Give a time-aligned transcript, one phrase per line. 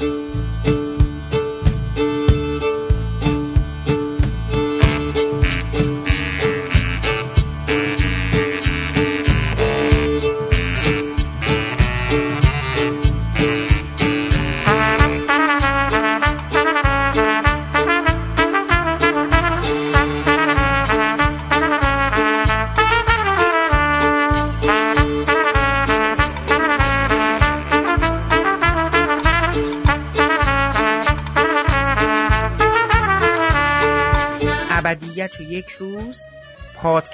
[0.00, 0.35] ابدیت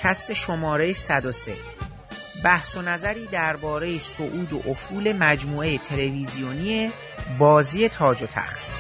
[0.02, 1.52] پادکست شماره 103
[2.44, 6.90] بحث و نظری درباره صعود و افول مجموعه تلویزیونی
[7.38, 8.71] بازی تاج و تخت.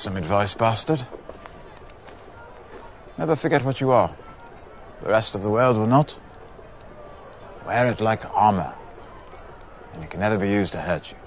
[0.00, 1.00] Some advice, bastard.
[3.18, 4.14] Never forget what you are.
[5.02, 6.16] The rest of the world will not.
[7.66, 8.72] Wear it like armor,
[9.92, 11.18] and it can never be used to hurt you.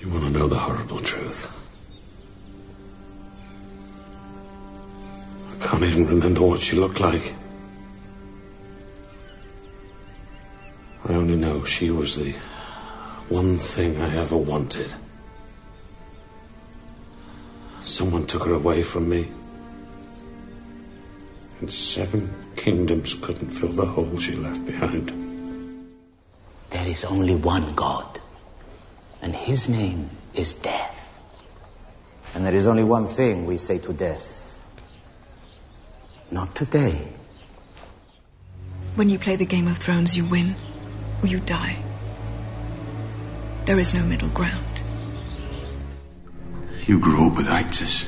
[0.00, 1.46] You want to know the horrible truth?
[5.52, 7.32] I can't even remember what she looked like.
[11.08, 12.32] I only know she was the
[13.28, 14.92] one thing I ever wanted.
[18.00, 19.28] Someone took her away from me.
[21.60, 25.12] And seven kingdoms couldn't fill the hole she left behind.
[26.70, 28.18] There is only one God,
[29.20, 30.96] and his name is death.
[32.34, 34.58] And there is only one thing we say to death.
[36.30, 37.06] Not today.
[38.94, 40.54] When you play the Game of Thrones, you win
[41.22, 41.76] or you die.
[43.66, 44.80] There is no middle ground.
[46.90, 48.04] You grew up with actors.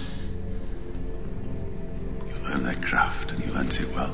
[2.26, 4.12] You learned their craft and you learnt it well.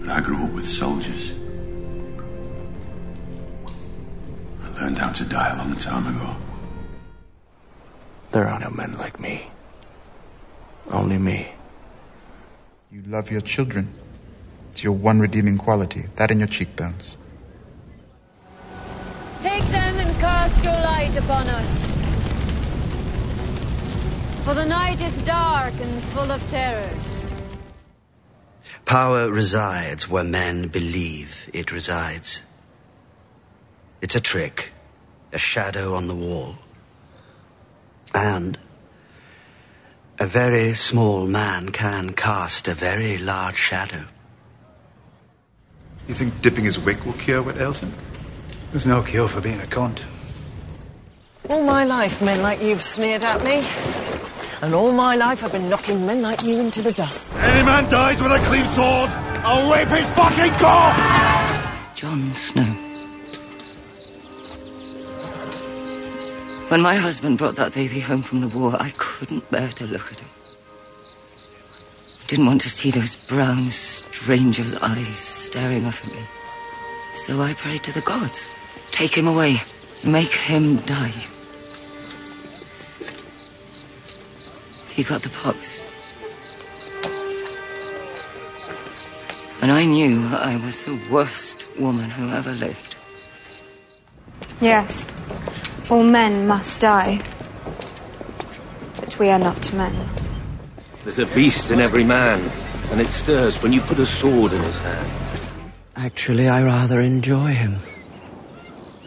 [0.00, 1.32] But I grew up with soldiers.
[4.62, 6.36] I learned how to die a long time ago.
[8.32, 9.50] There are no men like me.
[10.90, 11.54] Only me.
[12.92, 13.94] You love your children.
[14.72, 16.04] It's your one redeeming quality.
[16.16, 17.16] That in your cheekbones.
[19.40, 21.95] Take them and cast your light upon us.
[24.46, 27.26] For the night is dark and full of terrors.
[28.84, 32.44] Power resides where men believe it resides.
[34.00, 34.70] It's a trick,
[35.32, 36.58] a shadow on the wall.
[38.14, 38.56] And
[40.20, 44.04] a very small man can cast a very large shadow.
[46.06, 47.90] You think dipping his wick will cure what ails him?
[48.70, 50.02] There's no cure for being a cunt.
[51.50, 54.05] All my life, men like you've sneered at me.
[54.62, 57.34] And all my life, I've been knocking men like you into the dust.
[57.36, 59.10] Any man dies with a clean sword,
[59.44, 62.00] I'll rape his fucking corpse!
[62.00, 62.86] John Snow.
[66.68, 70.10] When my husband brought that baby home from the war, I couldn't bear to look
[70.10, 70.28] at him.
[72.22, 76.22] I didn't want to see those brown stranger's eyes staring up at me.
[77.14, 78.48] So I prayed to the gods.
[78.90, 79.60] Take him away.
[80.02, 81.14] Make him die.
[84.96, 85.78] He got the pox.
[89.60, 92.94] And I knew I was the worst woman who ever lived.
[94.62, 95.06] Yes,
[95.90, 97.20] all men must die.
[98.98, 99.94] But we are not men.
[101.04, 102.50] There's a beast in every man,
[102.90, 105.10] and it stirs when you put a sword in his hand.
[105.94, 107.76] Actually, I rather enjoy him.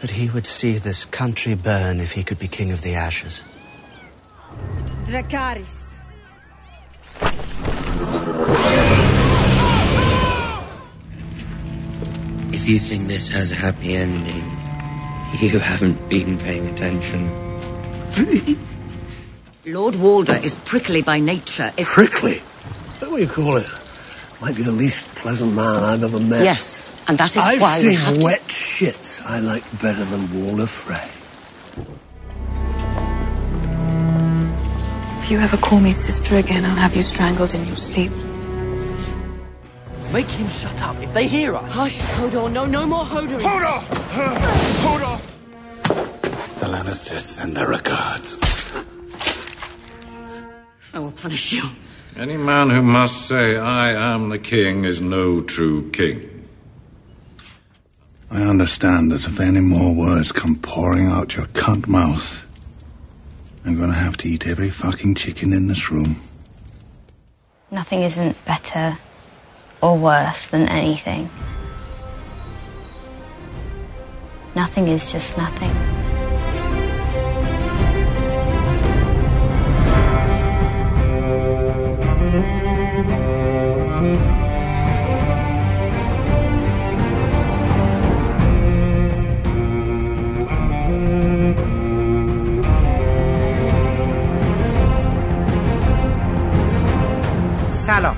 [0.00, 3.42] But he would see this country burn if he could be king of the ashes.
[5.06, 5.79] Dracaris.
[12.52, 14.44] If you think this has a happy ending,
[15.40, 17.28] you haven't been paying attention.
[19.64, 21.72] Lord Walder is prickly by nature.
[21.76, 21.86] If...
[21.86, 22.32] Prickly?
[22.92, 23.66] Is that what you call it?
[24.40, 26.42] Might be the least pleasant man I've ever met.
[26.44, 28.24] Yes, And that is I've why we seen have to...
[28.24, 31.08] wet shits I like better than Wall of Frey.
[35.30, 38.10] If you ever call me sister again, I'll have you strangled in your sleep.
[40.12, 41.00] Make him shut up.
[41.00, 41.70] If they hear us.
[41.70, 42.50] Hush, Hodor.
[42.50, 43.40] No, no more Hodor.
[43.40, 43.78] Hodor!
[44.82, 45.20] Hodor!
[46.58, 48.38] The Lannisters send their regards.
[50.92, 51.62] I will punish you.
[52.16, 56.28] Any man who must say, I am the king, is no true king.
[58.32, 62.49] I understand that if any more words come pouring out your cunt mouth,
[63.64, 66.20] I'm gonna have to eat every fucking chicken in this room.
[67.70, 68.98] Nothing isn't better
[69.82, 71.30] or worse than anything.
[74.54, 75.70] Nothing is just nothing.
[97.80, 98.16] سلام.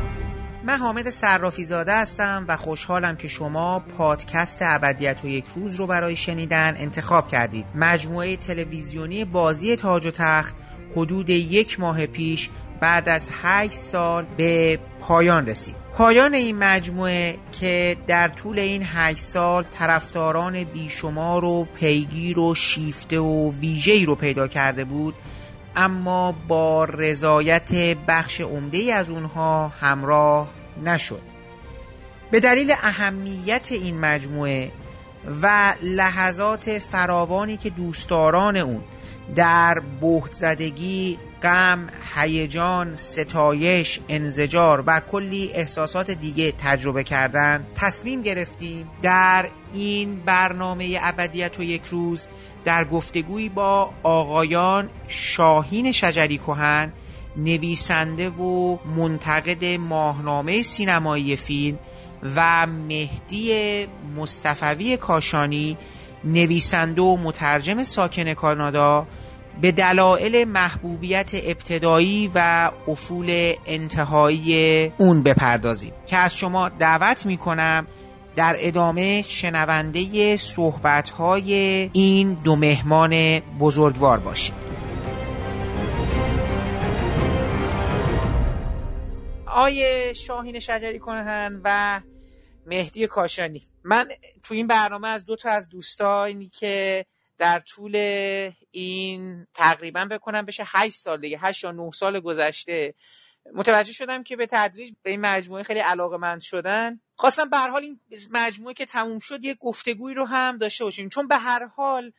[0.64, 5.86] من حامد صرافی زاده هستم و خوشحالم که شما پادکست ابدیت و یک روز رو
[5.86, 7.66] برای شنیدن انتخاب کردید.
[7.74, 10.56] مجموعه تلویزیونی بازی تاج و تخت
[10.96, 12.50] حدود یک ماه پیش
[12.80, 15.74] بعد از 8 سال به پایان رسید.
[15.96, 23.18] پایان این مجموعه که در طول این 8 سال طرفداران بیشمار و پیگیر و شیفته
[23.20, 25.14] و ویژه‌ای رو پیدا کرده بود
[25.76, 30.48] اما با رضایت بخش عمده از اونها همراه
[30.84, 31.22] نشد.
[32.30, 34.72] به دلیل اهمیت این مجموعه
[35.42, 38.82] و لحظات فراوانی که دوستداران اون
[39.34, 41.86] در بهت زدگی غم،
[42.16, 51.58] هیجان، ستایش، انزجار و کلی احساسات دیگه تجربه کردن تصمیم گرفتیم در این برنامه ابدیت
[51.58, 52.26] و یک روز
[52.64, 56.92] در گفتگویی با آقایان شاهین شجری کهن
[57.36, 61.78] نویسنده و منتقد ماهنامه سینمایی فیلم
[62.36, 63.52] و مهدی
[64.16, 65.78] مصطفوی کاشانی
[66.24, 69.06] نویسنده و مترجم ساکن کانادا
[69.60, 75.92] به دلایل محبوبیت ابتدایی و افول انتهایی اون بپردازیم.
[76.06, 77.86] که از شما دعوت می‌کنم
[78.36, 81.54] در ادامه شنونده صحبتهای
[81.92, 84.54] این دو مهمان بزرگوار باشید.
[89.46, 92.00] آیه شاهین شجری کنهن و
[92.66, 93.62] مهدی کاشانی.
[93.84, 94.08] من
[94.42, 97.04] تو این برنامه از دو تا از دوستانی که
[97.38, 97.96] در طول
[98.70, 102.94] این تقریبا بکنم بشه 8 سال دیگه 8 یا 9 سال گذشته
[103.54, 107.00] متوجه شدم که به تدریج به این مجموعه خیلی علاقه مند شدن.
[107.16, 108.00] خواستم به هر حال این
[108.30, 111.08] مجموعه که تموم شد یه گفتگویی رو هم داشته باشیم.
[111.08, 112.12] چون به هر حال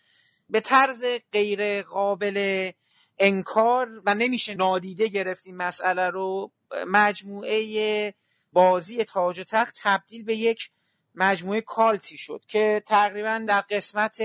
[0.50, 2.72] به طرز غیر قابل
[3.20, 6.52] انکار و نمیشه نادیده گرفت این مسئله رو
[6.88, 8.14] مجموعه
[8.54, 10.70] بازی تاج و تخت تبدیل به یک
[11.16, 14.22] مجموعه کالتی شد که تقریبا در قسمت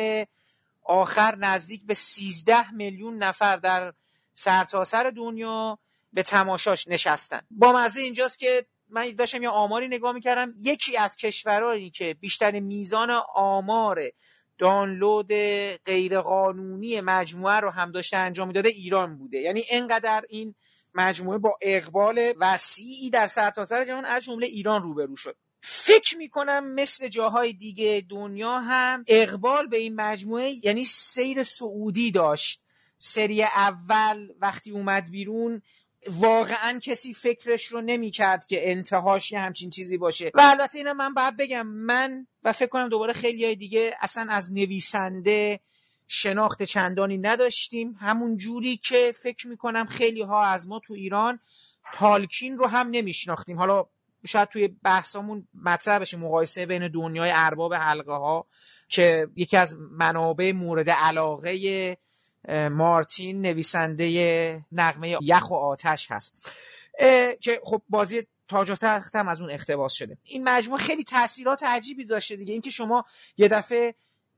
[0.83, 3.93] آخر نزدیک به 13 میلیون نفر در
[4.35, 5.79] سرتاسر سر دنیا
[6.19, 7.41] به تماشاش نشستن.
[7.51, 10.55] با مزه اینجاست که من داشتم یه آماری نگاه می‌کردم.
[10.61, 14.01] یکی از کشورهایی که بیشتر میزان آمار
[14.59, 15.33] دانلود
[15.85, 19.39] غیرقانونی مجموعه رو هم داشته انجام می‌داده ایران بوده.
[19.39, 20.55] یعنی انقدر این
[20.95, 25.37] مجموعه با اقبال وسیعی در سرتاسر سر جهان از جمله ایران روبرو شد.
[25.61, 32.63] فکر می‌کنم مثل جاهای دیگه دنیا هم اقبال به این مجموعه یعنی سیر سعودی داشت.
[33.01, 35.63] سری اول وقتی اومد بیرون
[36.07, 40.31] واقعا کسی فکرش رو نمی‌کرد که انتهاش یه همچین چیزی باشه.
[40.35, 44.27] و البته اینم من باید بگم من و فکر کنم دوباره خیلی های دیگه اصلا
[44.31, 45.61] از نویسنده
[46.07, 47.97] شناخت چندانی نداشتیم.
[48.01, 51.41] همون جوری که فکر می‌کنم خیلی ها از ما تو ایران
[51.95, 53.59] تالکین رو هم نمیشناختیم.
[53.59, 53.87] حالا
[54.27, 58.47] شاید توی بحثامون مطرح بشه مقایسه بین دنیای ارباب حلقه ها
[58.89, 61.97] که یکی از منابع مورد علاقه
[62.71, 66.53] مارتین نویسنده نقمه یخ و آتش هست.
[67.41, 70.19] که خب بازی تاج و تخت هم از اون اقتباس شده.
[70.25, 72.53] این مجموعه خیلی تاثیرات عجیبی داشته دیگه.
[72.53, 73.05] اینکه شما
[73.37, 73.95] یه دفعه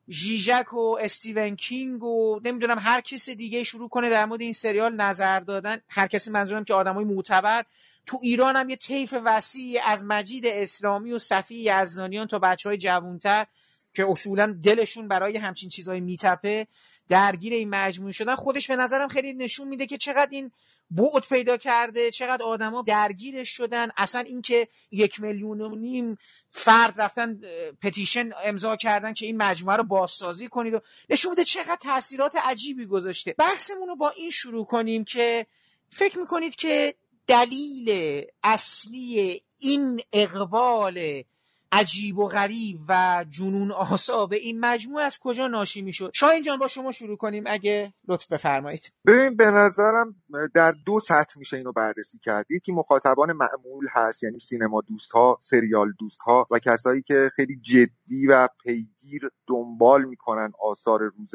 [0.09, 4.95] ژیژک و استیون کینگ و نمی‌دونم هر کس دیگه شروع کنه در مورد این سریال
[4.97, 5.79] نظر دادن.
[5.89, 7.65] هر کسی منظورم که آدمای معتبر.
[8.07, 12.79] تو ایران هم یه طیف وسیعی از مجید اسلامی و صفی یزدانیان تا بچه های
[12.79, 13.47] جوانتر
[13.95, 16.67] که اصولا دلشون برای همچین چیزهای میتپه.
[17.11, 20.51] درگیر این مجموعه شدن خودش به نظرم خیلی نشون میده که چقدر این
[20.91, 23.89] بعد پیدا کرده چقدر آدما درگیرش شدن.
[23.97, 26.17] اصلا اینکه یک میلیون و نیم
[26.49, 27.41] فرد رفتن
[27.83, 32.87] پتیشن امضا کردن که این مجموعه رو بازسازی کنید و نشون میده چقدر تاثیرات عجیبی
[32.87, 33.35] گذاشته.
[33.39, 35.47] بحثمون رو با این شروع کنیم که
[35.91, 36.95] فکر می‌کنید که
[37.27, 41.23] دلیل اصلی این اقبال
[41.73, 46.59] عجیب و غریب و جنون آسا به این مجموعه از کجا ناشی می‌شد؟ شاهین جان
[46.59, 48.93] با شما شروع کنیم اگه لطف بفرمایید.
[49.07, 50.15] ببین به نظرم
[50.55, 52.47] در دو سطح میشه اینو بررسی کرد.
[52.51, 57.61] یکی مخاطبان معمول هست یعنی سینما دوست ها سریال دوست ها و کسایی که خیلی
[57.61, 61.33] جدی و پیگیر دنبال می‌کنن آثار روز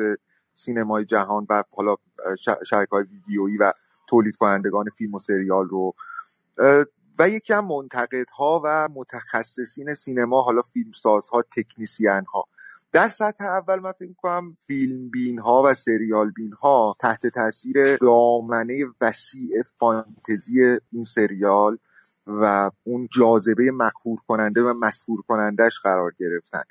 [0.53, 1.95] سینمای جهان و حالا
[2.65, 3.73] شرکت های ویدیویی و
[4.09, 5.93] تولید کنندگان فیلم و سریال رو.
[7.19, 12.45] و یکی هم منتقدها و متخصصین سینما حالا فیلمسازها تکنیسیان ها
[12.91, 17.97] در سطح اول من فکر کنم فیلم بین ها و سریال بین ها تحت تاثیر
[17.97, 21.77] دامنه وسیع فانتزی این سریال
[22.27, 26.63] و اون جاذبه مقهور کننده و مسهور کنندهش قرار گرفتن.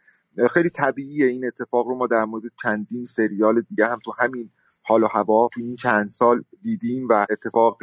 [0.51, 4.51] خیلی طبیعیه این اتفاق رو ما در مورد چندین سریال دیگه هم تو همین
[4.83, 7.79] حال و هوا تو این چند سال دیدیم و اتفاق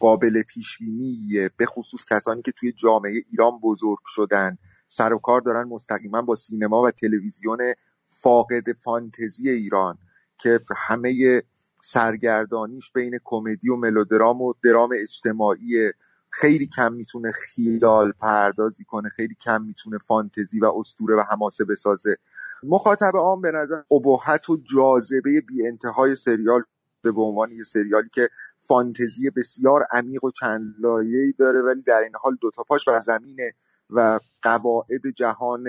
[0.00, 4.58] قابل پیش بینیه به خصوص کسانی که توی جامعه ایران بزرگ شدن.
[4.86, 7.58] سر و کار دارن مستقیما با سینما و تلویزیون
[8.06, 9.98] فاقد فانتزی ایران
[10.38, 11.42] که همه
[11.82, 15.90] سرگردانیش بین کمدی و ملودرام و درام اجتماعی.
[16.30, 22.16] خیلی کم می‌تونه خیال پردازی کنه خیلی کم می‌تونه فانتزی و استوره و حماسه بسازه.
[22.62, 26.62] مخاطب عام به نظر ابهت و جاذبه بی انتهای سریال
[27.02, 28.28] به عنوان یه سریالی که
[28.60, 33.54] فانتزی بسیار عمیق و چند لایه‌ای داره ولی در این حال دوتا پاش و زمینه
[33.90, 35.64] و قواعد جهان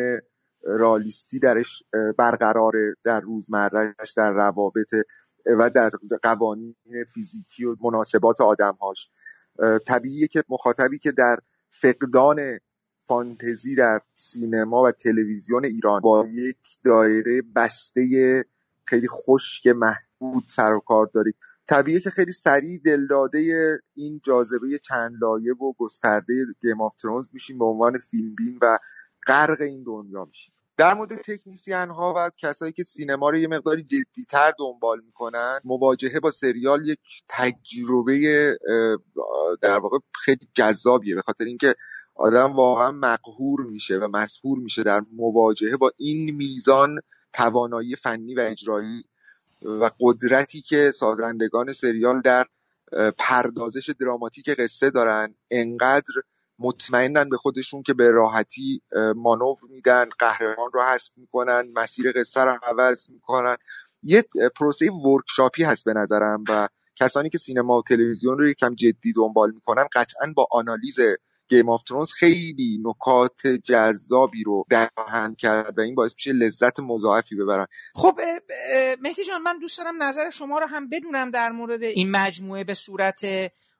[0.64, 1.84] رالیستی درش
[2.18, 4.94] برقراره در روزمرهش در روابط
[5.46, 5.90] و در
[6.24, 6.76] قوانین
[7.14, 9.10] فیزیکی و مناسبات آدمهاش.
[9.88, 12.60] طبیعیه که مخاطبی که در فقدان
[13.00, 18.46] فانتزی در سینما و تلویزیون ایران با یک دایره بسته
[18.86, 19.68] خیلی خشک
[20.48, 21.36] سر و کار دارید.
[21.68, 27.58] طبیعیه که خیلی سریع دلداده این جاذبه چند لایه و گسترده Game of Thrones میشیم
[27.58, 28.78] به عنوان فیلم بین و
[29.28, 30.54] غرق این دنیا میشیم.
[30.78, 36.20] در مورد تکنیسیان ها و کسایی که سینما رو یه مقداری جدیتر دنبال می‌کنن مواجهه
[36.20, 37.00] با سریال یک
[37.30, 38.58] تجربه
[39.62, 41.76] در واقع خیلی جذابیه به خاطر اینکه
[42.16, 47.00] آدم واقعا مقهور میشه و مسحور میشه در مواجهه با این میزان
[47.34, 49.04] توانایی فنی و اجرایی
[49.62, 52.46] و قدرتی که سازندگان سریال در
[53.18, 56.14] پردازش دراماتیک قصه دارن انقدر
[56.60, 58.82] مطمئنن به خودشون که به راحتی
[59.16, 63.58] مانور میدن قهرمان رو حذف می‌کنن مسیر قصه رو عوض می‌کنن.
[64.04, 64.24] یه
[64.56, 69.14] پروسه workshop ی هست به نظرم و کسانی که سینما و تلویزیون رو یکم جدی
[69.16, 71.00] دنبال می‌کنن قطعا با آنالیز
[71.52, 77.36] Game of Thrones خیلی نکات جذابی رو خواهند کرد و این باعث میشه لذت مضاعفی
[77.36, 77.68] ببرن.
[77.96, 78.20] خب
[79.02, 82.74] مهدی جان من دوست دارم نظر شما رو هم بدونم در مورد این مجموعه به
[82.74, 83.26] صورت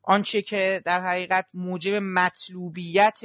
[0.04, 3.22] آنچه که در حقیقت موجب مطلوبیت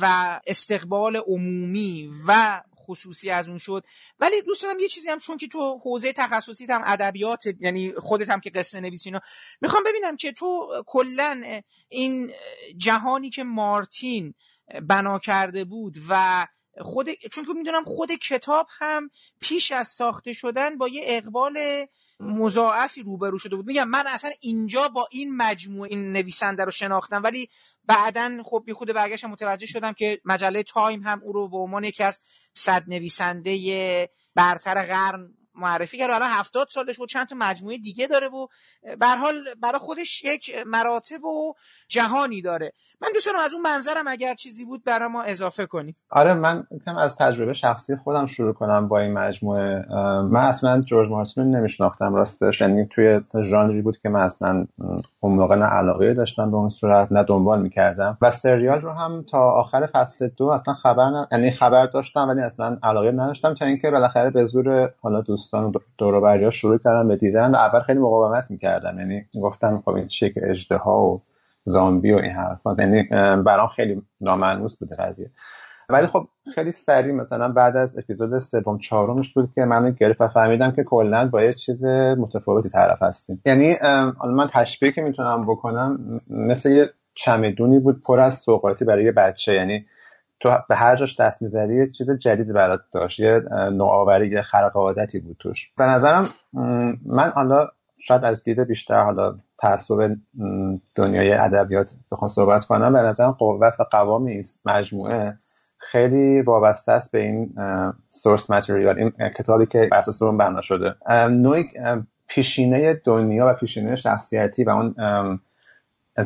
[0.00, 3.84] و استقبال عمومی و خصوصی از اون شد.
[4.18, 8.28] ولی دوست دارم یه چیزی هم چون که تو حوزه تخصصی هم ادبیات یعنی خودت
[8.28, 9.20] هم که قصه نویسی اینا
[9.60, 12.30] می‌خوام ببینم که تو کلا این
[12.76, 14.34] جهانی که مارتین
[14.82, 16.46] بنا کرده بود و
[16.80, 21.86] خود چون که می‌دونم خود کتاب هم پیش از ساخته شدن با یه اقبال
[22.20, 23.66] مضاعفی روبرو شده بود.
[23.66, 27.48] میگم من اصلا اینجا با این مجموعه این نویسنده رو شناختم ولی
[27.86, 31.84] بعدا خب بی خود برگشتم متوجه شدم که مجله تایم هم او رو به عنوان
[31.84, 32.20] یکی از
[32.54, 38.28] صد نویسنده برتر قرن معرفی کرد الان هفتاد سالش و چند تا مجموعه دیگه داره
[38.28, 38.46] و
[39.00, 41.54] به حال برای خودش یک مراتب و
[41.88, 42.72] جهانی داره.
[43.00, 46.66] من دوست دارم از اون منظرم اگر چیزی بود برای ما اضافه کنی آره من
[46.84, 49.84] کم از تجربه شخصی خودم شروع کنم با این مجموعه.
[50.22, 52.60] من اصلا جورج مارتین رو نمیشناختم راستش.
[52.60, 54.66] یعنی توی ژانری بود که من اصلا
[55.20, 58.18] اون موقع نه علاقه داشتم به اون صورت نه دنبال می‌کردم.
[58.22, 62.40] و سریال رو هم تا آخر فصل دو اصلا خبر نه یعنی خبر داشتم ولی
[62.40, 67.16] اصلا علاقه نداشتم تا اینکه بالاخره به زور حالا دوستان و دور شروع کردم به
[67.16, 71.22] دیدن و اول خیلی مقاومت می‌کردم یعنی گفتم خب این چیه که اجدها و
[71.64, 72.76] زامبی و این حرفا.
[72.78, 73.02] یعنی
[73.42, 75.30] برام خیلی نامعنوس بوده قضیه.
[75.88, 80.28] ولی خب خیلی سریع مثلا بعد از اپیزود سوم چهارمش بود که من گرفت و
[80.28, 83.42] فهمیدم که کلا با یه چیز متفاوتی طرف هستیم.
[83.46, 83.76] یعنی
[84.24, 85.98] من تشبیه که می‌تونم بکنم
[86.30, 89.54] مثل یه چمدونی بود پر از سوقاتی برای یه بچه.
[89.54, 89.86] یعنی
[90.40, 93.40] تو به هر جاش دست می‌زدی یه چیز جدید برات داشت یه
[93.72, 95.72] نوآوری یه خرق عادتی بود توش.
[95.78, 96.28] به نظرم
[97.06, 97.68] من حالا
[97.98, 100.16] شاید از دید بیشتر حالا تعصب
[100.94, 105.36] دنیای ادبیات بخوام صحبت کنم به نظرم قوت و قوام مجموعه.
[105.78, 107.54] خیلی وابسته است به این
[108.08, 110.94] سورس متریال این کتابی که بر اساس بنا شده.
[111.30, 111.64] نوعی
[112.28, 114.94] پیشینه دنیا و پیشینه شخصیتی و اون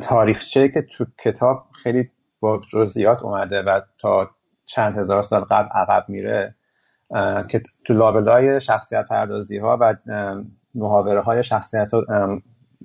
[0.01, 2.11] تاریخچه که تو کتاب خیلی
[2.43, 4.31] با جزئیات اومده و تا
[4.67, 6.55] چند هزار سال قبل عقب میره
[7.49, 9.97] که تو لابلای شخصیت پردازی ها و
[10.75, 12.03] محاوره های شخصیت ها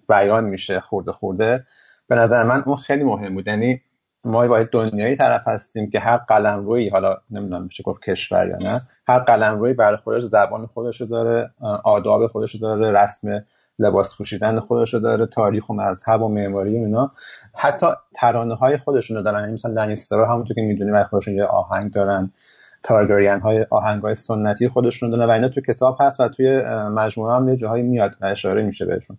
[0.10, 1.66] بیان میشه خورده خورده.
[2.08, 3.48] به نظر من اون خیلی مهم بود.
[3.48, 3.82] یعنی
[4.24, 8.58] ما باید دنیایی طرف هستیم که هر قلم روی حالا نمی‌دونم میشه گفت کشور یا
[8.58, 11.52] نه هر قلم روی برای خودش زبان خودشو داره
[11.84, 13.46] آداب خودشو داره رسم
[13.80, 17.12] لباس پوشیدن خودشو داره تاریخ و مذهب و معماری و اینا.
[17.56, 19.40] حتی ترانه های خودشونو دارن.
[19.40, 22.32] یعنی مثلا لنیسترها همونطور که می‌دونی برای خودشون یه آهنگ دارن.
[22.84, 25.30] تارگریان های آهنگ های سنتی خودشون دارن.
[25.30, 28.86] و اینا تو کتاب هست و توی مجموعه هم یه جاهایی میاد و اشاره میشه
[28.86, 29.18] بهشون.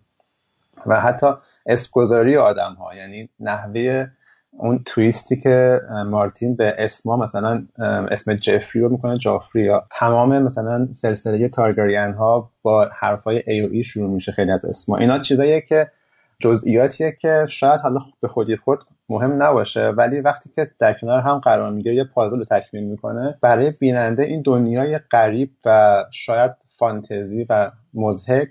[0.85, 1.27] و حتی
[1.65, 4.07] اسمگذاری آدم ها یعنی نحوه
[4.51, 7.65] اون تویستی که مارتین به اسما مثلا
[8.11, 13.69] اسم جفری رو می‌کنه جافری یا تمام مثلا سلسله تارگریان ها با حرفای ای و
[13.71, 15.91] ای شروع میشه خیلی از اسما اینا چیزاییه که
[16.39, 18.79] جزئیاتیه که شاید حالا به خودی خود
[19.09, 23.37] مهم نباشه ولی وقتی که در کنار هم قرار می‌گیره یه پازل رو تکمیل می‌کنه.
[23.41, 28.49] برای بیننده این دنیای غریب و شاید فانتزی و مزهک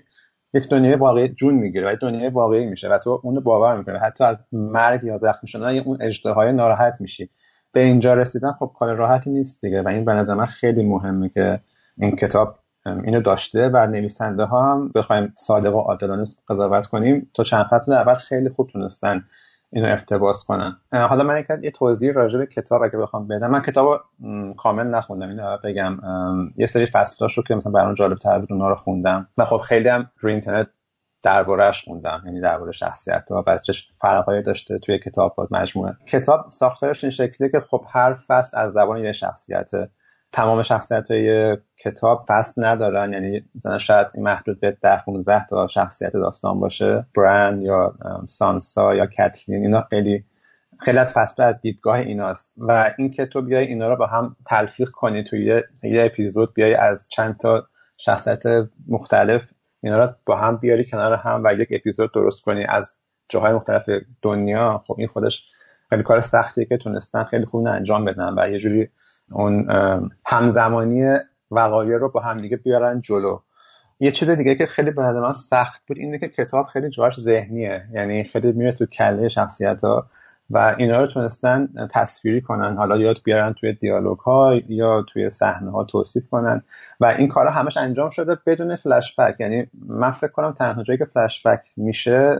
[0.53, 4.23] یک دنیای واقعی جون می‌گیره و دنیای واقعی میشه و تو اونو باور می‌کنه حتی
[4.23, 7.29] از مرگ یا زخمی شدن اون اجتهای ناراحت میشی.
[7.71, 11.29] به اینجا رسیدن خب کار راحتی نیست دیگه و این به نظر من خیلی مهمه
[11.29, 11.59] که
[11.97, 17.31] این کتاب اینو داشته و نویسنده ها هم بخوایم صادق و عادلانه قضاوت کنیم.
[17.33, 19.23] تا چند فصل اول خیلی خوب تونستن
[19.71, 20.77] اینو اقتباس کنن.
[20.91, 23.51] حالا من یه توضیح راجع به کتاب اگه بخوام بدم.
[23.51, 24.01] من کتاب
[24.57, 25.29] کامل نخوندم.
[25.29, 25.99] اینو بگم.
[26.57, 29.27] یه سری فصلاش رو که مثلا برام جالب تر بود اونا رو خوندم.
[29.37, 30.67] و خب خیلی هم روی اینترنت
[31.23, 32.21] دربارهش خوندم.
[32.25, 35.93] یعنی درباره شخصیت و چه فرقایی داشته توی کتاب مجموعه.
[36.07, 39.89] کتاب ساختارش این شکلیه که خب هر فصل از زبان یه شخصیته.
[40.31, 43.13] تمام شخصیت های کتاب فصل ندارن.
[43.13, 47.05] یعنی مثلا شاید محدود به ده 15 تا شخصیت داستان باشه.
[47.15, 47.93] برند یا
[48.27, 50.25] سانسا یا کتلین اینا خیلی
[50.79, 52.53] خیلی از فصل از دیدگاه ایناست.
[52.57, 56.53] و این که تو بیای اینا رو با هم تلفیق کنی توی یه, یه اپیزود
[56.53, 58.43] بیای از چند تا شخصیت
[58.87, 59.41] مختلف
[59.81, 62.65] اینا رو با هم بیاری کنار هم و یک اپیزود درست کنی.
[62.65, 62.93] از
[63.29, 63.83] جاهای مختلف
[64.21, 65.51] دنیا خب این خودش
[65.89, 68.33] خیلی کار سختیه که تونستن خیلی خوب انجام بدن.
[68.37, 68.89] و یه جوری
[69.31, 69.67] اون
[70.25, 71.13] همزمانی
[71.51, 73.39] وقایع رو با همدیگه بیارن جلو.
[73.99, 77.83] یه چیز دیگه که خیلی به من سخت بود اینه که کتاب خیلی جاش ذهنیه.
[77.93, 80.07] یعنی خیلی میره تو کله شخصیت ها
[80.49, 82.77] و اینا رو تونستن تصویری کنن.
[82.77, 86.63] حالا یاد بیارن توی دیالوگ ها یا توی صحنه ها توصیف کنن.
[86.99, 90.99] و این کارا همش انجام شده بدون فلش بک یعنی من فکر کنم تنها جایی
[90.99, 92.39] که فلش بک میشه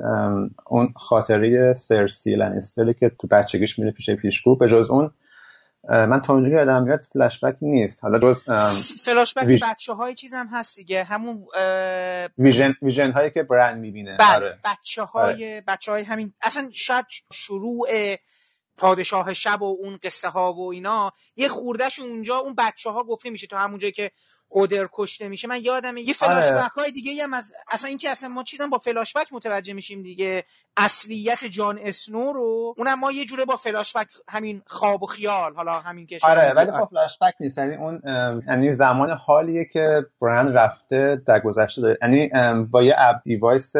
[0.65, 4.55] اون خاطره سرسی لنستری که تو بچگیش میره پیش پیشگو.
[4.55, 5.11] به جز اون
[5.89, 8.43] من تا اونجوری یادم میاد فلش بک نیست حالا جز
[9.05, 9.63] فلش بک ویژ...
[9.63, 11.45] بچه های چیز هم هست دیگه همون
[12.37, 14.59] ویژن ویژن هایی که برند می‌بینه بله آره.
[14.65, 15.63] بچه های آره.
[15.67, 17.87] بچه های همین اصلا شاید شروع
[18.77, 23.29] پادشاه شب و اون قصه ها و اینا یه خوردهش اونجا اون بچه ها گفته
[23.29, 24.11] میشه تا همون جایی که
[24.51, 25.47] قدر کشته میشه.
[25.47, 26.61] من یادم یه فلاش آره.
[26.61, 30.43] های دیگه هم از اصلا اینکه اصلا ما چیزا با فلاش بک متوجه میشیم دیگه.
[30.77, 35.53] اصلیت جان اسنو رو اونم ما یه جوره با فلاش بک همین خواب و خیال
[35.53, 37.57] حالا همین که آره ولی خب فلاش بک نیست.
[37.57, 38.01] یعنی اون
[38.47, 41.81] یعنی زمان حالیه که برند رفته در گذشته.
[41.81, 42.29] داره یعنی
[42.65, 43.73] با یه اپ دیوایس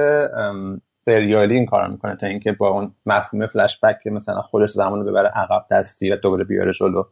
[1.05, 5.05] سریالی این کار می‌کنه تا اینکه با اون مفهوم فلش بک که مثلا خودش زمان
[5.05, 7.03] ببره عقب دستی و دوباره بیاره جلو.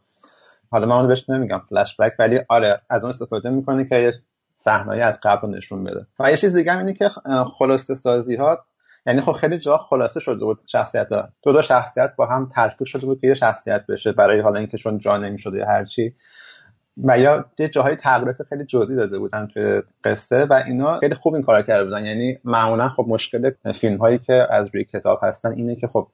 [0.71, 4.13] حالا من بهش نمیگم فلش بک ولی آره از اون استفاده می‌کنه که یه
[4.56, 6.06] صحنه‌ای از قبل نشون بده.
[6.19, 7.10] و یه چیز دیگه اینه که
[7.58, 8.65] خلاصه سازی ها
[9.06, 11.30] یعنی خب خیلی جا خلاصه شده بود شخصیت ها.
[11.43, 14.77] دو دو شخصیت با هم ترکیب شده بود که یه شخصیت بشه برای حالا اینکه
[14.77, 16.15] چون جا نمی‌شده یا هرچی
[17.03, 21.34] و یا یه جاهای تغییرات خیلی جزئی داده بودن توی قصه و اینا خیلی خوب
[21.34, 22.06] این کار کرده بودن.
[22.06, 26.08] یعنی معمولا خب مشکل فیلم هایی که از روی کتاب هستن اینه که خب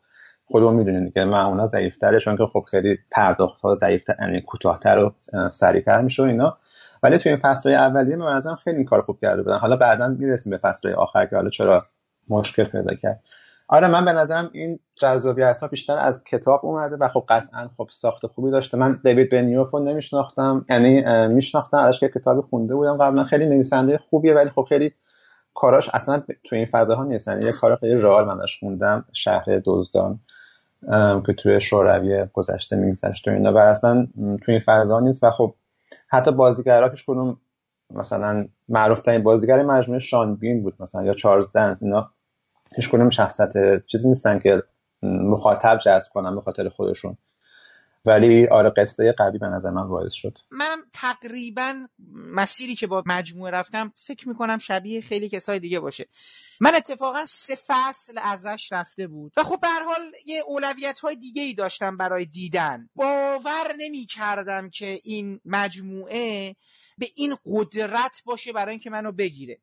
[0.46, 5.14] خودمون می‌دونیم که معمولا ضعیفتره چون که خب خیلی پرداخت ها ضعیفتر یعنی کوتاهتر و
[5.50, 6.58] سریعتر میشه و اینا.
[7.04, 9.58] ولی توی این فصل اولیه من ازم خیلی این کار خوب کرده بودن.
[9.58, 11.84] حالا بعدا می‌رسیم به فصل آخر که حالا چرا
[12.30, 13.20] مشکل پیدا کرد.
[13.68, 17.88] آره من به نظرم این جذابیت ها بیشتر از کتاب اومده و خب قطعا خب
[17.92, 18.78] ساخت خوبی داشته.
[18.78, 22.98] من دیوید بنیوف رو نمیشناختم یعنی میشناختم ازش که کتابی خونده بودم.
[22.98, 24.94] قبلا خیلی نویسنده خوبیه ولی خب خیلی
[25.54, 30.20] کاراش اصلا تو این فضاها نیست یعنی یه کار خیلی رئال من خوندم شهر دزدان
[31.26, 33.54] که توی شوروی گذشته میگذشت و اینا.
[33.54, 35.24] و اصلا توی این فضا نیست.
[35.24, 35.56] و خب
[36.08, 37.38] حتی بازیگرا کدوم
[37.94, 42.10] مثلا معروف ترین بازیگر مجموعه شان بین بود مثلا یا چارلز دنس اینا
[42.76, 44.64] هیچ کدوم شخصیت چیزی نیستن که
[45.04, 47.18] مخاطب جذب کنن به خاطر خودشون.
[48.06, 50.38] ولی آره قصه قوی به نظر من باعث شد.
[50.52, 51.88] من تقریبا
[52.36, 56.06] مسیری که با مجموعه رفتم فکر می‌کنم شبیه خیلی کسای دیگه باشه.
[56.62, 61.42] من اتفاقا سه فصل ازش رفته بود و خب به حال یه اولویت های دیگه
[61.42, 62.90] ای داشتم برای دیدن.
[62.96, 66.56] باور نمی کردم که این مجموعه
[66.98, 69.60] به این قدرت باشه برای اینکه منو بگیره.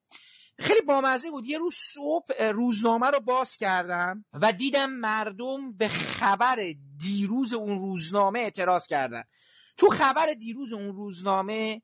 [0.60, 1.46] خیلی بامزه بود.
[1.46, 8.40] یه روز صبح روزنامه رو باز کردم و دیدم مردم به خبر دیروز اون روزنامه
[8.40, 9.24] اعتراض کردن.
[9.76, 11.82] تو خبر دیروز اون روزنامه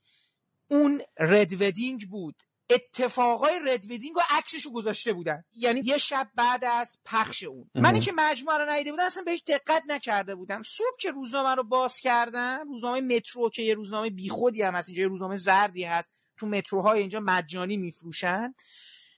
[0.70, 2.42] اون رد ودینگ بود.
[2.70, 5.44] اتفاقای رد ودینگ و عکسشو گذاشته بودن.
[5.56, 7.70] یعنی یه شب بعد از پخش اون.
[7.74, 10.62] منی که مجموعه رو ندیده بودم اصلا بهش دقت نکرده بودم.
[10.62, 15.02] صبح که روزنامه رو باز کردم روزنامه مترو که یه روزنامه بیخودی هم هست اینجا
[15.02, 16.12] یه روزنامه زردی هست.
[16.36, 18.54] تو متروهای اینجا مجانی میفروشن.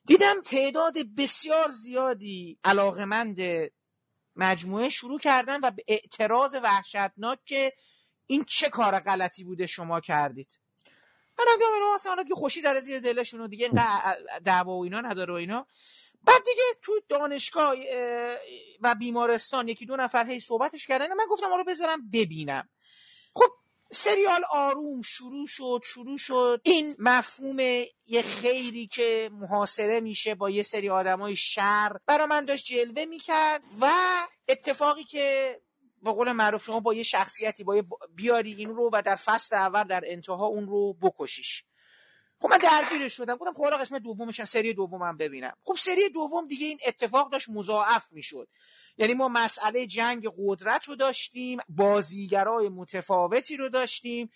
[0.07, 3.41] دیدم تعداد بسیار زیادی علاقمند
[4.37, 7.73] مجموعه شروع کردن و به اعتراض وحشتناک که
[8.27, 10.59] این چه کار غلطی بوده شما کردید.
[11.39, 13.71] من دیدم اینا اصلا که خوشی زده زیر دلشون و دیگه
[14.45, 15.67] دعوا و اینا نداره و اینا.
[16.25, 17.75] بعد دیگه تو دانشگاه
[18.81, 22.69] و بیمارستان یکی دو نفر هی صحبتش کردن من گفتم رو بذارم ببینم.
[23.91, 26.61] سریال آروم شروع شد شروع شد.
[26.65, 27.61] این مفهوم
[28.07, 31.97] یه خیری که محاصره میشه با یه سری آدمای شر.
[32.07, 33.91] برا من داشت جلوه می‌کرد و
[34.49, 35.61] اتفاقی که
[36.03, 39.57] به قول معروف شما با یه شخصیتی با یه بیاری این رو و در فصل
[39.57, 41.65] اول در انتها اون رو بکشیش.
[42.41, 43.37] خب من درگیرش شدم.
[43.37, 45.57] گفتم خب قسمت دومش سری دومم ببینم.
[45.65, 48.49] خب سری دوم دیگه این اتفاق داشت مضاعف می‌شد.
[48.99, 54.31] یعنی ما مسئله جنگ قدرت رو داشتیم بازیگرای متفاوتی رو داشتیم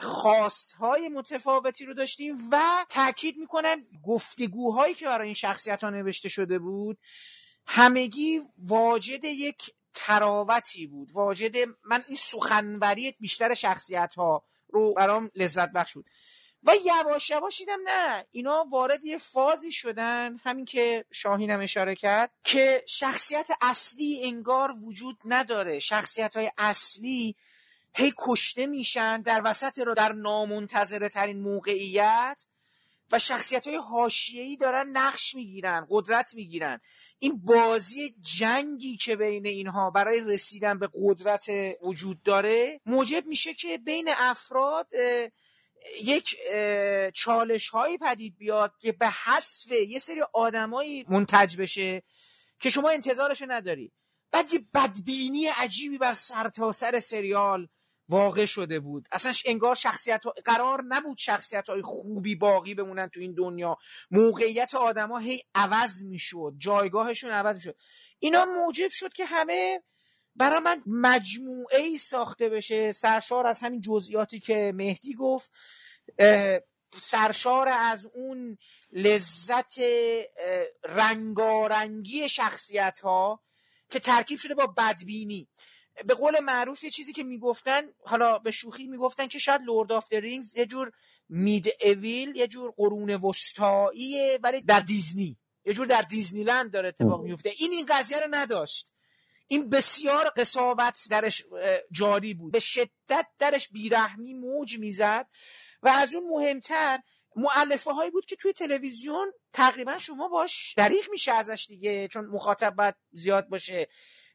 [0.00, 6.58] خواستهای متفاوتی رو داشتیم و تاکید می‌کنم گفتگوهایی که برای این شخصیت ها نوشته شده
[6.58, 6.98] بود
[7.66, 11.12] همگی واجد یک تراوتی بود.
[11.12, 16.10] واجد من این سخنوری بیشتر شخصیت ها رو برام لذت بخش بود.
[16.62, 18.26] و یواش یواش دیدم نه.
[18.30, 25.18] اینا وارد یه فازی شدن همین که شاهینم اشاره کرد که شخصیت اصلی انگار وجود
[25.24, 25.78] نداره.
[25.78, 27.36] شخصیت های اصلی
[27.94, 32.44] هی کشته میشن در وسط رو در نامنتظره ترین موقعیت
[33.12, 36.80] و شخصیت های هاشیهی دارن نقش می‌گیرن قدرت می‌گیرن.
[37.18, 41.46] این بازی جنگی که بین اینها برای رسیدن به قدرت
[41.82, 44.90] وجود داره موجب میشه که بین افراد
[46.02, 46.36] یک
[47.14, 52.02] چالش هایی پدید بیاد که به حذف یه سری آدمایی منتج بشه
[52.60, 53.92] که شما انتظارش نداری.
[54.32, 57.68] بعد یه بدبینی عجیبی بر سرتاسر سر سریال
[58.08, 59.08] واقع شده بود.
[59.12, 63.76] اصلا انگار شخصیت ها قرار نبود شخصیت های خوبی باقی بمونن تو این دنیا.
[64.10, 66.54] موقعیت آدما هی عوض می‌شد.
[66.58, 67.76] جایگاهشون عوض می‌شد.
[68.18, 69.82] اینا موجب شد که همه
[70.38, 72.92] برای من مجموعه ای ساخته بشه.
[72.92, 75.50] سرشار از همین جزئیاتی که مهدی گفت
[76.98, 78.58] سرشار از اون
[78.92, 79.74] لذت
[80.84, 83.40] رنگارنگی شخصیت ها
[83.90, 85.48] که ترکیب شده با بدبینی.
[86.06, 90.12] به قول معروف یه چیزی که می‌گفتن حالا به شوخی می‌گفتن که شاید Lord of
[90.12, 90.92] Rings یه جور
[91.28, 97.22] مید اویل یه جور قرون وسطاییه ولی در دیزنی یه جور در دیزنیلند داره اتفاق
[97.22, 98.88] میفته این این قضیه رو نداشت.
[99.48, 101.44] این بسیار قصاوت درش
[101.92, 102.52] جاری بود.
[102.52, 105.26] به شدت درش بیرحمی موج می‌زد
[105.82, 106.98] و از اون مهمتر
[107.36, 112.74] معلفه هایی بود که توی تلویزیون تقریبا شما باش دریغ میشه ازش دیگه چون مخاطب
[112.74, 113.88] باید زیاد باشه.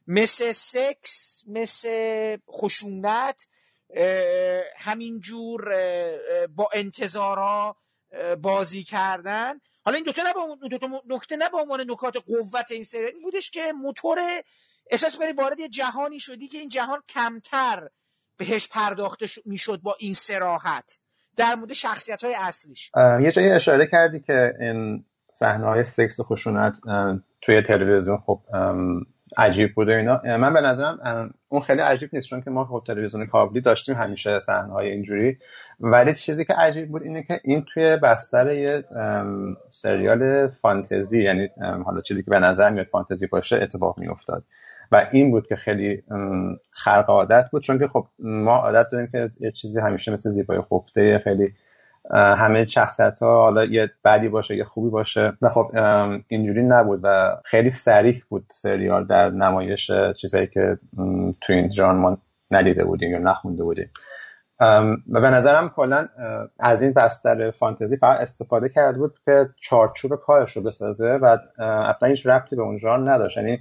[0.06, 3.46] مثل سکس مثل خشونت
[4.78, 5.74] همینجور
[6.46, 7.76] با انتظارها
[8.42, 9.60] بازی کردن.
[9.84, 10.58] حالا این دوتا نه با
[11.06, 14.42] نکته نه به عنوان نکات قوت این سریال بودش که موتور
[14.90, 17.88] احساس کنی وارد یه جهانی شدی که این جهان کمتر
[18.36, 20.98] بهش پرداخته می‌شد با این سراحت.
[21.36, 26.74] در مورد شخصیت های اصلیش یه جایی اشاره کردی که این صحنه های سکس خشونت
[27.42, 28.40] توی تلویزیون خب
[29.36, 30.20] عجیب بوده اینا.
[30.24, 34.40] من به نظرم اون خیلی عجیب نیست چون که ما خب تلویزیون کابلی داشتیم همیشه
[34.40, 35.38] صحنه های اینجوری.
[35.80, 38.84] ولی چیزی که عجیب بود اینه که این توی بستر یه
[39.70, 41.48] سریال فانتزی یعنی
[41.84, 44.44] حالا چیزی که به نظر میاد فانتزی باشه اتفاق میافتاد.
[44.94, 46.02] و این بود که خیلی
[46.70, 50.60] خرق عادت بود چون که خب ما عادت داریم که یه چیزی همیشه مثل زیبای
[50.60, 51.54] خفته خیلی
[52.12, 55.32] همه شخصیت ها حالا یه بدی باشه یه خوبی باشه.
[55.42, 55.70] و خب
[56.28, 60.78] اینجوری نبود و خیلی سریح بود سریال در نمایش چیزایی که
[61.40, 62.18] تو این جان ما
[62.50, 63.90] ندیده بودیم یا نخونده بودیم.
[65.10, 66.08] و به نظرم کلا
[66.58, 72.08] از این بستر فانتزی فقط استفاده کرده بود که چارچوب کارش رو بسازه و اصلا
[72.08, 73.36] هیچ ربطی به اون ژانر نداشت.
[73.36, 73.58] یعنی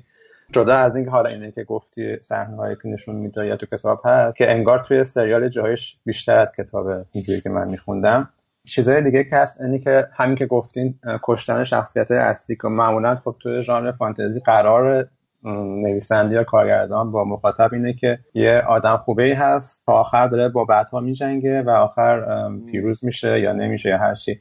[0.52, 4.02] جدا از اینکه حالا اینه که گفتی صحنه هایی که نشون میده یا تو کتاب
[4.06, 8.30] هست که انگار توی سریال جایش بیشتر از کتاب اینجوری که من میخوندم.
[8.66, 13.36] چیزای دیگه که هست اینی که همین که گفتین کشتن شخصیت اصلی که معمولا خب
[13.40, 15.06] توی ژانر فانتزی قرار
[15.44, 20.50] نویسنده یا کارگردان با مخاطب اینه که یه آدم خوبه ای هست تا آخر داره
[20.50, 24.40] با بعدها میجنگه و آخر پیروز میشه یا نمیشه یا هر چی.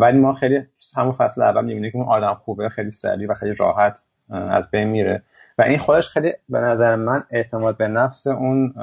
[0.00, 0.60] ولی ما خیلی
[0.96, 3.98] همون فصل اول می‌بینیم که اون آدم خوبه خیلی سریع و خیلی راحت
[4.30, 5.22] از بین میره.
[5.58, 8.74] و این خودش خیلی به نظر من اعتماد به نفس اون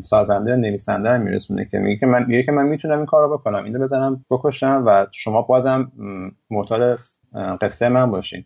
[0.00, 3.64] سازنده نویسنده رو میرسونه که میگه که من میگه که من می‌تونم این کارو بکنم
[3.64, 5.92] اینو بزنم بکشم و شما بازم
[6.50, 6.98] معتاد
[7.60, 8.44] قصه من باشین.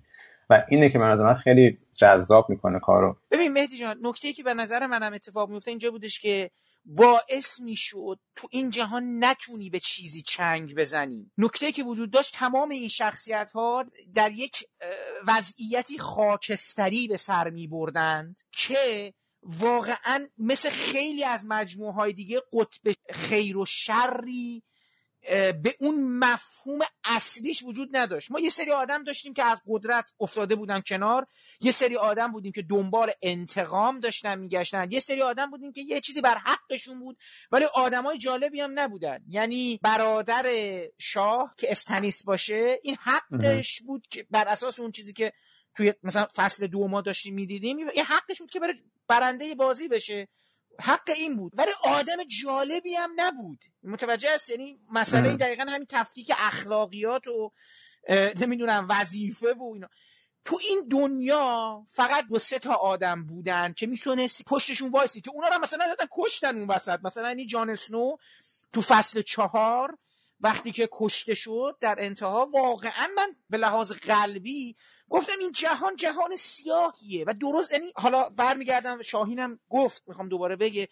[0.50, 3.16] و اینه که من من خیلی جذاب می‌کنه کارو.
[3.30, 6.50] ببین مهدی جان نکته که به نظر منم اتفاق میفته اینجا بودش که
[6.84, 11.30] باعث می‌شد تو این جهان نتونی به چیزی چنگ بزنی.
[11.38, 14.64] نکته که وجود داشت تمام این شخصیت ها در یک
[15.26, 22.94] وضعیتی خاکستری به سر می بردند که واقعا مثل خیلی از مجموعه های دیگه قطب
[23.10, 24.62] خیر و شری
[25.62, 28.30] به اون مفهوم اصلیش وجود نداشت.
[28.30, 31.26] ما یه سری آدم داشتیم که از قدرت افتاده بودن کنار.
[31.60, 34.88] یه سری آدم بودیم که دنبال انتقام داشتن میگشتن.
[34.90, 37.18] یه سری آدم بودیم که یه چیزی بر حقشون بود
[37.52, 39.18] ولی آدمای جالبی هم نبودن.
[39.28, 40.46] یعنی برادر
[40.98, 45.32] شاه که استنیس باشه این حقش بود که بر اساس اون چیزی که
[45.74, 48.74] توی مثلا فصل دو ما داشتیم می‌دیدیم یه حقش بود که بره
[49.08, 50.28] برنده بازی بشه.
[50.80, 51.52] حق این بود.
[51.56, 53.64] ولی آدم جالبی هم نبود.
[53.82, 57.52] متوجه است یعنی مسئله این دقیقا همین تفکیک اخلاقیات و
[58.40, 59.88] نمی‌دونم وظیفه و اینا.
[60.44, 65.20] تو این دنیا فقط دو سه تا آدم بودن که می‌تونستی پشتشون وایسی.
[65.20, 66.98] که اونا رو مثلا زدن کشتن اون وسط.
[67.04, 68.16] مثلا این جان سنو
[68.72, 69.98] تو فصل چهار
[70.40, 74.76] وقتی که کشته شد در انتها واقعا من به لحاظ قلبی
[75.12, 80.88] گفتم این جهان جهان سیاهیه و درست یعنی حالا برمیگردم شاهینم گفت می‌خوام دوباره بگه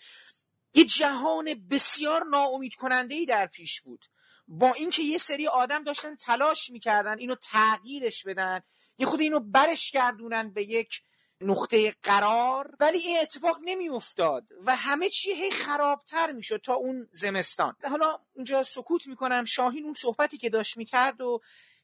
[0.74, 4.06] یه جهان بسیار ناامید کننده ای در پیش بود.
[4.48, 8.60] با اینکه یه سری آدم داشتن تلاش می‌کردن اینو تغییرش بدن
[8.98, 11.02] یه خود اینو برش گردونن به یک
[11.40, 17.76] نقطه قرار ولی این اتفاق نمیافتاد و همه چی هی خرابتر می‌شد تا اون زمستان.
[17.90, 21.40] حالا اینجا سکوت می‌کنم شاهین اون صحبتی که داشت می‌کرد و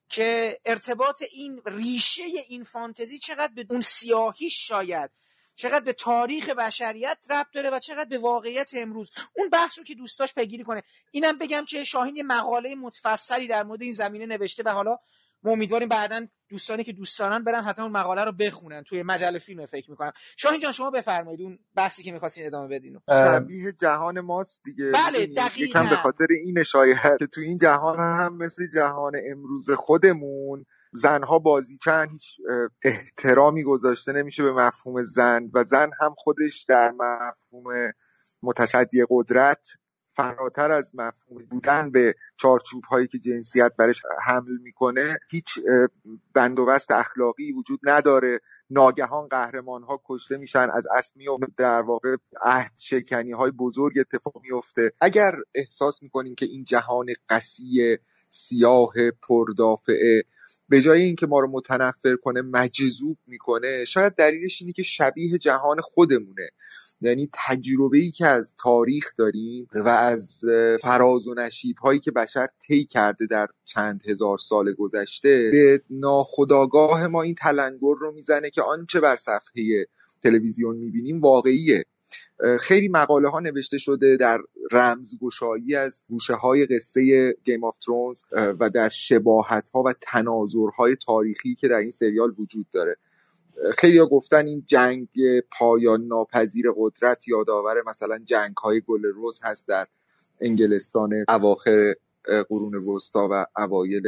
[0.08, 5.10] که ارتباط این ریشه این فانتزی چقدر به اون سیاهی شاید
[5.56, 9.10] چقدر به تاریخ بشریت ربط داره و چقدر به واقعیت امروز.
[9.34, 10.82] اون بحث رو که دوستاش پیگیری کنه.
[11.10, 14.98] اینم بگم که شاهین یه مقاله متفصلی در مورد این زمینه نوشته و حالا
[15.42, 18.82] ما امیدواریم بعدا دوستانی که دوست دارن برن حتما اون مقاله رو بخونن.
[18.82, 20.12] توی مجله فیلم فکر می‌کنم.
[20.36, 24.90] شاهین جان شما بفرمایید اون بحثی که می‌خواستین ادامه بدین شبیه جهان ماست دیگه.
[24.94, 29.70] بله دقیقاً یکم به خاطر این شاید که تو این جهان هم مثل جهان امروز
[29.70, 32.36] خودمون زنها بازیچن هیچ
[32.82, 37.92] احترامی گذاشته نمیشه به مفهوم زن و زن هم خودش در مفهوم
[38.42, 39.68] متصدی قدرت
[40.16, 45.58] فراتر از مفهوم بودن به چارچوب هایی که جنسیت برش حمل می‌کنه هیچ
[46.34, 48.40] بندوبست اخلاقی وجود نداره.
[48.70, 54.42] ناگهان قهرمان ها کشته میشن از اسب میفته در واقع عهد شکنی های بزرگ اتفاق
[54.42, 57.98] میفته اگر احساس می‌کنیم که این جهان قسی
[58.28, 58.92] سیاه
[59.28, 60.22] پردافعه
[60.68, 65.80] به جای اینکه ما رو متنفر کنه مجذوب می‌کنه شاید دلیلش اینه که شبیه جهان
[65.80, 66.50] خودمونه.
[67.00, 70.44] یعنی تجربه ای که از تاریخ داریم و از
[70.82, 77.06] فراز و نشیب هایی که بشر طی کرده در چند هزار سال گذشته به ناخداگاه
[77.06, 79.86] ما این تلنگر رو می‌زنه که آنچه بر صفحه
[80.22, 81.84] تلویزیون می‌بینیم واقعیه.
[82.60, 84.40] خیلی مقاله ها نوشته شده در
[84.72, 91.54] رمزگشایی از گوشه های قصه Game of Thrones و در شباهت ها و تناظرهای تاریخی
[91.54, 92.96] که در این سریال وجود داره.
[93.78, 95.08] خیلی گفتن این جنگ
[95.58, 99.86] پایان ناپذیر قدرت یادآور مثلا جنگ های گل رز هست در
[100.40, 101.94] انگلستان اواخر
[102.48, 104.02] قرون وسطا و اوایل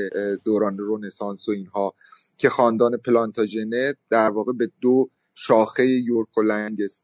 [0.44, 1.94] دوران رنسانس و اینها
[2.38, 6.42] که خاندان پلانتاژنت در واقع به دو شاخه یورک و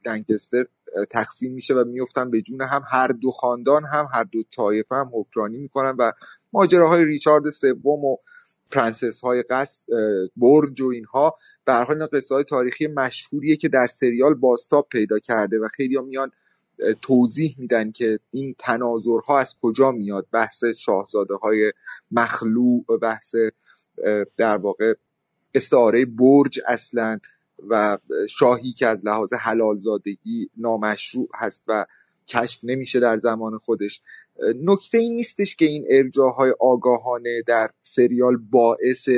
[0.07, 0.67] لنگستر
[1.11, 2.83] تقسیم میشه و میفتن به جون هم.
[2.91, 6.13] هر دو خاندان هم هر دو طایفه هم حکمرانی می‌کنن و
[6.53, 8.17] ماجراهای ریچارد سوم و
[8.75, 9.93] پرنسس های قصر
[10.37, 15.19] برج و اینها به هر حال قصه های تاریخی مشهوریه که در سریال بازتاب پیدا
[15.19, 16.33] کرده و خیلی میان
[17.03, 20.27] توضیح میدن که این تناظرها از کجا میاد.
[20.33, 21.73] بحث شاهزاده های
[22.11, 23.35] مخلوع بحث
[24.37, 24.95] در واقع
[25.55, 27.19] استعاره برج اصلا
[27.69, 27.99] و
[28.31, 31.87] شاهی که از لحاظ حلال زادگی نامشروع هست و
[32.29, 34.01] کشف نمیشه در زمان خودش.
[34.41, 39.09] نکته این نیستش که این ارجاع‌های آگاهانه در سریال باعث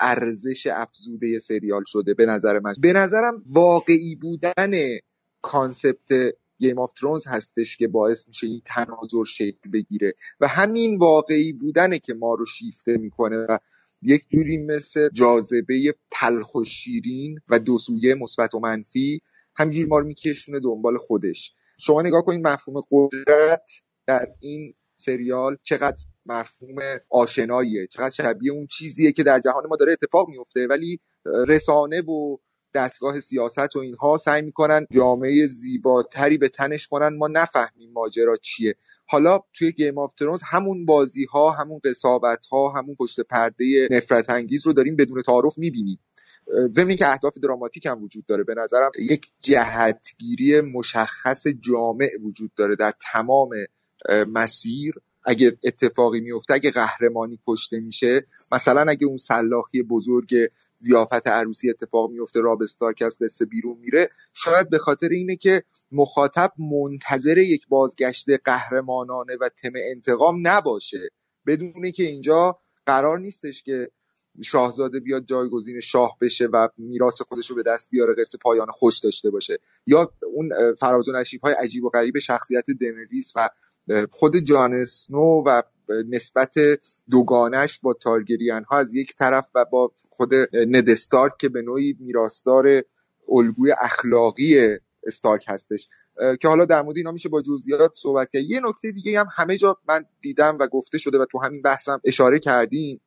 [0.00, 2.74] ارزش افزوده سریال شده به نظر من.
[2.80, 4.98] به نظرم واقعی بودن
[5.42, 10.14] concept Game of Thrones هستش که باعث میشه این تناظر شکل بگیره.
[10.40, 13.58] و همین واقعی بودنه که ما رو شیفته می‌کنه و
[14.02, 19.22] یک جوری مثل جاذبه تلخ و شیرین و دو سویه مثبت و منفی
[19.56, 21.54] همینجوری ما رو میکشونه دنبال خودش.
[21.78, 23.70] شما نگاه کنید مفهوم قدرت
[24.10, 26.76] در این سریال چقدر مفهوم
[27.10, 30.66] آشناییه چقدر شبیه اون چیزیه که در جهان ما داره اتفاق میفته.
[30.70, 32.36] ولی رسانه و
[32.74, 37.16] دستگاه سیاست و اینها سعی می‌کنن جامعه زیباتری به تنش کنن.
[37.16, 38.74] ما نفهمیم ماجرا چیه.
[39.06, 44.30] حالا توی Game of Thrones همون بازی ها همون قساوت ها همون پشت پرده نفرت
[44.30, 45.98] انگیز رو داریم بدون تعارف می‌بینیم.
[46.76, 48.44] ضمن که اهداف دراماتیک هم وجود داره.
[48.44, 53.50] به نظرم یک جهتگیری مشخص جامع وجود داره در تمام
[54.08, 60.34] مسیر اگه اتفاقی میفته اگه قهرمانی کشته میشه مثلا اگه اون سلاخی بزرگ
[60.76, 65.62] ضیافت عروسی اتفاق میفته راب استارک از قصه بیرون میره شاید به خاطر اینه که
[65.92, 71.10] مخاطب منتظر یک بازگشت قهرمانانه و تم انتقام نباشه.
[71.46, 73.90] بدونه که اینجا قرار نیستش که
[74.42, 78.98] شاهزاده بیاد جایگزین شاه بشه و میراث خودش رو به دست بیاره قصه پایان خوش
[78.98, 79.58] داشته باشه.
[79.86, 83.48] یا اون فراز و نشیب های عجیب و غریب شخصیت دنریس و
[84.10, 85.62] خود جان اسنو و
[86.10, 86.54] نسبت
[87.10, 92.82] دوگانش با تارگریان ها از یک طرف و با خود ندستارک که به نوعی میراستار
[93.28, 95.88] الگوی اخلاقی استارک هستش
[96.40, 98.42] که حالا در مورد اینا میشه با جزئیات صحبت کرد.
[98.42, 102.00] یه نکته دیگه هم همه جا من دیدم و گفته شده و تو همین بحثم
[102.04, 103.00] اشاره کردیم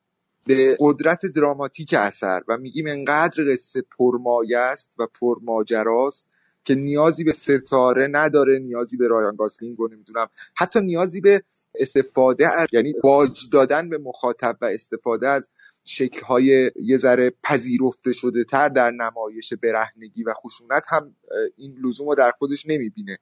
[0.46, 6.30] به قدرت دراماتیک اثر و میگیم انقدر قصه پرمایه است و پرماجراست
[6.66, 11.44] که نیازی به ستاره نداره نیازی به رایان گاسلینگ رو نمی‌دونم حتی نیازی به
[11.76, 15.50] استفاده از یعنی باج دادن به مخاطب و استفاده از
[15.86, 21.16] شکلهای یه ذره پذیرفته شده تر در نمایش برهنگی و خشونت هم
[21.58, 23.18] این لزوم رو در خودش نمی‌بینه.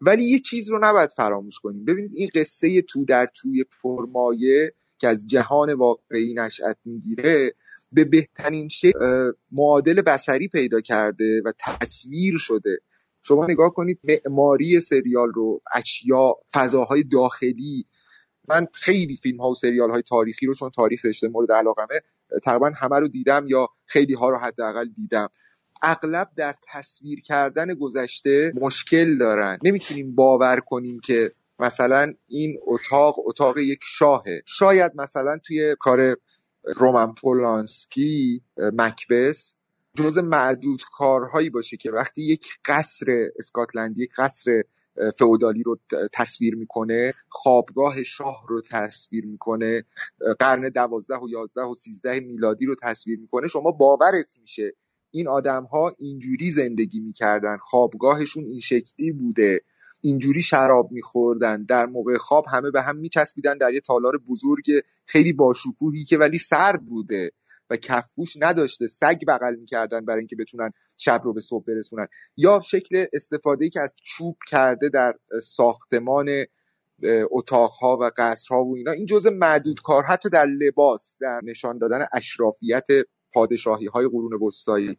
[0.00, 1.84] ولی یه چیز رو نباید فراموش کنیم.
[1.84, 7.54] ببینید این قصه تو در توی فرمایه که از جهان واقعی نشأت می‌گیره
[7.92, 12.78] به بهترین شکل معادل بسری پیدا کرده و تصویر شده.
[13.22, 17.86] شما نگاه کنید معماری سریال رو اشیا فضاهای داخلی.
[18.48, 22.00] من خیلی فیلم ها و سریال های تاریخی رو چون تاریخ رشته مورد علاقمه
[22.42, 25.28] تقریبا همه رو دیدم یا خیلی ها رو حداقل دیدم.
[25.82, 29.58] اغلب در تصویر کردن گذشته مشکل دارن.
[29.64, 34.42] نمی‌تونیم باور کنیم که مثلا این اتاق اتاق یک شاهه.
[34.46, 36.16] شاید مثلا توی کار
[36.64, 39.56] رومن پولانسکی مکبس
[39.96, 44.62] جز معدود کارهایی باشه که وقتی یک قصر اسکاتلندی یک قصر
[45.18, 45.78] فئودالی رو
[46.12, 49.84] تصویر می‌کنه خوابگاه شاه رو تصویر می‌کنه
[50.38, 54.72] قرن دوازده و یازده و سیزده میلادی رو تصویر می‌کنه شما باورت میشه.
[55.10, 59.60] این آدم ها اینجوری زندگی می‌کردن خوابگاهشون این شکلی بوده.
[60.00, 64.70] اینجوری شراب میخوردن در موقع خواب همه به هم میچسبیدن در یه تالار بزرگ
[65.12, 67.30] خیلی باشکوهی که ولی سرد بوده
[67.70, 68.86] و کفپوش نداشته.
[68.86, 72.06] سگ بغل می‌کردن برای اینکه بتونن شب رو به صبح برسونن.
[72.36, 76.28] یا شکل استفاده ای که از چوب کرده در ساختمان
[77.30, 78.92] اتاقها و قصرها و اینا.
[78.92, 82.86] این جزء معدود کار حتی در لباس در نشان دادن اشرافیت
[83.32, 84.98] پادشاهی های قرون وسطایی.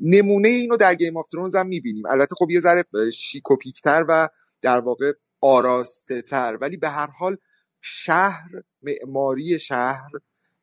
[0.00, 2.06] نمونه اینو در گیم آف ترونز هم می‌بینیم.
[2.06, 4.28] البته خب یه ذره شیکوپیکتر و
[4.62, 7.36] در واقع آراسته تر ولی به هر حال
[7.80, 8.50] شهر
[8.82, 10.10] معماری شهر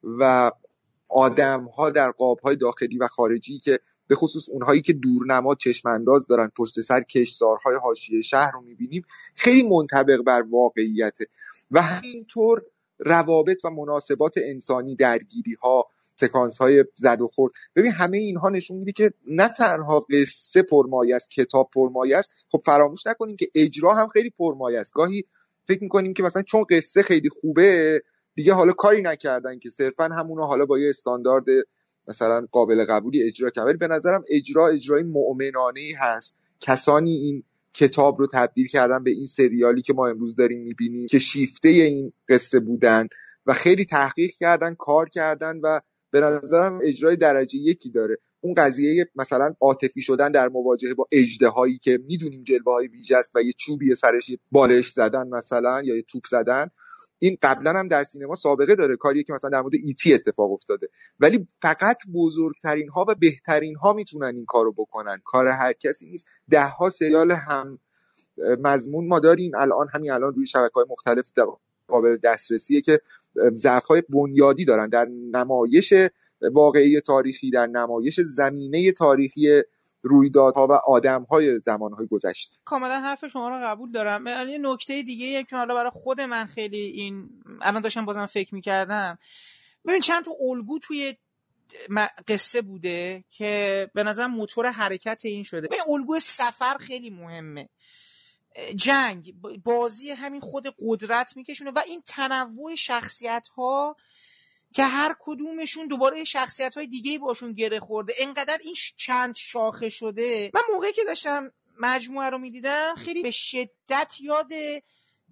[0.03, 0.51] و
[1.09, 5.89] آدم ها در قاب های داخلی و خارجی که به خصوص اونهایی که دورنما چشم
[5.89, 11.25] انداز دارن پشت سر کشزارهای حاشیه شهر رو می‌بینیم خیلی منطبق بر واقعیته.
[11.71, 12.61] و همینطور
[12.99, 18.77] روابط و مناسبات انسانی درگیری ها سکانس های زد و خورد ببین همه اینها نشون
[18.77, 22.33] میده که نه تنها قصه پرمایه است کتاب پرمایه است.
[22.51, 24.93] خب فراموش نکنیم که اجرا هم خیلی پرمایه است.
[24.93, 25.25] گاهی
[25.67, 28.01] فکر می‌کنیم که مثلا چون قصه خیلی خوبه
[28.35, 31.45] دیگه حالا کاری نکردن که صرفا همونو حالا با یه استاندارد
[32.07, 33.67] مثلا قابل قبولی اجرا کردن.
[33.67, 36.39] ولی به نظرم اجرا اجرای مؤمنانه هست.
[36.59, 37.43] کسانی این
[37.73, 42.13] کتاب رو تبدیل کردن به این سریالی که ما امروز داریم می‌بینیم که شیفته این
[42.29, 43.07] قصه بودن
[43.45, 45.79] و خیلی تحقیق کردن کار کردن و
[46.11, 48.17] به نظرم اجرای درجه یکی داره.
[48.41, 53.17] اون قضیه مثلا عاطفی شدن در مواجهه با اجده هایی که می‌دونیم جلوه های ویژه
[53.17, 56.69] است و یه چوبی سرش بالش زدن مثلا یا یه توپ زدن
[57.19, 60.89] این قبلا هم در سینما سابقه داره کاریه که مثلا در مورد ایتی اتفاق افتاده.
[61.19, 65.21] ولی فقط بزرگترین ها و بهترین ها می‌تونن این کارو بکنن.
[65.25, 66.27] کار هر کسی نیست.
[66.49, 67.79] ده ها سریال هم
[68.37, 69.51] مضمون ما داریم.
[69.55, 71.31] الان همین الان روی شبکه های مختلف
[71.87, 73.01] قابل دسترسیه که
[73.53, 75.93] ضعف های بنیادی دارن در نمایش
[76.41, 79.61] واقعی تاریخی در نمایش زمینه تاریخی
[80.01, 82.55] رویدادها و آدمهای زمانهای گذشته.
[82.65, 84.27] کاملا حرف شما رو قبول دارم.
[84.27, 87.29] یه نکته دیگه که حالا برای خود من خیلی این
[87.61, 89.17] الان داشتم بازم فکر می‌کردم.
[89.87, 91.17] ببین چند تا الگو توی
[92.27, 95.67] قصه بوده که به نظر موتور حرکت این شده.
[95.67, 97.69] ببین الگو سفر خیلی مهمه.
[98.75, 99.33] جنگ
[99.63, 103.95] بازی همین خود قدرت میکشونه و این تنوع شخصیت ها
[104.77, 108.13] که هر کدومشون دوباره شخصیت های دیگه باشون گره خورده.
[108.19, 110.51] انقدر این چند شاخه شده.
[110.53, 114.51] من موقعی که داشتم مجموعه رو می‌دیدم خیلی به شدت یاد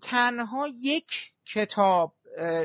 [0.01, 2.15] تنها یک کتاب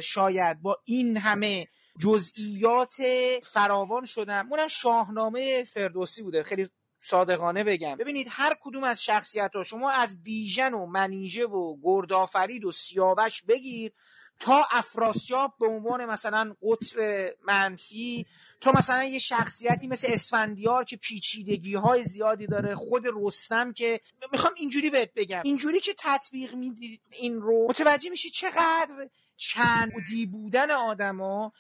[0.03, 1.69] شاید با این همه
[2.01, 2.97] جزئیات
[3.43, 4.49] فراوان شدم.
[4.51, 6.43] اونم شاهنامه فردوسی بوده.
[6.43, 6.69] خیلی
[6.99, 7.97] صادقانه بگم.
[7.97, 13.43] ببینید هر کدوم از شخصیت ها شما از بیژن و منیژه و گردآفرید و سیاوش
[13.43, 13.93] بگیر.
[14.41, 18.27] تا افراسیاب به عنوان مثلا قطر منفی
[18.61, 24.01] تا مثلا یه شخصیتی مثل اسفندیار که پیچیدگی های زیادی داره خود رستم که
[24.33, 25.43] می‌خوام اینجوری بهت بگم.
[25.45, 31.53] اینجوری که تطبیق می‌دید این رو متوجه میشی چقدر چندی بودن آدما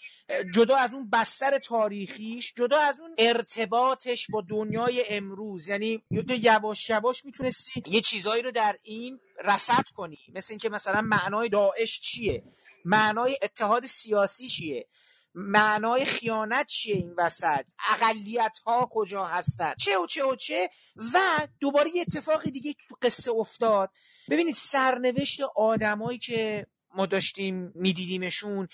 [0.55, 5.69] جدا از اون بستر تاریخیش جدا از اون ارتباطش با دنیای امروز.
[5.69, 10.19] یعنی یواش یواش می‌تونستی یه چیزایی رو در این رسد کنی.
[10.35, 12.43] مثل اینکه مثلا معنای داعش چیه؟
[12.85, 14.89] معنای اتحاد سیاسی چیه؟
[15.35, 20.71] معنای خیانت چیه این وسط؟ اقلیت ها کجا هستن؟ چه و چه و چه؟
[21.15, 21.19] و
[21.61, 23.91] دوباره یه اتفاق دیگه تو قصه افتاد.
[24.31, 28.69] ببینید سرنوشت آدمایی که ما داشتیم میدیدیمشون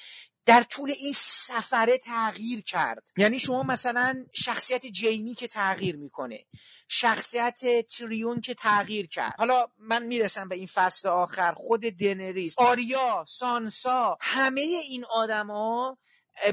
[0.46, 3.08] در طول این سفره تغییر کرد.
[3.16, 6.46] یعنی شما مثلا شخصیت جیمی که تغییر می‌کنه
[6.88, 7.60] شخصیت
[7.96, 9.34] تریون که تغییر کرد.
[9.38, 15.98] حالا من می‌رسم به این فصل آخر خود دنریس آریا سانسا همه این آدما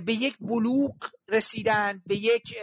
[0.05, 0.95] به یک بلوغ
[1.27, 2.55] رسیدن به یک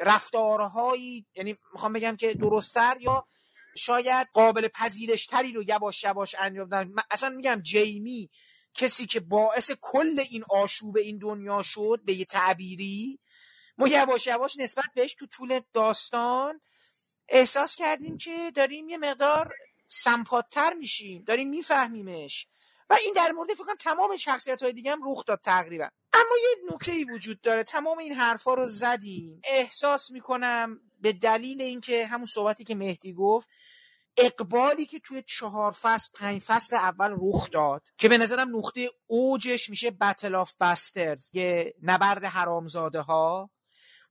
[0.00, 3.26] رفتارهایی یعنی می‌خوام بگم که درستتر یا
[3.76, 6.90] شاید قابل پذیرشتری رو یواش یواش انجام دادن.
[7.10, 8.30] اصلا میگم جیمی
[8.76, 13.18] کسی که باعث کل این آشوب این دنیا شد به یه تعبیری
[13.78, 16.60] ما یواش یواش نسبت بهش تو طول داستان
[17.28, 19.52] احساس کردیم که داریم یه مقدار
[19.88, 22.46] سمپاتتر میشیم داریم میفهمیمش.
[22.90, 25.88] و این در مورد فکر تمام شخصیت های دیگه هم رخ داد تقریبا.
[26.12, 29.40] اما یه نکته ای وجود داره تمام این حرفا رو زدیم.
[29.44, 33.48] احساس می‌کنم به دلیل اینکه همون صحبتی که مهدی گفت
[34.18, 39.70] اقبالی که توی چهار فصل پنج فصل اول رخ داد که به نظرم نقطه اوجش
[39.70, 43.50] میشه بتل آف بسترز یه نبرد حرامزاده ها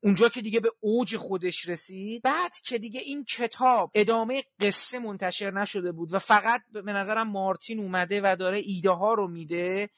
[0.03, 2.21] اونجا که دیگه به اوج خودش رسید.
[2.21, 7.79] بعد که دیگه این کتاب ادامه قصه منتشر نشده بود و فقط به نظرم مارتین
[7.79, 9.89] اومده و داره ایده ها رو میده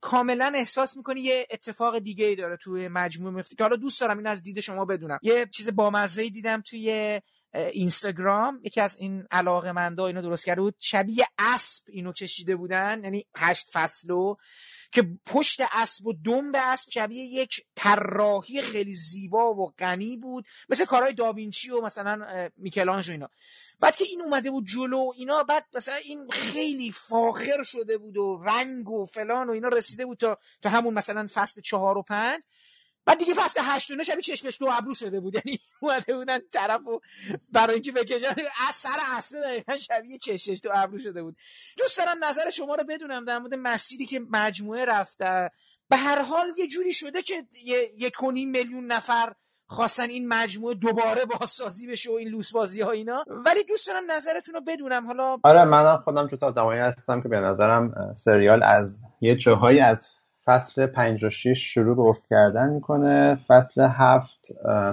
[0.00, 4.18] کاملا احساس می‌کنی یه اتفاق دیگه ای داره توی مجموعه مفتی که حالا دوست دارم
[4.18, 5.18] این از دید شما بدونم.
[5.22, 7.20] یه چیز بامزه دیدم توی
[7.54, 13.00] اینستاگرام یکی از این علاقه مندا اینو درست کرده بود شبیه اسب اینو کشیده بودن
[13.04, 14.34] یعنی هشت فصلو
[14.92, 20.44] که پشت اسب و دم به اسب شبیه یک طراحی خیلی زیبا و غنی بود
[20.68, 23.28] مثل کارهای داوینچی و مثلا میکلانژ و اینا.
[23.80, 28.42] بعد که این اومده بود جلو اینا بعد مثلا این خیلی فاخر شده بود و
[28.44, 32.42] رنگ و فلان و اینا رسیده بود تا تا همون مثلا فصل چهار و پنج.
[33.06, 35.34] بعد دیگه فصل هشت و شبیه چشمش دو ابرو شده بود.
[35.44, 37.00] یعنی اومده بودن طرف و
[37.52, 38.34] برای اینکه بکشن.
[38.68, 41.36] از سر اصله دقیقا شبیه چشمش دو ابرو شده بود.
[41.78, 45.50] دوست دارم نظر شما رو بدونم در مورد مسیری که مجموعه رفته.
[45.88, 47.46] به هر حال یه جوری شده که
[47.98, 49.32] یک میلیون نفر
[49.66, 53.24] خواستن این مجموعه دوباره بازسازی بشه و این لوس بازی ها اینا.
[53.28, 55.06] ولی دوست دارم نظرتون رو بدونم.
[55.06, 60.08] حالا آره منم خودم جز آدمایی هستم که به نظرم سریال از یه جاهایی از
[60.44, 63.38] فصل 5 و 6 شروع به افت کردن می‌کنه.
[63.48, 64.48] فصل هفت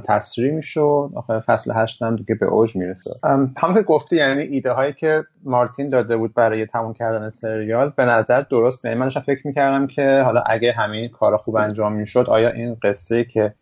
[0.07, 3.11] تصریح می‌شد آخر فصل هشت هم دیگه به اوج می‌رسه.
[3.57, 8.05] هم که گفتی یعنی ایده هایی که مارتین داده بود برای تموم کردن سریال به
[8.05, 12.49] نظر درست نه من فکر می‌کردم که حالا اگه همین کار خوب انجام می‌شد آیا
[12.49, 13.53] این قصه که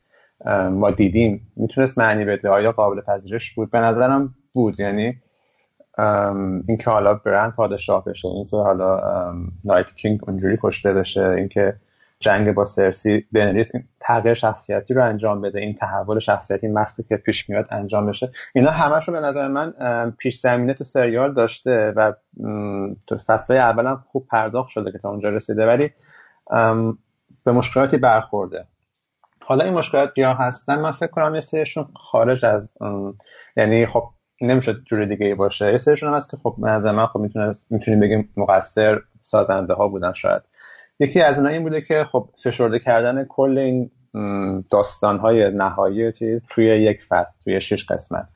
[0.71, 4.79] ما دیدیم می‌تونست معنی بده؟ آیا قابل پذیرش بود؟ به نظرم بود.
[4.79, 5.15] یعنی
[6.67, 9.01] اینکه حالا برند پادشاه بشه اینکه حالا
[9.63, 11.75] نایت کینگ اونجوری کشته بشه اینکه
[12.19, 17.49] جنگ با سرسی بنریس تغییر شخصیتی رو انجام بده این تحول شخصیتی مستی که پیش
[17.49, 18.31] میاد انجام بشه.
[18.55, 19.73] اینا همشون به نظر من
[20.17, 22.13] پیش زمینه تو سریال داشته و
[23.07, 25.67] تو فصل اول هم خوب پرداخت شده که تا اونجا رسیده.
[25.67, 25.91] ولی
[27.45, 28.65] به مشکلاتی برخورده.
[29.41, 30.81] حالا این مشکلات یا هستن.
[30.81, 32.73] من فکر کنم یه سریشون خارج از
[33.57, 34.03] یعنی خب
[34.41, 35.71] نمی‌شد جور دیگه ای باشه.
[35.71, 37.19] یه سرشون هم هست که خب به من خب
[37.69, 40.41] می‌تونیم بگیم مقصر سازنده ها بودن شاید.
[40.99, 43.91] یکی از اینا این بوده که خب فشرده کردن کل این
[44.71, 48.27] داستان های نهایی چیز توی یک فصل توی شش قسمت.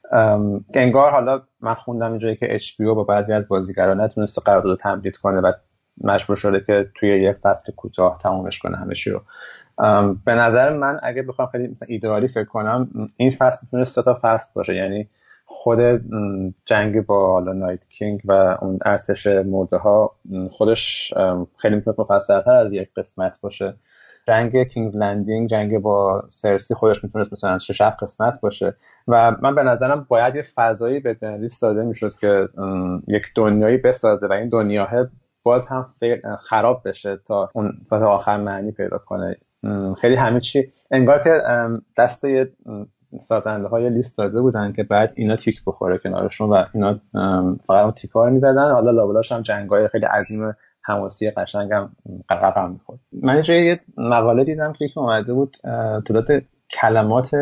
[0.74, 5.39] انگار حالا من خوندم اینجایی که HBO با بعضی از بازیگران نتونسته قرارداد تمدید کنه
[5.41, 5.52] و
[6.04, 9.22] مجبور شده که توی یک فصل کوتاه تمومش کنه همه رو.
[10.26, 14.20] به نظر من اگه بخوام خیلی مثلا ایدئالی فکر کنم این فصل می‌تونه سه تا
[14.22, 14.76] فصل باشه.
[14.76, 15.10] یعنی
[15.54, 15.80] خود
[16.66, 20.16] جنگ با حالا Night King و اون ارتش مرده ها
[20.52, 21.14] خودش
[21.58, 23.74] خیلی می‌تونه مفصلتر از یک قسمت باشه.
[24.28, 28.76] جنگ King's Landing جنگ با سرسی خودش می‌تونست مثلا شش قسمت باشه.
[29.08, 32.49] و من به نظرم باید یه فضایی به دنریس داده می‌شد که
[33.08, 34.89] یک دنیایی بسازه و این دنیا
[35.43, 35.93] باز هم
[36.49, 39.36] خراب بشه تا اون تا آخر معنی پیدا کنه.
[40.02, 41.30] خیلی همه چی انگار که
[41.97, 42.26] دست
[43.20, 46.99] سازنده های لیست داده بودن که بعد اینا تیک بخوره کنارشون و اینا
[47.68, 48.72] فقط اون تیکا رو می‌زدن.
[48.72, 51.95] حالا لابلاش هم جنگ های خیلی عظیم حماسی قشنگ هم
[52.30, 52.99] قرقم می‌خورد.
[53.12, 55.57] من یه مقاله دیدم که یکی اومده بود
[56.07, 56.28] تعداد
[56.82, 57.36] کلمات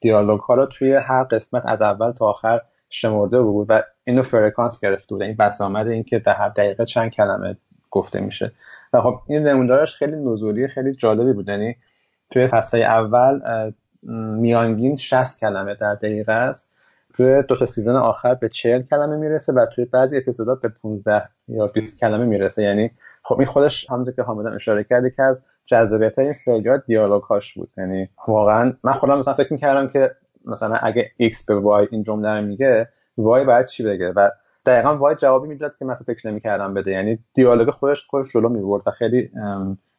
[0.00, 2.60] دیالوگ ها رو توی هر قسمت از اول تا آخر
[2.90, 5.22] شمرده بود و اینو فرکانس گرفته بود.
[5.22, 7.56] این بسامد این که در هر دقیقه چند کلمه
[7.90, 8.52] گفته میشه.
[8.92, 11.48] و خب این نموندارش خیلی نزولی خیلی جالبی بود.
[11.48, 11.76] یعنی
[12.30, 13.40] توی فصل اول
[14.12, 16.70] میانگین 60 کلمه در دقیقه است.
[17.14, 21.28] توی دو تا سیزن آخر به 40 کلمه می‌رسه و توی بعضی اپیزودا به 15
[21.48, 22.62] یا 20 کلمه می‌رسه.
[22.62, 22.90] یعنی
[23.22, 26.34] خب این خودش همونطور که حامدم اشاره کرده که از جذابیت این
[26.86, 27.70] دیالوگ هاش بود.
[27.78, 30.10] یعنی واقعا من خودم مثلا فکر می‌کردم که
[30.44, 32.88] مثلا اگه X به Y این جمله رو میگه
[33.18, 34.30] Y باید چی بگه؟ و
[34.66, 36.90] دقیقا Y جوابی می‌داد که مثلا فکر نمی‌کردم بده.
[36.90, 39.30] یعنی دیالوگ خودش خودش جلو می‌برد و خیلی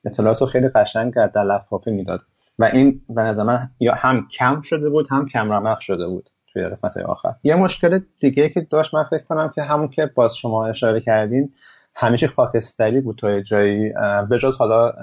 [0.05, 2.21] اطلاعات رو خیلی قشنگ در لفافه می‌داد.
[2.59, 6.29] و این به نظر من یا هم کم شده بود هم کم رمق شده بود
[6.53, 7.33] توی قسمت آخر.
[7.43, 11.53] یه مشکل دیگه که داشت من فکر کنم که همون که باز شما اشاره کردین
[11.95, 13.93] همیشه خاکستری بود توی جایی
[14.29, 14.93] به جز حالا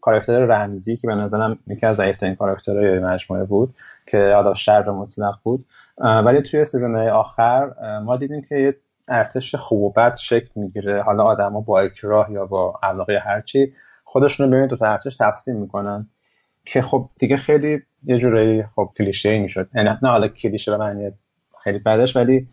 [0.00, 3.74] کاراکتر رمزی که به نظرم یکی از ضعیفترین کاراکترهای مجموعه بود
[4.06, 5.64] که حالا شر مطلق بود.
[5.98, 7.70] ولی توی سیزن آخر
[8.04, 8.76] ما دیدیم که یه
[9.08, 11.02] ارتش خوب و بد شکل می‌گیره.
[11.02, 13.72] حالا آدما با اکراه یا با علاقه هرچی
[14.04, 16.06] خودشون رو بین دو تا ارتش تقسیم می‌کنن.
[16.72, 19.68] که خب دیگه خیلی یه جورایی خب کلیشه ای می‌شد.
[19.74, 21.12] نه حالا کلیشه به معنی
[21.64, 22.48] خیلی بعدش ولی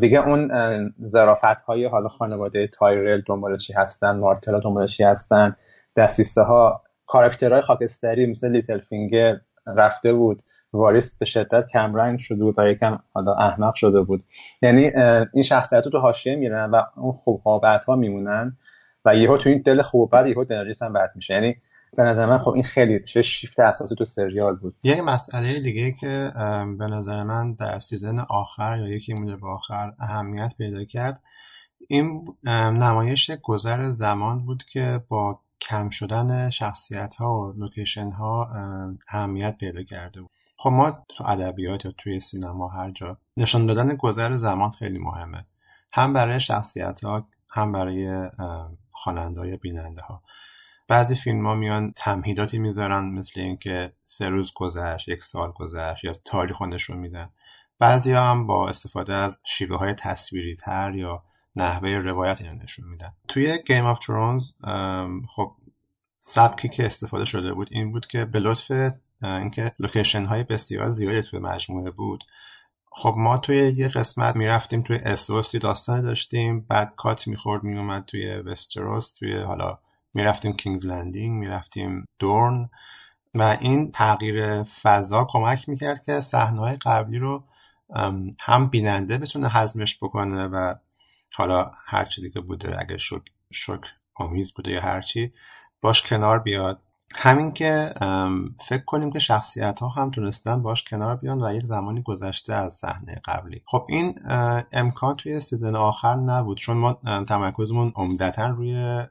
[0.00, 0.50] دیگه اون
[1.08, 5.56] ظرافت های حالا خانواده تایرل دنبال هستن مارتلا دنبال هستن
[5.96, 10.42] دستیسته ها کاراکترهای خاکستری مثل لیتل فینگر رفته بود
[10.72, 14.24] واریس به شدت کمرنگ شده بود و یکم حالا احمق شده بود.
[14.62, 14.90] یعنی
[15.32, 17.40] این شخصیت تو حاشیه میرن و اون خوب
[17.86, 18.56] ها میمونن
[19.04, 21.34] و یهو تو این دل خوب بعد یهو دنریس هم بد میشه.
[21.34, 21.56] یعنی
[21.96, 24.76] به نظر من خب این خیلی چه شیفت اساسی تو سریال بود.
[24.82, 26.32] یه مسئله دیگه که
[26.78, 31.22] به نظر من در season آخر یا یکی مونده به آخر اهمیت پیدا کرد
[31.88, 38.48] این نمایش گذر زمان بود که با کم شدن شخصیت ها و لوکیشن ها
[39.08, 40.30] اهمیت پیدا کرده بود.
[40.56, 45.46] خب ما تو ادبیات یا توی سینما هر جا نشان دادن گذر زمان خیلی مهمه.
[45.92, 48.30] هم برای شخصیت ها هم برای
[48.90, 50.22] خواننده یا بیننده ها
[50.88, 56.12] بعضی فیلم ها میان تمهیداتی می‌ذارن مثل اینکه سه روز گذشت یک سال گذشت یا
[56.24, 57.30] تاریخ نشون میدن.
[57.78, 61.22] بعضی ها هم با استفاده از شیوه های تصویری تر یا
[61.56, 63.12] نحوه روایت اینو نشون میدن.
[63.28, 64.52] توی Game of Thrones
[65.28, 65.52] خب
[66.20, 71.22] سبکی که استفاده شده بود این بود که به لطف اینکه لوکیشن های بسیار زیادی
[71.22, 72.24] توی مجموعه بود.
[72.90, 78.36] خب ما توی یه قسمت می‌رفتیم توی اسوسی داستانی داشتیم بعد کات می‌خورد میومد توی
[78.36, 79.78] وستروس توی حالا
[80.16, 82.70] می‌رفتیم کینگز لندینگ می‌رفتیم دورن
[83.34, 87.44] و این تغییر فضا کمک می‌کرد که صحنه‌های قبلی رو
[88.40, 90.74] هم بیننده بتونه هضمش بکنه و
[91.34, 93.80] حالا هر چیزی که بوده اگه شک, شک
[94.14, 95.32] آمیز بوده یا هرچی
[95.80, 96.82] باش کنار بیاد.
[97.14, 97.94] همین که
[98.60, 102.74] فکر کنیم که شخصیت ها هم تونستن باش کنار بیان و یک زمانی گذشته از
[102.74, 103.62] صحنه قبلی.
[103.66, 104.18] خب این
[104.72, 106.92] امکان توی season آخر نبود چون ما
[107.28, 109.02] تمرکزمون عمدتا روی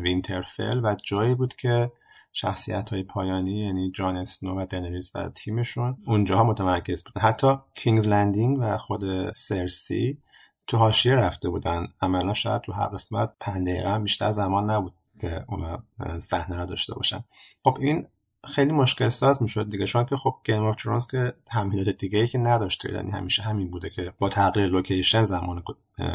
[0.00, 1.92] وینترفل و جایی بود که
[2.32, 7.20] شخصیت های پایانی یعنی جان اسنو و دنریز و تیمشون اونجاها متمرکز بودن.
[7.20, 10.18] حتی کینگز لندینگ و خود سرسی
[10.66, 11.88] تو حاشیه رفته بودن.
[12.02, 15.82] عملا شاید تو هر قسمت پنج دقیقه بیشتر زمان نبود که اونا
[16.20, 17.24] صحنه را داشته باشن.
[17.64, 18.06] خب این
[18.44, 22.26] خیلی مشکل ساز می‌شد دیگه چون که خب Game of Thrones که تمهیدات دیگه ای
[22.26, 25.62] که نداشته یعنی همیشه همین بوده که با تغییر لوکیشن زمان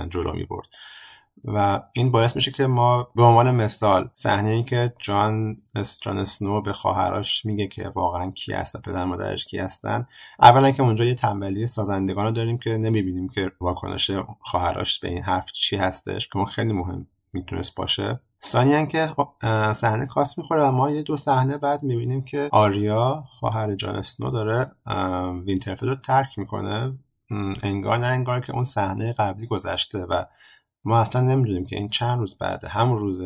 [0.09, 0.67] جلو می برد
[1.43, 5.57] و این باعث میشه که ما به عنوان مثال صحنه ای که جان
[6.01, 10.07] جان اسنو به خواهرش میگه که واقعا کی هست و پدر مادرش کی هستن
[10.39, 15.23] اولا که اونجا یه تنبلی سازندگان رو داریم که نمی‌بینیم که واکنش خواهرش به این
[15.23, 18.19] حرف چی هستش که اون خیلی مهم می‌تونست باشه.
[18.43, 19.09] ثانیا که
[19.73, 24.31] صحنه کات می‌خوره و ما یه دو صحنه بعد می‌بینیم که آریا خواهر جان اسنو
[24.31, 24.71] داره
[25.45, 26.93] وینترفل رو ترک می‌کنه.
[27.63, 30.23] انگار نه انگار که اون صحنه قبلی گذشته و
[30.85, 33.21] ما اصلا نمی‌دونیم که این چند روز بعده همون روز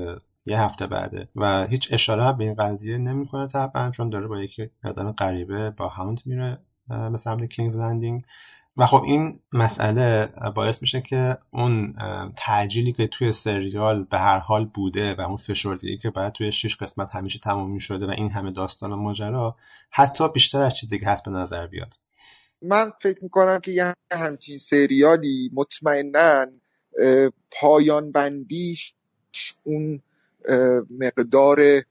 [0.46, 4.62] یه هفته بعده و هیچ اشاره به این قضیه نمی‌کنه طبعا چون داره با یک
[4.84, 6.58] آدم غریبه با هاوند میره
[7.12, 8.24] به سمت کینگز لندینگ.
[8.78, 11.96] و خب این مسئله باعث میشه که اون
[12.36, 16.76] تعجیلی که توی سریال به هر حال بوده و اون فشردگی که باید توی شش
[16.76, 19.56] قسمت همیشه تمام می‌شده و این همه داستان و ماجرا
[19.92, 21.94] حتی بیشتر از چیزی که هست به نظر بیاد.
[22.62, 26.46] من فکر می‌کنم که یه همچین سریالی مطمئنا
[27.52, 28.94] پایان بندیش
[29.64, 30.02] اون
[30.90, 31.84] مقدار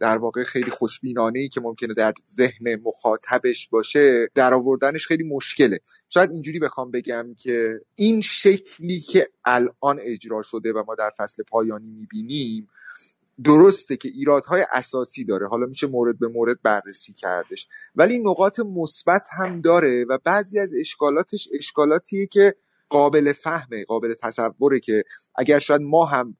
[0.00, 5.80] در واقع خیلی خوشبینانه ای که ممکنه در ذهن مخاطبش باشه در آوردنش خیلی مشکله.
[6.08, 11.42] شاید اینجوری بخوام بگم که این شکلی که الان اجرا شده و ما در فصل
[11.42, 12.68] پایانی می‌بینیم
[13.44, 15.48] درسته که ایرادهای اساسی داره.
[15.48, 17.68] حالا میشه مورد به مورد بررسی کردش.
[17.94, 22.54] ولی نقاط مثبت هم داره و بعضی از اشکالاتش اشکالاتیه که
[22.88, 26.36] قابل فهمه قابل تصوره که اگر شاید ما هم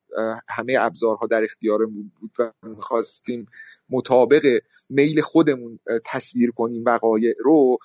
[0.48, 3.46] همه ابزارها در اختیارمون بود و می‌خواستیم
[3.90, 7.78] مطابق میل خودمون تصویر کنیم وقایع رو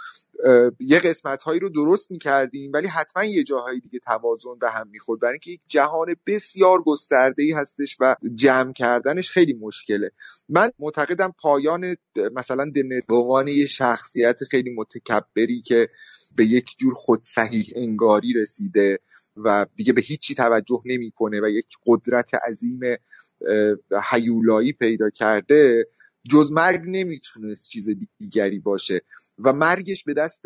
[0.80, 5.20] یه قسمت هایی رو درست می‌کردیم ولی حتما یه جاهای دیگه توازن به هم می‌خورد.
[5.20, 10.12] برای اینکه یک جهان بسیار گسترده ای هستش و جمع کردنش خیلی مشکله.
[10.50, 11.96] من معتقدم پایان
[12.34, 15.90] مثلا دنت یه شخصیت خیلی متکبری که
[16.36, 19.00] به یک جور خود صحیح انگاری رسیده
[19.36, 22.80] و دیگه به هیچی توجه نمی‌کنه و یک قدرت عظیم
[24.12, 25.88] حیولایی پیدا کرده
[26.30, 29.02] جز مرگ نمی‌تونست چیز دیگری باشه.
[29.40, 30.46] و مرگش به دست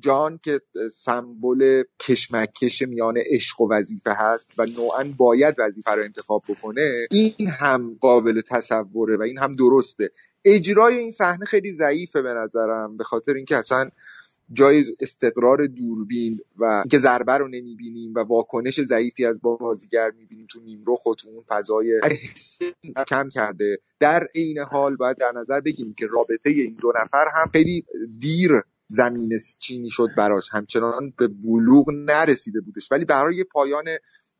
[0.00, 0.60] جان که
[0.92, 7.48] سمبل کشمکش میان عشق و وظیفه هست و نوعا باید وظیفه رو انتخاب بکنه این
[7.48, 10.10] هم قابل تصوره و این هم درسته.
[10.44, 13.90] اجرای این صحنه خیلی ضعیفه به نظرم به خاطر اینکه اصلا
[14.52, 20.60] جای استقرار دوربین و اینکه ضربه رو نمی‌بینیم و واکنش ضعیفی از بازیگر می‌بینیم تو
[20.60, 22.00] نیمرخ و تو اون فضای
[23.08, 23.78] کم کرده.
[24.00, 27.84] در عین حال باید در نظر بگیریم که رابطه این دو نفر هم خیلی
[28.18, 28.50] دیر
[28.88, 30.48] زمین چینی شد براش.
[30.50, 32.92] همچنان به بلوغ نرسیده بودش.
[32.92, 33.84] ولی برای پایان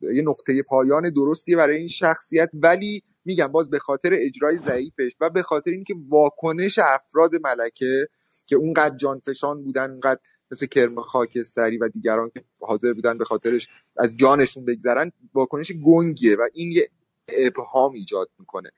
[0.01, 2.49] یه نقطه پایان درستی برای این شخصیت.
[2.53, 8.07] ولی میگم باز به خاطر اجرای ضعیفش و به خاطر اینکه واکنش افراد ملکه
[8.47, 10.19] که اونقدر جانفشان بودن اونقدر
[10.51, 13.67] مثل کرم خاکستری و دیگران که حاضر بودن به خاطرش
[13.97, 16.89] از جانشون بگذرن واکنش گنگیه و این یه
[17.27, 18.69] ابهام ایجاد می‌کنه.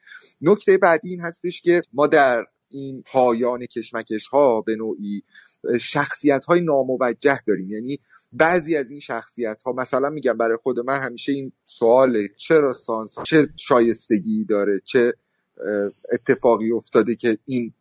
[0.42, 5.24] نکته بعدی این هستش که ما در این پایان کشمکش ها به نوعی
[5.82, 7.72] شخصیت های ناموجه داریم.
[7.72, 8.00] یعنی
[8.34, 13.16] بعضی از این شخصیت ها مثلا میگم برای خود من همیشه این سواله چرا سانس
[13.26, 15.14] چه شایستگی داره چه
[16.12, 17.74] اتفاقی افتاده که این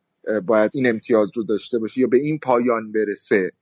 [0.47, 3.53] باید این امتیاز رو داشته باشه یا به این پایان برسه.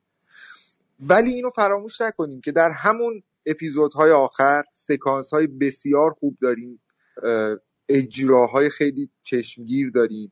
[0.99, 6.79] ولی اینو فراموش نکنیم که در همون اپیزودهای آخر سکانس های بسیار خوب داریم
[7.89, 10.31] اجراهای خیلی چشمگیر داریم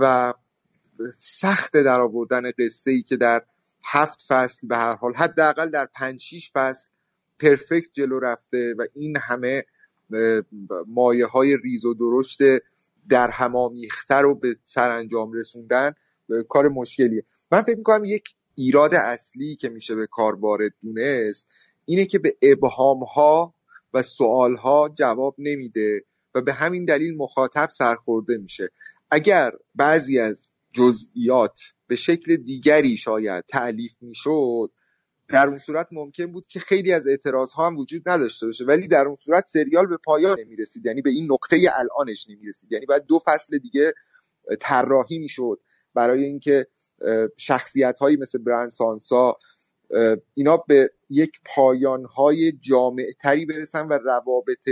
[0.00, 0.34] و
[1.18, 3.44] سخت در آوردن قصه ای که در
[3.84, 6.90] هفت فصل به هر حال حداقل در پنج شیش فصل
[7.40, 9.64] پرفکت جلو رفته و این همه
[10.86, 12.38] مایه های ریز و درشت
[13.10, 15.94] در همامیخته رو به سرانجام رسوندن
[16.48, 17.24] کار مشکلیه.
[17.52, 21.50] من فکر می‌کنم یک ایراد اصلی که میشه به کار وارد دونست
[21.84, 23.54] اینه که به ابهام ها
[23.94, 26.04] و سوال ها جواب نمیده
[26.34, 28.70] و به همین دلیل مخاطب سرخورده میشه.
[29.10, 34.70] اگر بعضی از جزئیات به شکل دیگری شاید تعلیف می‌شد
[35.28, 38.64] در اون صورت ممکن بود که خیلی از اعتراض ها هم وجود نداشته باشه.
[38.64, 40.86] ولی در اون صورت سریال به پایان نمی‌رسید.
[40.86, 42.72] یعنی به این نقطه الانش نمی‌رسید.
[42.72, 43.94] یعنی باید دو فصل دیگه
[44.60, 45.60] طراحی می‌شد.
[45.94, 46.66] برای اینکه
[47.36, 49.36] شخصیت هایی مثل بران سانسا
[50.34, 54.68] اینا به یک پایان های جامع تری برسن و روابط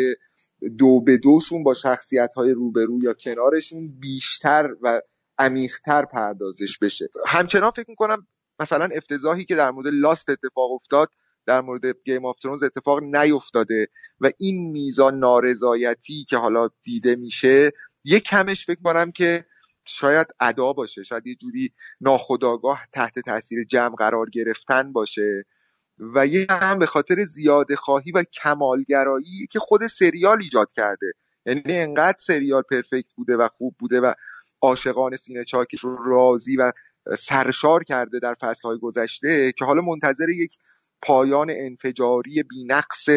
[0.79, 5.01] دو به دوشون با شخصیت های روبرو یا کنارشون بیشتر و
[5.39, 7.09] عمیقتر پردازش بشه.
[7.27, 8.27] همچنان فکر می‌کنم
[8.61, 11.09] مثلا افتضاحی که در مورد لاست اتفاق افتاد
[11.47, 13.89] در مورد گیم آف ترونز اتفاق نیفتاده
[14.21, 17.73] و این میزان نارضایتی که حالا دیده میشه
[18.05, 19.45] یک کمش فکر کنم که
[19.85, 25.45] شاید ادا باشه شاید یه جوری ناخداگاه تحت تاثیر جمع قرار گرفتن باشه
[25.99, 31.13] و یه هم به خاطر زیاده خواهی و کمالگرایی که خود سریال ایجاد کرده.
[31.47, 34.15] یعنی انقدر سریال پرفکت بوده و خوب بوده و
[34.61, 36.73] عاشقان سینه چاکش رو راضی و
[37.19, 40.57] سرشار کرده در فصلهای گذشته که حالا منتظر یک
[41.03, 43.09] پایان انفجاری بینقص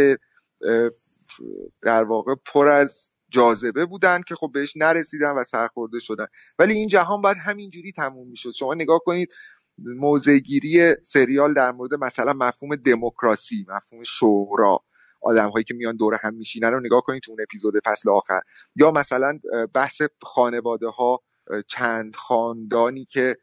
[1.81, 6.25] در واقع پر از جاذبه بودن که خب بهش نرسیدن و سرخورده شدن.
[6.59, 8.51] ولی این جهان باید همینجوری تموم می‌شد.
[8.51, 9.29] شما نگاه کنید
[9.77, 14.83] موضعگیری سریال در مورد مثلا مفهوم دموکراسی مفهوم شورا
[15.21, 18.41] آدم هایی که میان دور هم میشینن رو نگاه کنید تو اون اپیزود فصل آخر.
[18.75, 19.39] یا مثلا
[19.73, 21.19] بحث خانواده ها
[21.67, 23.37] چند خاندانی که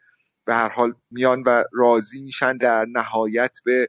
[0.47, 3.88] به هر حال میان و راضی میشن در نهایت به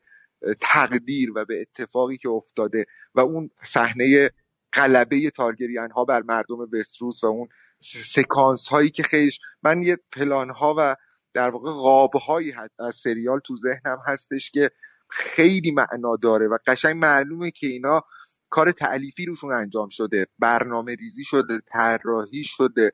[0.61, 2.85] تقدیر و به اتفاقی که افتاده
[3.15, 4.31] و اون صحنه
[4.73, 7.47] غلبه تارگرین ها بر مردم وستروس و اون
[7.81, 10.95] سکانس هایی که خیش من یه پلان ها و
[11.33, 14.71] در واقع قاب هایی از سریال تو ذهنم هستش که
[15.09, 18.03] خیلی معنا داره و قشنگ معلومه که اینا
[18.49, 22.91] کار تألیفی روشون انجام شده برنامه ریزی شده طراحی شده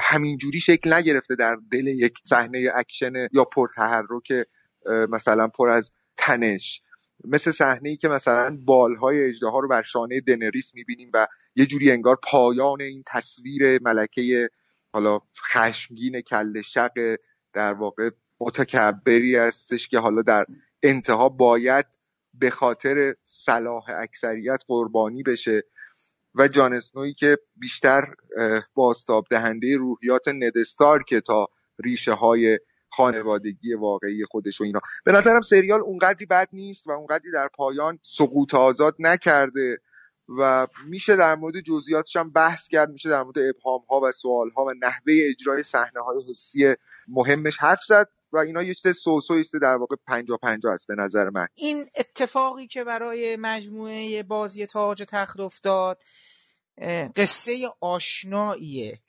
[0.00, 4.32] همینجوری شکل نگرفته در دل یک صحنه اکشن یا پرتحرک
[4.86, 6.82] مثلا پر از تنش.
[7.24, 11.26] مثل صحنه ای که مثلا بالهای اجده رو بر شانه دنریس می‌بینیم و
[11.56, 14.50] یه جوری انگار پایان این تصویر ملکه
[14.92, 15.20] حالا
[15.52, 17.16] خشمگین کل شق
[17.52, 18.10] در واقع
[18.40, 20.46] متکبری هستش که حالا در
[20.82, 21.86] انتها باید
[22.34, 25.62] به خاطر صلاح اکثریت قربانی بشه.
[26.38, 28.14] و جان اسنوی که بیشتر
[28.74, 32.58] باستاب دهنده روحیات ندستار که تا ریشه های
[32.90, 34.80] خانوادگی واقعی خودش و اینا.
[35.04, 39.78] به نظرم سریال اونقدری بد نیست و اونقدری در پایان سقوط آزاد نکرده
[40.38, 44.50] و میشه در مورد جزئیاتش هم بحث کرد میشه در مورد ابهام ها و سوال
[44.50, 46.74] ها و نحوه اجرای صحنه های حسی
[47.08, 48.08] مهمش حرف زد.
[48.32, 51.46] و اینا یه چیز سوسو یه در واقع پنجا پنجا است به نظر من.
[51.54, 56.02] این اتفاقی که برای مجموعه بازی تاج تخت افتاد
[57.16, 59.00] قصه آشناییه.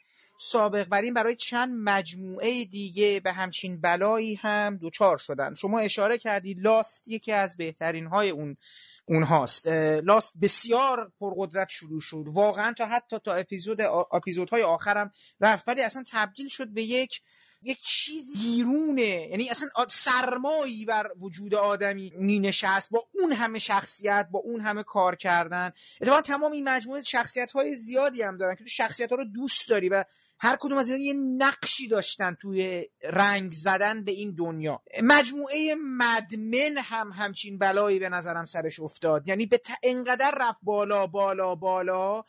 [0.42, 5.56] سابق بر این برای چند مجموعه دیگه به همچین بلایی هم دوچار شدن.
[5.56, 8.58] شما اشاره کردید لاست یکی از بهترین های اون
[9.06, 9.68] اونهاست.
[10.04, 12.24] لاست بسیار پرقدرت شروع شد.
[12.28, 15.12] واقعا تا حتی تا اپیزود اپیزودهای آخرم
[15.42, 17.22] رفت ولی اصلا تبدیل شد به یک
[17.62, 19.28] یک چیز بیرونه.
[19.28, 24.84] یعنی اصلا سرمایی بر وجود آدمی می نشست با اون همه شخصیت با اون همه
[24.84, 25.72] کار کردن.
[26.02, 29.70] اتفاقا تمام این مجموعه شخصیت های زیادی هم دارن که تو شخصیت ها رو دوست
[29.70, 30.04] داری و
[30.40, 34.82] هر کدوم از اینا یه نقشی داشتن توی رنگ زدن به این دنیا.
[35.04, 39.28] مجموعه مدمن هم همچین بلایی به نظرم سرش افتاد.
[39.28, 42.24] یعنی به انقدر رفت بالا بالا بالا.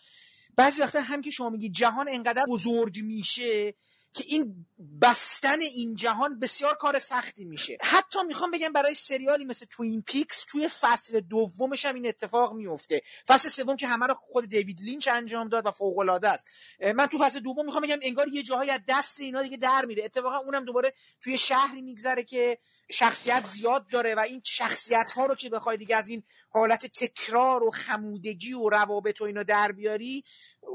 [0.56, 3.74] بعضی وقتا هم که شما میگی جهان انقدر بزرگ میشه
[4.14, 4.66] که این
[5.02, 7.78] بستن این جهان بسیار کار سختی میشه.
[7.80, 13.02] حتی می‌خوام بگم برای سریالی مثل توین پیکس توی فصل دومش هم این اتفاق میفته.
[13.28, 16.48] فصل سوم که همه رو خود دیوید لینچ انجام داد و فوق العاده است
[16.94, 20.04] من تو فصل دوم می‌خوام بگم انگار یه جاهایی از دست اینا دیگه در میره.
[20.04, 22.58] اتفاقا اونم دوباره توی شهری میگذره که
[22.92, 27.62] شخصیت زیاد داره و این شخصیت ها رو که بخوای دیگه از این حالت تکرار
[27.62, 30.24] و خمودگی و روابط و اینا در بیاری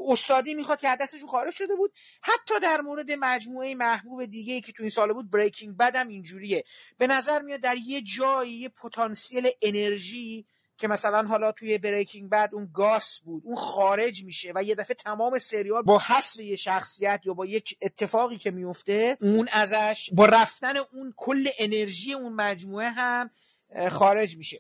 [0.08, 1.94] استادی می‌خواد که دستشون خارج شده بود.
[2.22, 6.64] حتی در مورد مجموعه محبوب دیگه که تو این سال بود بریکینگ بد هم اینجوریه.
[6.98, 10.46] به نظر میاد در یه جایی یه پتانسیل انرژی
[10.78, 14.96] که مثلا حالا توی بریکینگ بد اون گاس بود اون خارج میشه و یه دفعه
[14.96, 20.26] تمام سریال با حذف یه شخصیت یا با یک اتفاقی که میفته اون ازش با
[20.26, 23.30] رفتن اون کل انرژی اون مجموعه هم
[23.92, 24.60] خارج میشه.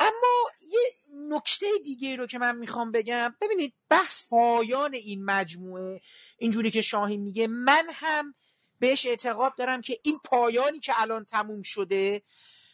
[0.00, 0.80] اما یه
[1.28, 6.00] نکته دیگه رو که من می‌خوام بگم ببینید بحث پایان این مجموعه
[6.38, 8.34] اینجوری که شاهین میگه من هم
[8.80, 12.22] بهش اعتقاد دارم که این پایانی که الان تموم شده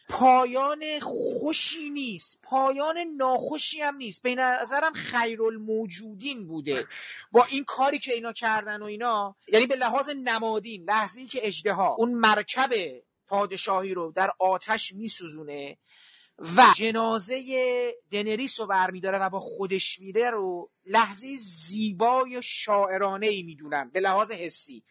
[0.09, 4.23] پایان خوشی نیست پایان ناخوشی هم نیست.
[4.23, 6.87] به نظرم خیرالموجودین بوده.
[7.31, 11.79] با این کاری که اینا کردن و اینا یعنی به لحاظ نمادین لحظه که اجده
[11.79, 12.71] اون مرکب
[13.27, 15.77] پادشاهی رو در آتش میسوزونه
[16.39, 23.89] و جنازه دنریس رو برمیداره و با خودش میره رو لحظه زیبای شاعرانه ای می‌دونم
[23.89, 24.83] به لحاظ حسی.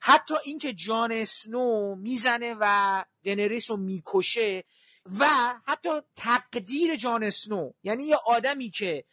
[0.00, 4.64] حتی اینکه جان اسنو می‌زنه و دنریس رو می‌کشه
[5.18, 5.26] و
[5.66, 9.04] حتی تقدیر جان اسنو یعنی یه آدمی که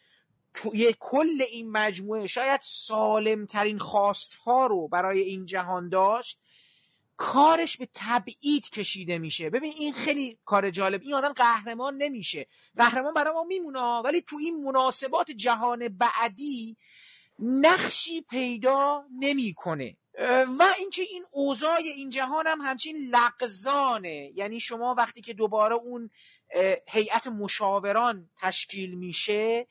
[0.54, 6.40] توی کل این مجموعه شاید سالمترین خواستها رو برای این جهان داشت
[7.16, 9.50] کارش به تبعید کشیده میشه.
[9.50, 11.02] ببین این خیلی کار جالب.
[11.02, 12.46] این آدم قهرمان نمیشه.
[12.76, 16.76] قهرمان برای ما میمونه ولی تو این مناسبات جهان بعدی
[17.38, 19.96] نقشی پیدا نمی‌کنه.
[20.58, 24.32] و اینکه این اوضاع این جهان هم همچین لغزانه.
[24.34, 26.10] یعنی شما وقتی که دوباره اون
[26.88, 29.66] هیئت مشاوران تشکیل میشه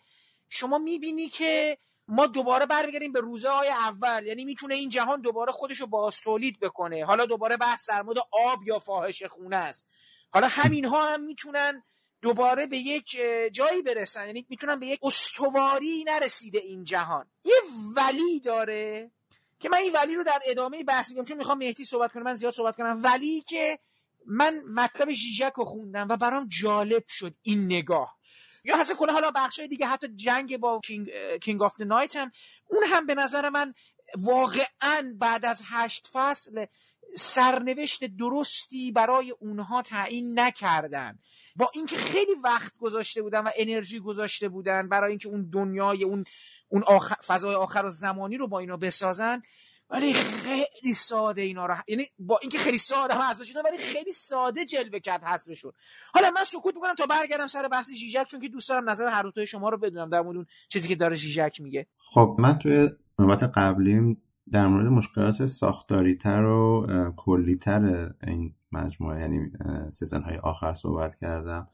[0.49, 1.77] شما می‌بینی که
[2.07, 4.25] ما دوباره برمیگردیم به روزه های اول.
[4.25, 7.05] یعنی می‌تونه این جهان دوباره خودش رو باستولید بکنه.
[7.05, 9.87] حالا دوباره بحث در مورد آب یا فاحش خونه است.
[10.31, 11.83] حالا همین ها هم می‌تونن
[12.21, 13.17] دوباره به یک
[13.51, 14.25] جایی برسن.
[14.25, 17.29] یعنی می‌تونن به یک استواری نرسیده این جهان.
[17.45, 17.55] یه
[17.95, 19.11] ولی داره
[19.59, 21.25] که من این ولی رو در ادامه بحث میگم.
[21.25, 23.01] چون می‌خوام مهدی صحبت کنم من زیاد صحبت کنم.
[23.03, 23.79] ولی که
[24.25, 28.17] من مطلب ژیژک رو خوندم و برام جالب شد این نگاه.
[28.63, 31.11] یا اصلا کلا حالا بخشای دیگه حتی جنگ با king,
[31.41, 32.31] King of Night هم
[32.67, 33.73] اون هم به نظر من
[34.17, 36.65] واقعا بعد از هشت فصل
[37.15, 41.19] سرنوشت درستی برای اونها تعیین نکردن.
[41.55, 46.25] با اینکه خیلی وقت گذاشته بودن و انرژی گذاشته بودن برای اینکه اون دنیای اون
[46.69, 49.41] اون آخر، فضای آخر و زمانی رو با اینا بسازن
[49.93, 54.65] ولی خیلی ساده اینا رو یعنی با اینکه خیلی ساده هم حذف ولی خیلی ساده
[54.65, 55.71] جلوه کرد حذفشون.
[56.13, 59.23] حالا من سکوت می‌کنم تا برگردم سر بحث ژیژک چون که دوست دارم نظر هر
[59.23, 61.87] دوتای شما رو بدونم در مورد چیزی که داره ژیژک میگه.
[61.97, 62.89] خب من توی
[63.19, 64.21] نوبت قبلیم
[64.51, 66.87] در مورد مشکلات ساختاریتر و
[67.17, 69.51] کلیتر این مجموعه یعنی
[69.91, 71.67] سیزن های آخر صحبت کردم.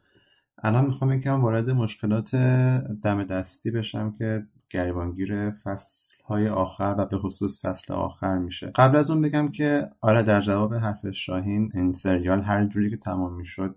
[0.64, 2.36] الان می‌خوام یکم وارد مشکلات
[3.04, 8.72] دم دستی بشم که گریبانگیر فصل های آخر و به خصوص فصل آخر میشه.
[8.76, 12.98] قبل از اون بگم که آره در جواب حرف شاهین این سریال هر جوری که
[12.98, 13.76] تمام می‌شد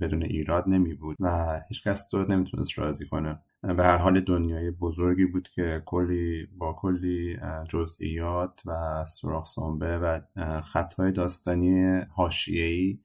[0.00, 3.38] بدون ایراد نمی بود و هیچکس تو نمی‌تونست راضی کنه.
[3.62, 7.38] به هر حال دنیای بزرگی بود که کلی با کلی
[7.68, 10.20] جزئیات و سراخ سنبه و
[10.60, 12.98] خطهای داستانی حاشیه‌ای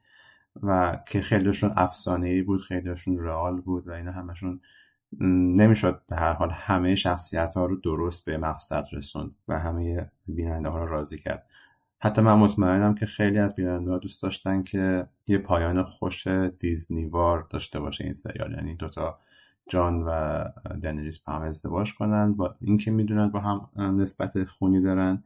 [0.64, 4.59] و که خیلیشون افسانه بود خیلیشون رئال بود و اینا همشون
[5.20, 10.70] نمی‌شد به هر حال همه شخصیت ها رو درست به مقصد رسوند و همه بیننده
[10.70, 11.45] ها رو راضی کرد.
[11.99, 17.47] حتی من مطمئنم که خیلی از بیننده ها دوست داشتن که یه پایان خوش دیزنیوار
[17.49, 18.51] داشته باشه این سریال.
[18.51, 19.20] یعنی دوتا
[19.70, 20.43] جان و
[20.84, 25.24] دنیریس با هم ازدواج کنن با اینکه می‌دونن با هم نسبت خونی دارن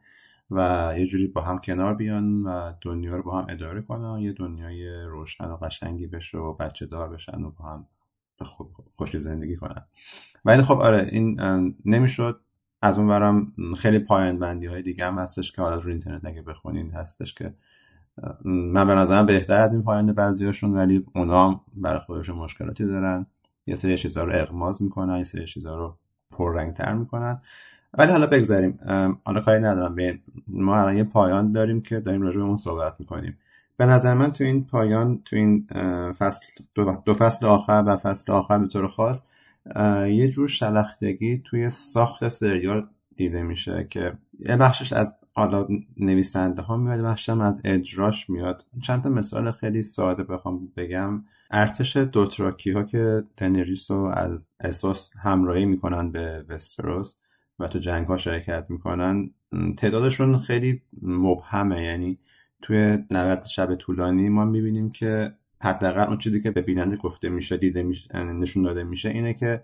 [0.52, 4.34] و یه جوری با هم کنار بیان و دنیا رو با هم اداره کنن یه
[4.34, 7.88] دنیای روشن و قشنگی بشه و بچه دار بشن و با هم
[8.96, 9.86] خوش زندگی کنن.
[10.46, 11.40] ولی خب آره این
[11.86, 12.42] نمی‌شد.
[12.82, 16.42] از اون برم خیلی پایان بندی های دیگه هم هستش که حالا رو اینترنت اگه
[16.42, 17.54] بخونین هستش که
[18.46, 23.26] من به نظرم بهتر از این پایان بعضیاشون ولی اونا هم برای خودشون مشکلاتی دارن.
[23.68, 25.98] یه سری چیزها رو اغماز می‌کنن یه سری چیزها رو
[26.32, 27.42] پررنگتر می‌کنن.
[27.94, 28.80] ولی حالا بگذاریم.
[29.24, 30.20] حالا کاری ندارم.
[30.48, 33.38] ما الان یه پایان داریم که داریم راجع به اون صحبت می‌کنیم.
[33.78, 35.68] به نظر من تو این پایان تو این
[36.20, 36.46] فصل
[37.06, 39.26] دو, فصل آخر و فصل آخر به طور خاص
[40.08, 45.68] یه جور شلختگی توی ساخت سریال دیده میشه که یه بخشش از حالا
[45.98, 48.66] نویسنده ها میاد بخشش هم از اجراش میاد.
[48.84, 51.24] چند تا مثال خیلی ساده بخوام بگم.
[51.52, 57.18] ارتش دوتراکی ها که تنریس رو از اساس همراهی می‌کنن به وستروس
[57.60, 59.30] و تو جنگ ها شرکت می‌کنن
[59.78, 61.84] تعدادشون خیلی مبهمه.
[61.84, 62.20] یعنی
[62.66, 67.58] توی نبرد شب طولانی ما می‌بینیم که حداقل اون چیزی که به بیننده گفته میشه
[67.58, 69.64] دیده میشه نشون داده میشه اینه که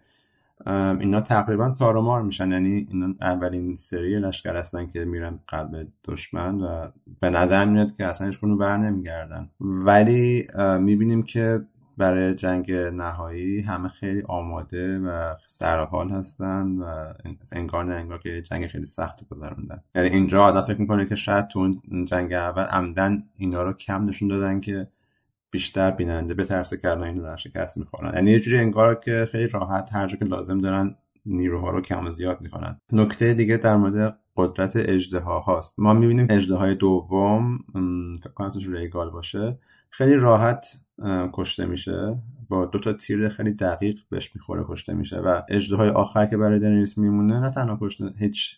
[1.00, 2.52] اینا تقریبا تارمار میشن.
[2.52, 6.88] یعنی اینا اولین سری لشکر هستن که میرن قلب دشمن و
[7.20, 9.50] به نظر میاد که اصلا هیچ بر نمیگردن.
[9.60, 10.48] ولی
[10.80, 11.62] می‌بینیم که
[11.98, 17.14] برای جنگ نهایی همه خیلی آماده و سرحال هستن و
[17.52, 19.84] انگار نه انگار که جنگ خیلی سخت گذروندن.
[19.96, 24.06] یعنی اینجا آدم فکر می‌کنه که شاید تو اون جنگ اول عمدن اینا رو کم
[24.06, 24.88] نشون دادن که
[25.52, 28.14] بیشتر بیننده به ترس کردن این در شکست می‌خورن.
[28.16, 32.08] یعنی یه جوری انگار که خیلی راحت هر جا که لازم دارن نیروها رو کم
[32.08, 32.80] و زیاد می‌کنن.
[32.92, 35.80] نکته دیگه در مورد قدرت اجده هاست.
[35.80, 37.60] ما می‌بینیم اجده های دوم
[38.24, 40.68] فکر ریگال باشه خیلی راحت
[41.34, 42.18] کشته میشه.
[42.50, 45.18] با دو تا تیر خیلی دقیق بهش می‌خوره کشته میشه.
[45.18, 45.42] و
[45.78, 48.58] های آخر که برای دنیس میمونه نه تنها کشته هیچ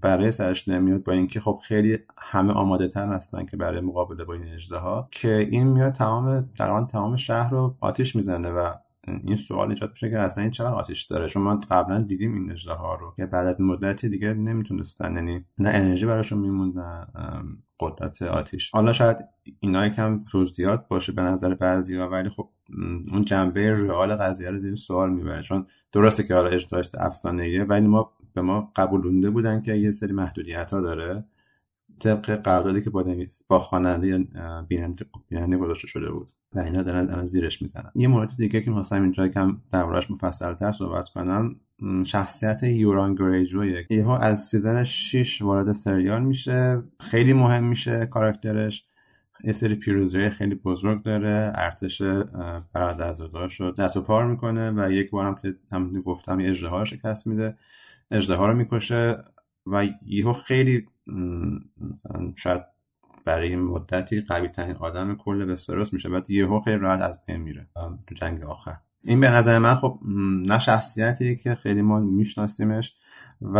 [0.00, 4.34] برای سرش نمیاد با اینکه خب خیلی همه آماده تر هستن که برای مقابله با
[4.34, 6.48] این ها که این میاد تمام
[6.88, 8.72] تمام شهر رو آتیش می‌زنه و
[9.06, 12.56] این سوال ایجاد میشه که اصلا این چقدر آتیش داره؟ چون ما قبلا دیدیم این
[12.68, 17.06] ها رو که بعد از مدتی دیگه نمی‌تونستن یعنی نه انرژی براشون میموند نه
[17.80, 19.16] قدرت آتیش حالا شاید
[19.60, 22.48] اینا یکم توضیحات باشه به نظر بعضی ولی خب
[23.12, 25.42] اون جنبه رئال قضیه رو زیر سوال می‌بره.
[25.42, 30.12] چون درسته که حالا اژدهاش افسانه ولی ما به ما قبولونده بودن که یه سری
[30.12, 31.24] محدودیت ها داره.
[32.00, 34.18] طبق قراردادی که با نویس با خواننده یا
[34.68, 36.32] بیننده بیننده گذاشته شده بود.
[36.54, 37.90] و اینا دارن الان زیرش می‌زنن.
[37.94, 41.56] یه مورد دیگه که می‌خواستم اینجا کم دربارش مفصل‌تر صحبت کنم
[42.04, 43.86] شخصیت یورون گریجویه.
[43.90, 46.82] یهو از season 6 وارد سریال میشه.
[47.00, 48.84] خیلی مهم میشه کاراکترش.
[49.44, 51.52] یه سری پیروزی خیلی بزرگ داره.
[51.54, 52.02] ارتش
[52.72, 57.26] برادرزادا شد دست و پار می‌کنه و یک بارم که هم گفتم یه اجده شکست
[57.26, 57.56] میده.
[58.10, 59.24] اجده رو می‌کشه.
[59.66, 60.86] و یهو خیلی
[61.80, 62.62] مثلا شاید
[63.24, 66.08] برای مدتی قوی ترین آدم کل وستروس میشه.
[66.08, 67.66] بعد یهو خیلی راحت از بین میره.
[68.06, 68.76] تو جنگ آخر.
[69.04, 69.98] این به نظر من خب
[70.46, 72.94] نه شخصیتیه که خیلی ما میشناسیمش
[73.42, 73.58] و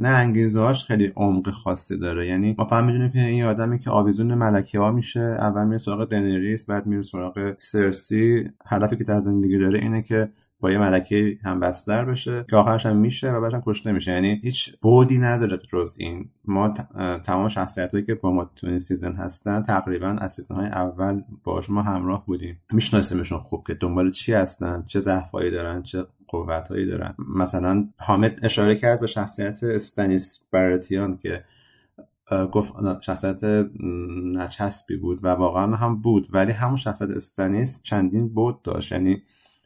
[0.00, 2.28] نه انگیزه هاش خیلی عمق خاصی داره.
[2.28, 6.08] یعنی ما فهم می‌دونیم که این آدمی که آویزون ملکه ها میشه اول میره سراغ
[6.08, 8.50] دنریس بعد میره سراغ سرسی.
[8.66, 10.28] هدفی که در زندگی داره اینه که
[10.60, 14.12] با یه ملکه هم بستر بشه که آخرش هم میشه و بعدش کشته میشه.
[14.12, 16.30] یعنی هیچ بعدی نداره جز این.
[16.44, 16.74] ما
[17.24, 21.22] تمام شخصیت هایی که با ما تو این season هستن تقریبا از season های اول
[21.44, 22.60] با ما همراه بودیم.
[22.72, 27.14] میشناسیمشون خوب که دنبال چی هستن چه ضعفایی دارن چه قوتهایی دارن.
[27.36, 31.44] مثلا حامد اشاره کرد به شخصیت استانیس براتیون که
[32.52, 33.44] گفت شخصیت
[34.34, 36.28] نچسبی بود و واقعا هم بود.
[36.30, 38.92] ولی همون شخصیت استانیس چندین بعد داشت.
[38.92, 39.22] یعنی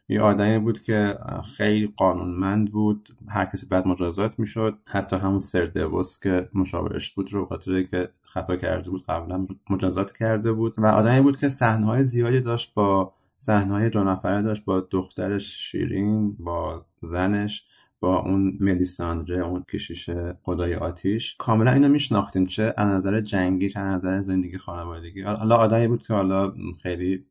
[0.09, 1.17] یه آدمی بود که
[1.57, 4.77] خیلی قانونمند بود هر کسی بعد مجازات می‌شد.
[4.85, 10.51] حتی همون سردوس که مشاورش بود رو خاطر که خطا کرده بود قبلا مجازات کرده
[10.51, 10.73] بود.
[10.77, 16.35] و آدمی بود که صحنه‌های زیادی داشت با صحنه‌های دو نفره داشت با دخترش شیرین
[16.39, 17.65] با زنش
[17.99, 20.09] با اون ملیساندره اون کشیش
[20.43, 21.35] خدای آتیش.
[21.35, 25.21] کاملا اینو میشناختیم چه از نظر جنگی چه از نظر زندگی خانوادگی.
[25.21, 27.25] حالا آدمی بود که حالا خیلی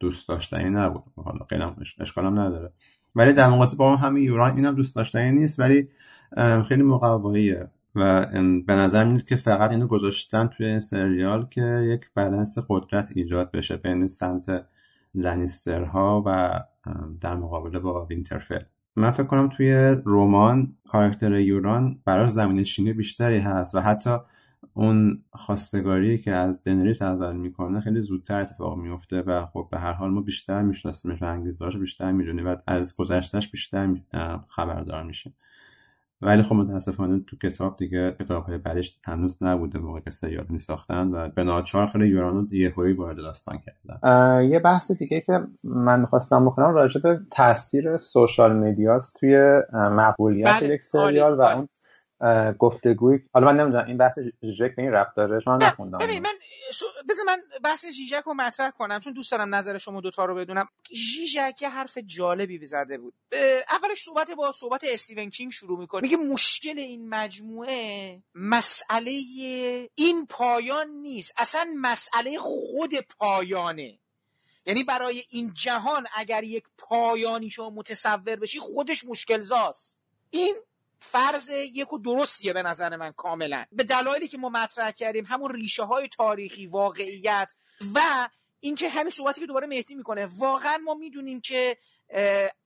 [0.00, 1.02] دوست داشتنی نبود.
[1.16, 1.64] حالا خیلی
[2.00, 2.72] اشکالم نداره.
[3.14, 5.88] ولی در مقایسه با همین یوران اینم دوست داشتنی نیست ولی
[6.68, 7.70] خیلی مقواییه.
[7.94, 8.26] و
[8.66, 13.50] به نظر میاد که فقط اینو گذاشتن توی این سریال که یک بالانس قدرت ایجاد
[13.50, 14.66] بشه بین سمت
[15.14, 16.60] لنیسترها و
[17.20, 18.62] در مقابله با وینترفل.
[18.96, 24.16] من فکر کنم توی رمان کاراکتر یوران براش زمین شینی بیشتری هست و حتی
[24.76, 29.92] اون خواستگاری که از دنریس اول می‌کنه خیلی زودتر اتفاق میفته و خب به هر
[29.92, 33.96] حال ما بیشتر میشناسیمش و انگیزهاش بیشتر می‌دونیم و از گذشتهش بیشتر
[34.48, 35.34] خبردار میشیم
[36.22, 40.58] ولی خب متاسفانه تو کتاب دیگه کتاب های بعدش هنوز نبوده موقع که سریال می
[40.58, 45.40] ساختن و به ناچار خیلی یورانو یه هایی وارد داستان کردن یه بحث دیگه که
[45.64, 50.74] من می‌خواستم بکنم راجع به تاثیر سوشال میدیاست توی مقبولیت بله.
[50.74, 51.54] یک سریال عالی.
[51.54, 51.68] و اون
[52.58, 56.30] گفتگوی حالا من نمی‌دونم این بحث ژیژک به این ربط داره من نخوندم ببین من
[57.08, 60.68] بذار من بحث ژیژک رو مطرح کنم چون دوست دارم نظر شما دوتا رو بدونم.
[60.92, 63.14] ژیژک یه حرف جالبی زده بود.
[63.70, 66.02] اولش صحبت با صحبت استیون کینگ شروع می‌کنه.
[66.02, 69.10] میگه مشکل این مجموعه مسئله
[69.94, 71.34] این پایان نیست.
[71.36, 73.98] اصلا مسئله خود پایانه.
[74.66, 80.00] یعنی برای این جهان اگر یک پایانی شما متصور بشی خودش مشکل زاست
[80.30, 80.54] این
[81.00, 83.64] فرض یک و درستیه به نظر من کاملا.
[83.72, 87.52] به دلایلی که ما مطرح کردیم همون ریشه های تاریخی واقعیت
[87.94, 88.28] و
[88.60, 90.26] اینکه همین صحبتی که دوباره مهدی می‌کنه.
[90.26, 91.76] واقعا ما می‌دونیم که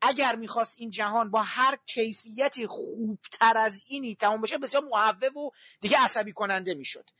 [0.03, 5.51] اگر می‌خواست این جهان با هر کیفیتی خوبتر از اینی تمام بشه بسیار محبب و
[5.81, 7.11] دیگه عصبی کننده می‌شد.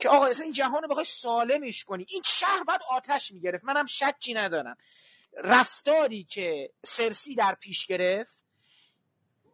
[0.00, 2.06] که آقا اصلا این جهان رو بخوای سالمش کنی.
[2.10, 3.64] این شهر باید آتش می‌گرفت.
[3.64, 4.76] منم شکی ندارم.
[5.44, 8.44] رفتاری که سرسی در پیش گرفت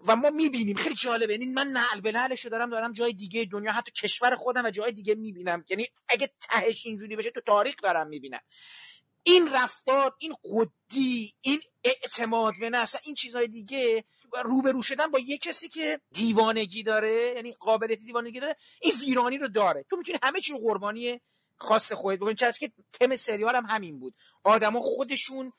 [0.06, 0.76] و ما می‌بینیم.
[0.76, 1.32] خیلی جالبه.
[1.32, 4.92] یعنی من نعل به نعلشو دارم دارم جای دیگه دنیا حتی کشور خودم و جای
[4.92, 5.64] دیگه می‌بینم.
[5.68, 8.40] یعنی اگه تهش اینجوری بشه تو تاریخ دارم می‌بینم.
[9.22, 14.04] این رفتار این قدی این اعتماد به نفس این چیزهای دیگه
[14.44, 19.48] روبرو شدن با یه کسی که دیوانگی داره یعنی قابلیت دیوانگی داره این ویرانی رو
[19.48, 19.84] داره.
[19.90, 21.20] تو می‌تونی همه چی رو قربانی
[21.58, 22.34] خواست خودت بکنی.
[22.34, 24.14] چرا که تم سریال هم همین بود.
[24.44, 25.52] آدما خودشون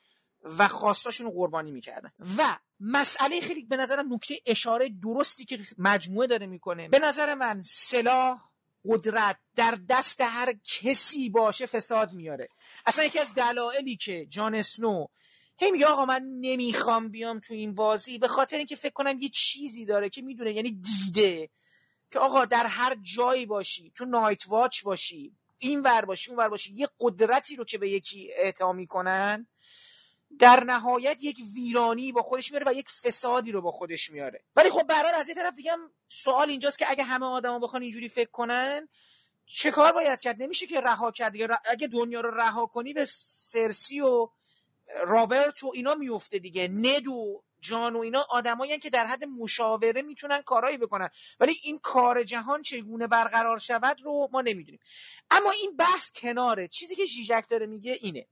[0.58, 2.12] و خواستاشون رو قربانی می‌کردن.
[2.38, 6.88] و مسئله خیلی به نظرم نکته اشاره درستی که مجموعه داره می‌کنه.
[6.88, 8.40] به نظر من سلاح
[8.84, 12.48] قدرت در دست هر کسی باشه فساد میاره.
[12.86, 15.06] اصلا یکی از دلایلی که جان اسنو
[15.56, 19.28] هی میگه آقا من نمی‌خوام بیام تو این بازی به خاطر اینکه فکر کنم یه
[19.28, 21.50] چیزی داره که می‌دونه یعنی دیده
[22.10, 26.48] که آقا در هر جایی باشی تو نایت واچ باشی این ور باشی اون ور
[26.48, 29.46] باشی یه قدرتی رو که به یکی اعطا می‌کنن
[30.38, 34.70] در نهایت یک ویرانی با خودش میاره و یک فسادی رو با خودش میاره ولی
[34.70, 38.08] خب برحال از یه طرف دیگه هم سوال اینجاست که اگه همه آدما بخوان اینجوری
[38.08, 38.88] فکر کنن
[39.46, 41.32] چه کار باید کرد؟ نمیشه که رها کرد
[41.64, 44.28] اگه دنیا رو رها کنی به سرسی و
[45.06, 46.68] رابرت و اینا میفته دیگه.
[46.68, 51.10] ند و جان و اینا آدمایی که در حد مشاوره می‌تونن کارایی بکنن.
[51.40, 54.80] ولی این کار جهان چگونه برقرار شود رو ما نمی‌دونیم.
[55.30, 56.68] اما این بحث کناره.
[56.68, 58.26] چیزی که ژیژک داره میگه اینه.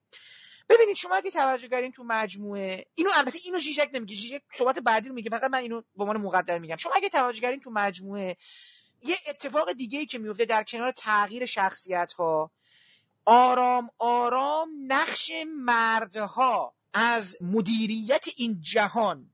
[0.68, 5.08] ببینید شما اگه توجه کردین تو مجموعه اینو البته اینو ژیژک نمیگه ژیژک صحبت بعدی
[5.08, 6.76] رو میگه فقط من اینو به عنوان مقدم میگم.
[6.76, 8.36] شما اگه توجه کردین تو مجموعه
[9.02, 12.50] یه اتفاق دیگه ای که میفته در کنار تغییر شخصیت ها
[13.24, 19.30] آرام آرام نقش مردها از مدیریت این جهان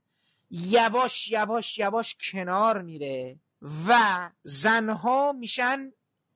[0.51, 3.39] یواش یواش یواش کنار میره
[3.87, 5.91] و زنها میشن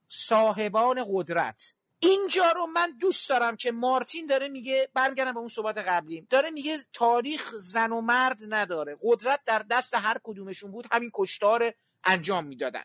[0.08, 1.74] صاحبان قدرت.
[2.00, 6.28] اینجا رو من دوست دارم که مارتین داره میگه برمیگردم به اون صحبت قبلیم.
[6.30, 8.98] داره میگه تاریخ زن و مرد نداره.
[9.02, 10.88] قدرت در دست هر کدومشون بود.
[10.92, 11.74] همین کشتار
[12.04, 12.84] انجام می‌دادن.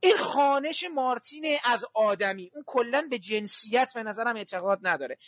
[0.00, 2.50] این خانش مارتین از آدمی.
[2.54, 5.18] اون کلا به جنسیت به نظرم اعتقاد نداره.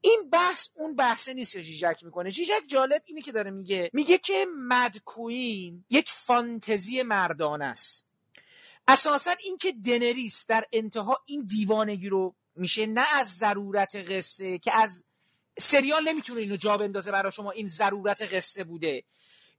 [0.00, 2.30] این بحث اون بحثه نیست که جیجک می‌کنه.
[2.30, 8.08] جیجک جالب اینه که داره میگه میگه که مدکوین یک فانتزی مردانه است.
[8.88, 15.04] اساسا اینکه دنریس در انتها این دیوانگی رو میشه نه از ضرورت قصه که از
[15.58, 19.04] سریال نمی‌تونه اینو جا بندازه برای شما این ضرورت قصه بوده.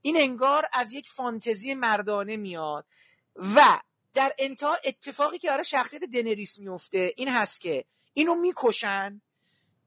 [0.01, 2.85] این انگار از یک فانتزی مردانه میاد
[3.35, 3.79] و
[4.13, 9.21] در انتها اتفاقی که برای شخصیت دنریس میفته این هست که اینو می‌کشن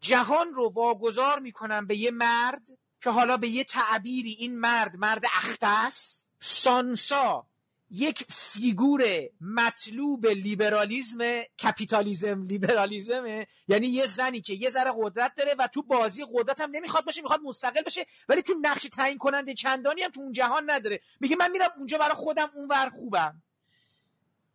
[0.00, 2.68] جهان رو واگذار می‌کنن به یه مرد
[3.02, 7.46] که حالا به یه تعبیری این مرد مرد اخته‌س سانسا.
[7.90, 9.02] یک فیگور
[9.40, 16.24] مطلوب لیبرالیزم کپیتالیزم لیبرالیزمه یعنی یه زنی که یه ذره قدرت داره و تو بازی
[16.32, 20.20] قدرت هم نمی‌خواد باشه می‌خواد مستقل بشه ولی تو نقش تعیین کننده چندانی هم تو
[20.20, 21.00] اون جهان نداره.
[21.20, 23.42] میگه من میرم اونجا برای خودم اونور خوبم.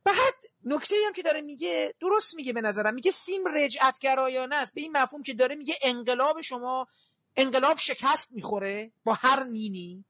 [0.04, 0.34] بعد
[0.66, 4.76] نکته هم که داره میگه درست میگه به نظرم میگه فیلم رجعتگرایانه است.
[4.76, 6.88] به این مفهوم که داره میگه انقلاب شما
[7.36, 10.06] انقلاب شکست می‌خوره با هر نینی.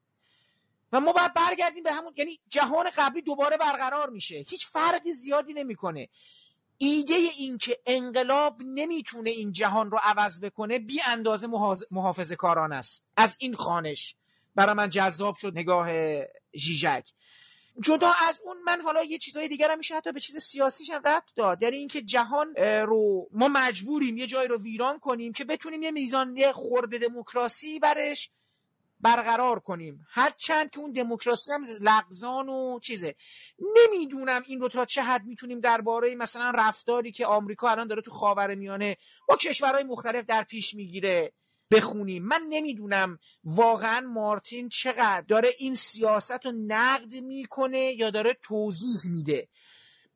[0.94, 4.36] و ما باید برگردیم به همون یعنی جهان قبلی دوباره برقرار میشه.
[4.36, 6.08] هیچ فرقی زیادی نمی‌کنه.
[6.78, 11.46] ایده این که انقلاب نمی‌تونه این جهان رو عوض بکنه بی اندازه
[11.90, 13.08] محافظ کاران است.
[13.16, 14.16] از این خانش.
[14.54, 15.88] برای من جذاب شد نگاه
[16.56, 17.08] ژیژک.
[17.80, 21.02] جدا از اون من حالا یه چیزای دیگر هم میشه حتی به چیز سیاسیش هم
[21.04, 21.62] ربط داد.
[21.62, 26.36] یعنی اینکه جهان رو ما مجبوریم یه جای رو ویران کنیم که بتونیم یه میزان
[26.36, 28.30] یه خورده دموکراسی برش
[29.04, 30.06] برقرار کنیم.
[30.10, 33.14] هرچند که اون دموکراسی هم لغزان و چیزه.
[33.76, 38.10] نمی‌دونم این رو تا چه حد می‌تونیم درباره مثلا رفتاری که آمریکا الان داره تو
[38.10, 38.96] خاور میانه
[39.28, 41.32] با کشورهای مختلف در پیش می‌گیره
[41.70, 42.24] بخونیم.
[42.24, 49.48] من نمی‌دونم واقعا مارتین چقدر داره این سیاست رو نقد می‌کنه یا داره توضیح میده.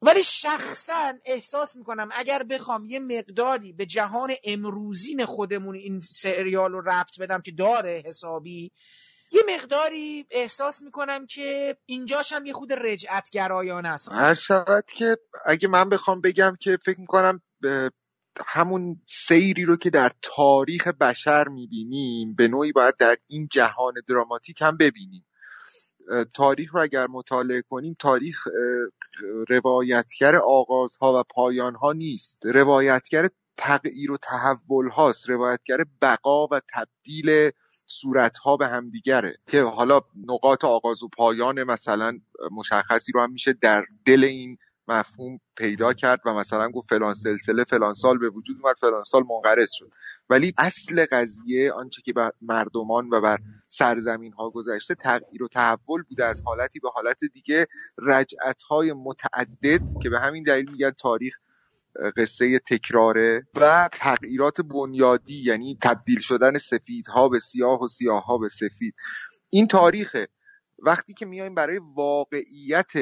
[0.03, 6.81] ولی شخصا احساس می‌کنم اگر بخوام یه مقداری به جهان امروزین خودمون این سریال رو
[6.81, 8.73] ربط بدم که داره حسابی
[9.33, 14.09] یه مقداری احساس می‌کنم که اینجاش هم یه خود رجعت گرایانه است.
[14.13, 17.43] هر شود که اگه من بخوام بگم که فکر می‌کنم
[18.47, 24.63] همون سیری رو که در تاریخ بشر می‌بینیم به نوعی باید در این جهان دراماتیک
[24.63, 25.25] هم ببینیم.
[26.35, 28.49] تاریخ رو اگر مطالعه کنیم تاریخ
[29.49, 32.47] روایتگر آغازها و پایانها نیست.
[32.47, 37.51] روایتگر تغییر و تحول هاست روایتگر بقا و تبدیل
[37.87, 39.35] صورتها به همدیگره.
[39.47, 42.19] که حالا نقاط آغاز و پایان مثلا
[42.51, 47.65] مشخصی رو هم میشه در دل این مفهوم پیدا کرد و مثلا گفت فلان سلسله
[47.65, 49.91] فلان سال به وجود اومد فلان سال منقرض شد.
[50.31, 56.03] ولی اصل قضیه آنچه که بر مردمان و بر سرزمین ها گذشته تغییر و تحول
[56.03, 57.67] بوده از حالتی به حالت دیگه.
[57.99, 61.39] رجعت های متعدد که به همین دلیل میگن تاریخ
[62.17, 68.95] قصه تکراره و تغییرات بنیادی یعنی تبدیل شدن سفیدها به سیاه و سیاهها به سفید.
[69.51, 70.29] این تاریخه.
[70.79, 72.93] وقتی که میایم برای واقعیت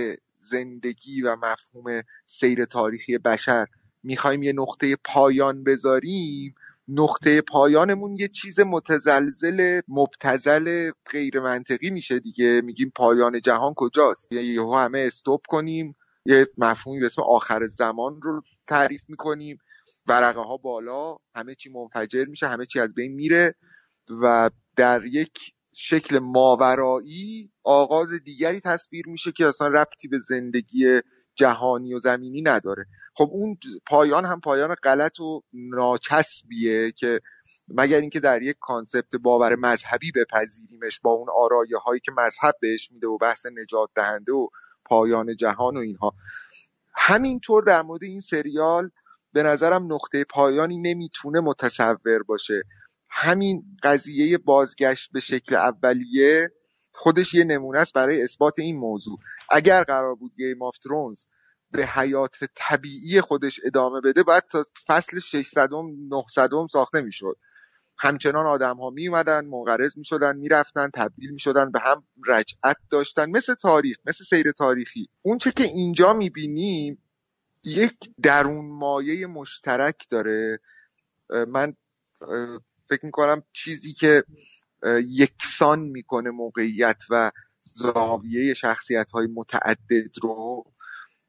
[0.51, 3.67] زندگی و مفهوم سیر تاریخی بشر.
[4.03, 6.55] می‌خوایم یه نقطه پایان بذاریم.
[6.89, 12.61] نقطه پایانمون یه چیز متزلزل مبتزل غیر منطقی میشه دیگه.
[12.65, 15.97] میگیم پایان جهان کجاست؟ یهو همه استوب کنیم.
[16.27, 19.59] یه مفهومی به اسم آخر زمان رو تعریف می‌کنیم.
[20.07, 21.17] ورقه ها بالا.
[21.35, 22.49] همه چی منفجر میشه.
[22.49, 23.55] همه چی از بین میره.
[24.23, 31.01] و در یک شکل ماورایی آغاز دیگری تصویر میشه که اصلا ربطی به زندگی
[31.35, 32.87] جهانی و زمینی نداره.
[33.15, 37.21] خب اون پایان هم پایان غلط و ناچسبیه که
[37.69, 42.91] مگر اینکه در یک کانسپت باور مذهبی بپذیریمش با اون آرایه هایی که مذهب بهش
[42.93, 44.49] میده و بحث نجات دهنده و
[44.85, 46.13] پایان جهان و اینها.
[46.95, 48.91] همینطور در مورد این سریال
[49.33, 52.63] به نظرم نقطه پایانی نمی‌تونه متصور باشه.
[53.18, 56.53] همین قضیه بازگشت به شکل اولیه
[56.93, 59.18] خودش یه نمونه است برای اثبات این موضوع.
[59.51, 61.25] اگر قرار بود گیم آف ترونز
[61.71, 65.68] به حیات طبیعی خودش ادامه بده باید تا فصل 600
[66.09, 67.37] 900 ساخته می‌شد.
[67.99, 72.05] همچنان آدم ها می اومدن منقرض می شدن می رفتن تبدیل می شدن به هم
[72.26, 73.30] رجعت داشتن.
[73.30, 75.09] مثل تاریخ مثل سیر تاریخی.
[75.22, 76.99] اون چه که اینجا می بینیم
[77.64, 80.61] یک درون مایه مشترک داره.
[81.49, 81.75] من
[82.88, 84.25] فکر می کنم چیزی که
[85.08, 90.64] یکسان می‌کنه موقعیت و زاویه شخصیت های متعدد رو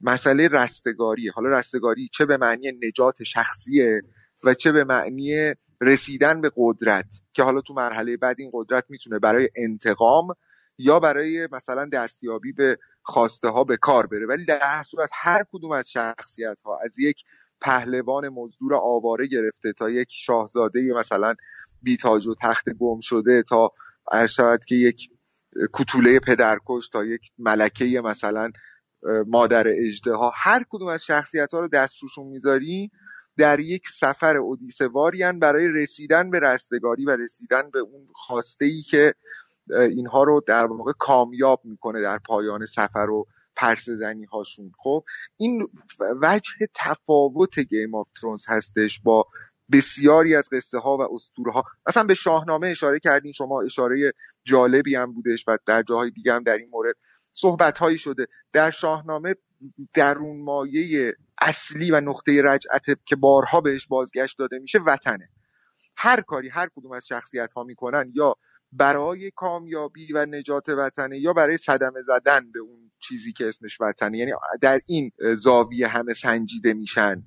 [0.01, 4.01] مسئله رستگاری حالا رستگاری چه به معنی نجات شخصیه
[4.43, 9.19] و چه به معنی رسیدن به قدرت که حالا تو مرحله بعد این قدرت می‌تونه
[9.19, 10.27] برای انتقام
[10.77, 14.25] یا برای مثلا دستیابی به خواسته ها به کار بره.
[14.25, 17.23] ولی در هر صورت هر کدوم از شخصیت ها از یک
[17.61, 21.35] پهلوان مزدور آواره گرفته تا یک شاهزاده مثلا
[21.81, 23.71] بیتاج و تخت گم شده تا
[24.29, 25.09] شاید که یک
[25.73, 28.51] کتوله پدرکش تا یک ملکه مثلا
[29.27, 32.91] مادر اجده ها هر کدوم از شخصیت ها رو دست روشون می‌ذاری
[33.37, 34.87] در یک سفر اودیسه
[35.39, 39.13] برای رسیدن به رستگاری و رسیدن به اون خواسته ای که
[39.69, 43.27] اینها رو در واقع کامیاب می‌کنه در پایان سفر و
[43.57, 45.03] پرس زنی هاشون خب
[45.37, 45.67] این
[46.21, 49.25] وجه تفاوت گیم آف ترونز هستش با
[49.71, 54.13] بسیاری از قصه ها و اسطوره ها مثلا به شاهنامه اشاره کردین شما اشاره
[54.43, 56.95] جالبی هم بودش و در جاهای دیگه هم در این مورد
[57.33, 58.27] صحبت هایی شده.
[58.53, 59.35] در شاهنامه
[59.93, 65.29] درون مایه اصلی و نقطه رجعت که بارها بهش بازگشت داده میشه وطنه.
[65.95, 68.35] هر کاری هر کدوم از شخصیت ها می‌کنن یا
[68.71, 74.17] برای کامیابی و نجات وطنه یا برای صدمه زدن به اون چیزی که اسمش وطنه
[74.17, 74.31] یعنی
[74.61, 77.23] در این زاویه همه سنجیده میشن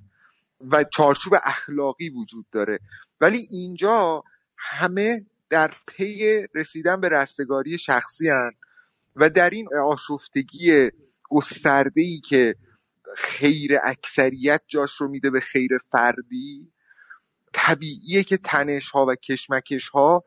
[0.70, 2.78] و چارچوب اخلاقی وجود داره.
[3.20, 4.24] ولی اینجا
[4.56, 8.52] همه در پی رسیدن به رستگاری شخصی هن
[9.16, 10.90] و در این آشفتگی
[11.30, 12.54] گسترده ای که
[13.16, 16.72] خیر اکثریت جاش رو میده به خیر فردی
[17.52, 20.24] طبیعیه که تنش ها و کشمکش ها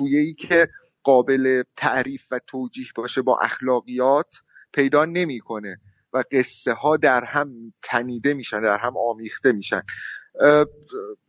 [0.00, 0.68] ای که
[1.02, 4.34] قابل تعریف و توجیه باشه با اخلاقیات
[4.72, 5.80] پیدا نمی‌کنه
[6.12, 9.82] و قصه ها در هم تنیده میشن در هم آمیخته میشن.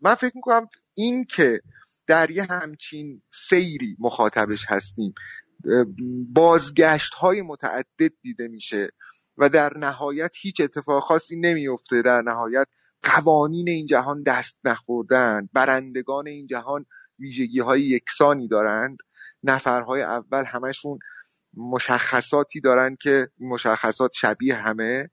[0.02, 1.62] من فکر می‌کنم این که
[2.08, 5.14] در یه همچین سیری مخاطبش هستیم
[6.34, 8.90] بازگشت های متعدد دیده میشه
[9.38, 12.68] و در نهایت هیچ اتفاق خاصی نمیفته در نهایت
[13.04, 16.86] قوانین این جهان دست نخوردن برندگان این جهان
[17.20, 18.98] ویژگی های یکسانی دارند.
[19.44, 21.00] نفرهای اول همشون
[21.58, 25.10] مشخصاتی دارند که مشخصات شبیه همه.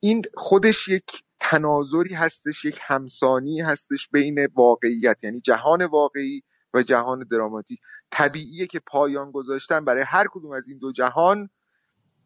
[0.00, 6.42] این خودش یک تناظری هستش یک همسانی هستش بین واقعیت یعنی جهان واقعی
[6.74, 7.80] و جهان دراماتیک.
[8.10, 11.50] طبیعیه که پایان گذاشتن برای هر کدوم از این دو جهان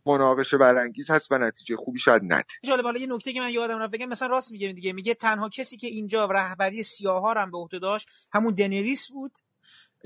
[0.07, 2.47] مناقشه برانگیز هست و نتیجه خوبی شاید نده.
[2.65, 5.49] جالب حالا یه نکته که من یادم رفت بگم مثلا راست میگه دیگه میگه تنها
[5.49, 9.33] کسی که اینجا رهبری سیاها هم به عهده داشت همون دنریس بود.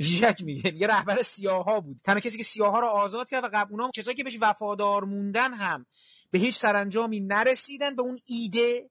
[0.00, 2.00] ژک میگه یه رهبر سیاها بود.
[2.04, 5.54] تنها کسی که سیاها رو آزاد کرد و قبل اونها کسایی که بهش وفادار موندن
[5.54, 5.86] هم
[6.30, 8.90] به هیچ سرانجامی نرسیدن به اون ایده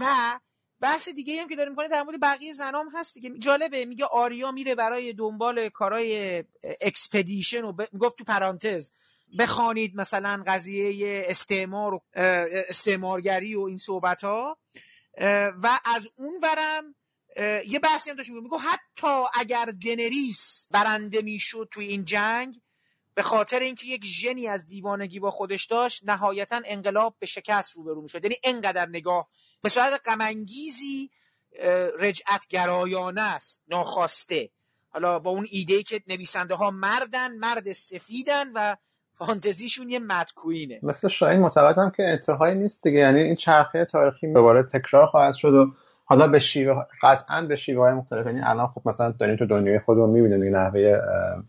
[0.00, 0.06] و
[0.80, 3.38] بحث دیگه هم که داره می‌کنه در مورد بقیه زنام هست دیگه.
[3.38, 6.44] جالبه میگه آریا میره برای دنبال کارای
[6.80, 8.92] expedition و می‌گفت تو پرانتز
[9.38, 12.02] بخوانید مثلا قضیه استعمار و
[12.68, 14.58] استعمارگری و این صحبت ها
[15.62, 16.94] و از اون ورم
[17.68, 22.60] یه بحثی هم داشت میگه حتی اگر دنریس برنده می‌شد توی این جنگ
[23.14, 28.02] به خاطر اینکه یک ژنی از دیوانگی با خودش داشت نهایتا انقلاب به شکست روبرو
[28.02, 28.24] می‌شد.
[28.24, 29.28] یعنی انقدر نگاه
[29.62, 30.02] به صورت
[31.98, 34.50] رجعت گرایانه است ناخواسته.
[34.88, 38.76] حالا با اون ایده که نویسنده ها مردن مرد سفیدن و
[39.18, 40.78] فانتزیشون یه مدکوینه.
[40.82, 42.98] مثل شاین معتقدم که انتهایی نیست دیگه.
[42.98, 45.66] یعنی این چرخه تاریخی دوباره تکرار خواهد شد و
[46.04, 48.26] حالا به شیوه قطعا به شیوه های مختلف.
[48.26, 50.98] یعنی الان خب مثلا داریم تو دنیای خودمون می‌بینیم دیگه نحوه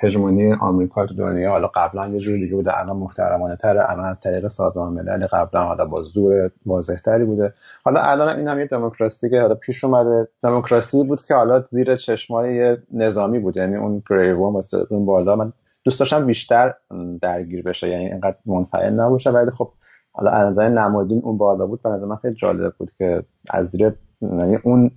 [0.03, 1.51] هژمونی آمریکا تو دنیا.
[1.51, 2.79] حالا قبلا یه جور دیگه بوده.
[2.79, 7.53] الان محترمانه تره الان از طریق سازمان ملل قبلا حالا با زور واضح تری بوده.
[7.83, 10.27] حالا الان این هم یه دموکراسی که حالا پیش اومده.
[10.43, 13.57] دموکراسی بود که حالا زیر چشمای نظامی بود.
[13.57, 15.35] یعنی اون گریوم اون بالا.
[15.35, 15.53] من
[15.87, 16.73] دوست داشتم بیشتر
[17.21, 19.29] درگیر بشه یعنی اینقدر منفعل نباشه.
[19.29, 19.71] ولی خب
[20.11, 21.81] حالا نظر نمادین اون بالا بود.
[21.81, 24.91] به من خیلی جالب بود که از زیر یعنی اون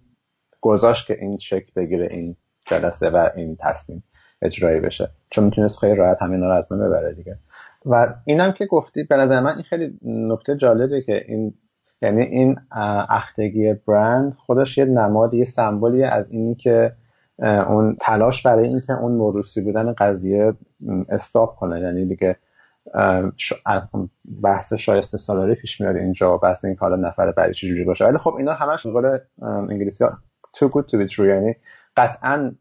[0.60, 2.36] گذاشت که این شکل بگیره این
[2.66, 4.04] جلسه و این تصمیم
[4.42, 5.10] اجرایی بشه.
[5.30, 7.38] چون می‌تونست خیلی راحت همین رو از من ببره دیگه.
[7.86, 11.54] و اینم که گفتی به نظر من این خیلی نکته جالبه که این
[12.02, 12.56] یعنی این
[13.08, 16.92] اختگی برند خودش یه نماد یه سمبولی از اینی که
[17.40, 20.54] اون تلاش برای اینکه اون موروسی بودن قضیه
[21.08, 21.80] استاپ کنه.
[21.80, 22.36] یعنی دیگه
[24.42, 28.04] بحث شایسته سالاری پیش میاد اینجا بحث این حالا نفر بعدی چجوری باشه.
[28.04, 30.10] ولی خب اینا همش قول انگلیسی ها
[30.56, 31.20] too good to be true.
[31.20, 31.56] یعنی
[31.96, 32.52] قطعا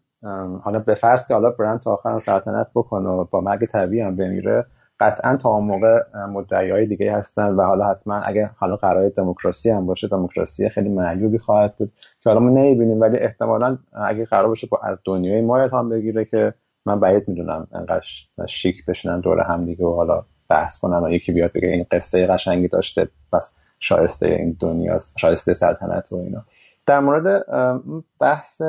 [0.64, 4.16] حالا به فرض که حالا برند تا آخر سلطنت بکنه و با مرگ طبیعی هم
[4.16, 4.66] بمیره
[5.00, 9.70] قطعا تا اون موقع مدعی های دیگه هستن و حالا حتما اگه حالا قرار دموکراسی
[9.70, 11.92] هم باشه دموکراسی خیلی معیوبی خواهد بود.
[12.22, 16.26] که حالا ما نمی‌بینیم ولی احتمالا اگه قرار باشه با از دنیای ما هم بگیره
[16.26, 16.54] که
[16.86, 18.06] من بعید می‌دونم انقدر
[18.48, 22.28] شیک بشنن دور هم دیگه و حالا بحث کنن و یکی بیاد بگه این قصه
[22.28, 26.46] قشنگی داشته پس شایسته این دنیا شایسته سلطنت و اینا.
[26.86, 27.46] در مورد
[28.20, 28.62] بحث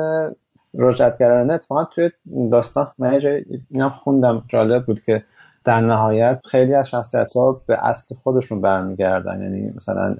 [0.73, 2.09] رجعتگرانه اتفاقا توی
[2.51, 5.23] داستان من خوندم جالب بود که
[5.65, 9.41] در نهایت خیلی از شخصیت ها به اصل خودشون برمیگردن.
[9.41, 10.15] یعنی مثلا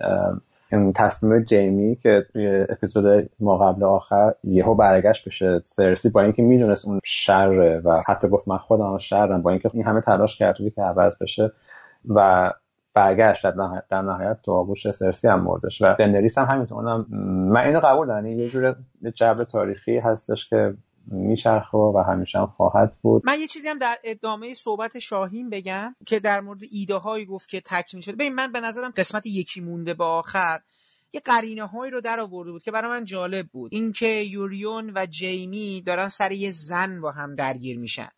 [0.72, 6.42] این تصمیم جیمی که توی اپیزود ما قبل آخر یهو برگشت بشه سرسی با اینکه
[6.42, 10.58] می‌دونست اون شره و حتی گفت من خودم شرم با اینکه این همه تلاش کرد
[10.76, 11.52] که عوض بشه
[12.10, 12.52] و
[12.94, 13.44] برگشت.
[13.44, 17.06] در نهایت, در نهایت تو آغوش سرسی هم مردش و دنریس هم همینطور.
[17.10, 18.26] من اینو قبول دارم.
[18.26, 18.76] یعنی یه جور
[19.16, 20.74] جبر تاریخی هستش که
[21.08, 23.24] میچرخه و همیشه هم خواهد بود.
[23.26, 27.50] من یه چیزی هم در ادامه صحبت شاهین بگم که در مورد ایده هایی گفت
[27.50, 28.16] که تکمیل شده.
[28.16, 30.62] ببین من به نظرم قسمت یکی مونده به آخر.
[31.14, 33.74] یه قرینه هایی رو در آورده بود که برای من جالب بود.
[33.74, 38.10] اینکه یوریون و جیمی دارن سر یه زن با هم درگیر میشن.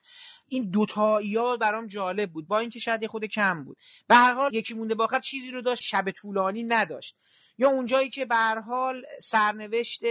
[0.49, 3.77] این دوتایی‌ها برام جالب بود با اینکه شاید خود کم بود.
[4.07, 7.17] به هر حال یکی مونده با آخر چیزی رو داشت شب طولانی نداشت.
[7.57, 10.01] یا اونجایی که به هر حال سرنوشت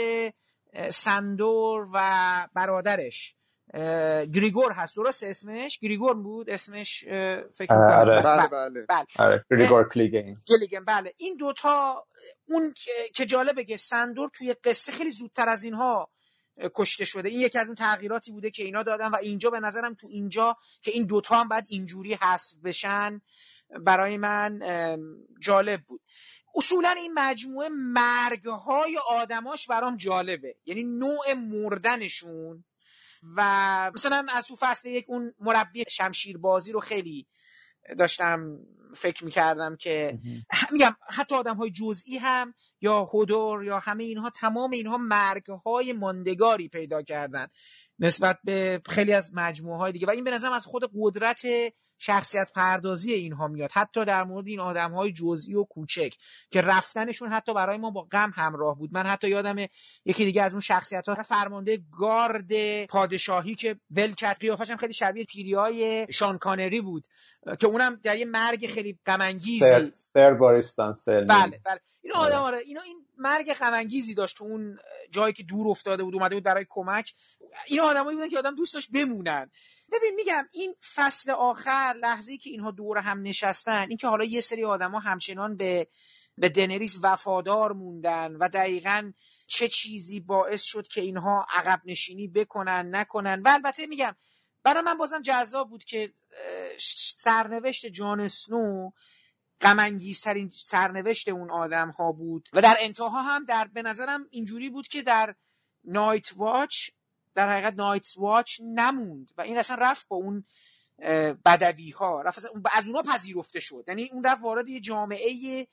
[0.91, 3.37] سندور و برادرش.
[4.35, 4.97] گریگور هست.
[4.97, 7.05] درست اسمش؟ گریگور بود؟ اسمش
[7.55, 8.23] فکر آره.
[8.23, 9.07] بله بله بله.
[9.19, 11.15] آره گریگور کلیگن کلیگن بله.
[11.17, 12.07] این دوتا
[12.49, 12.75] اون
[13.15, 16.11] که جالبه که سندور توی قصه خیلی زودتر از اینها
[16.75, 17.29] کشته شده.
[17.29, 20.57] این یکی از اون تغییراتی بوده که اینا دادن و اینجا به نظرم تو اینجا
[20.83, 23.21] که این دوتا هم باید اینجوری حذف بشن
[23.81, 24.61] برای من
[25.43, 26.01] جالب بود.
[26.55, 30.57] اصولا این مجموعه مرگ های آدماش برام جالبه.
[30.65, 32.65] یعنی نوع مردنشون
[33.37, 37.27] و مثلا از تو فصل یک اون مربی شمشیر بازی رو خیلی
[37.99, 38.59] داشتم
[38.97, 40.19] فکر می‌کردم که
[40.73, 45.93] میگم حتی آدم های جزئی هم یا هودور یا همه اینها تمام اینها مرگ های
[45.93, 47.49] ماندگاری پیدا کردن
[47.99, 50.07] نسبت به خیلی از مجموعه های دیگه.
[50.07, 51.43] و این به نظرم از خود قدرت
[52.03, 53.71] شخصیت پردازی اینها میاد.
[53.73, 56.15] حتی در مورد این آدم های جزئی و کوچک
[56.51, 58.91] که رفتنشون حتی برای ما با غم همراه بود.
[58.93, 59.57] من حتی یادم
[60.05, 64.93] یکی دیگه از اون شخصیت ها فرمانده گارد پادشاهی که ول کرد قیافش هم خیلی
[64.93, 67.07] شبیه پیری های شان کانری بود
[67.59, 71.81] که اونم در یه مرگ خیلی غم سر, سر باریستان سر بله بله.
[72.03, 72.59] این آدم آره.
[72.59, 74.37] اینا این مرگ غم داشت.
[74.37, 74.79] تو اون
[75.11, 77.15] جایی که دور افتاده بود اومده بود برای کمک.
[77.67, 79.51] این آدمایی بودن که آدم دوست داشت بمونن.
[79.93, 84.65] ببین میگم این فصل آخر لحظه که اینها دور هم نشستن اینکه حالا یه سری
[84.65, 85.89] آدما همچنان به
[86.39, 89.13] به دنریس وفادار موندن و دقیقا
[89.47, 93.43] چه چیزی باعث شد که اینها عقب نشینی بکنن نکنن.
[93.43, 94.17] و البته میگم
[94.63, 96.13] برای من بازم جذاب بود که
[97.17, 98.91] سرنوشت جان سنو
[99.61, 102.49] غمانگیزترین سرنوشت اون آدم ها بود.
[102.53, 105.35] و در انتها هم در به نظرم اینجوری بود که در
[105.85, 106.91] نایت واچ
[107.35, 110.45] در حقیقت نایت واچ نموند و این اصلا رفت با اون
[111.45, 112.39] بدوی ها رفت
[112.73, 113.85] از اونها پذیرفته شد.
[113.89, 115.67] یعنی اون رفت وارد یه جامعه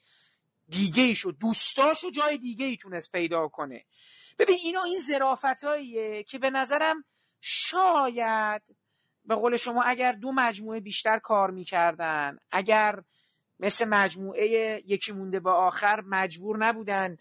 [0.69, 3.85] دیگه ای شد دوستاشو جای دیگه ای تونست پیدا کنه.
[4.39, 5.61] ببین اینا این زرافت
[6.27, 7.03] که به نظرم
[7.41, 8.61] شاید
[9.25, 13.03] به قول شما اگر دو مجموعه بیشتر کار می‌کردن اگر
[13.59, 14.47] مثل مجموعه
[14.85, 17.17] یکی مونده به آخر مجبور نبودن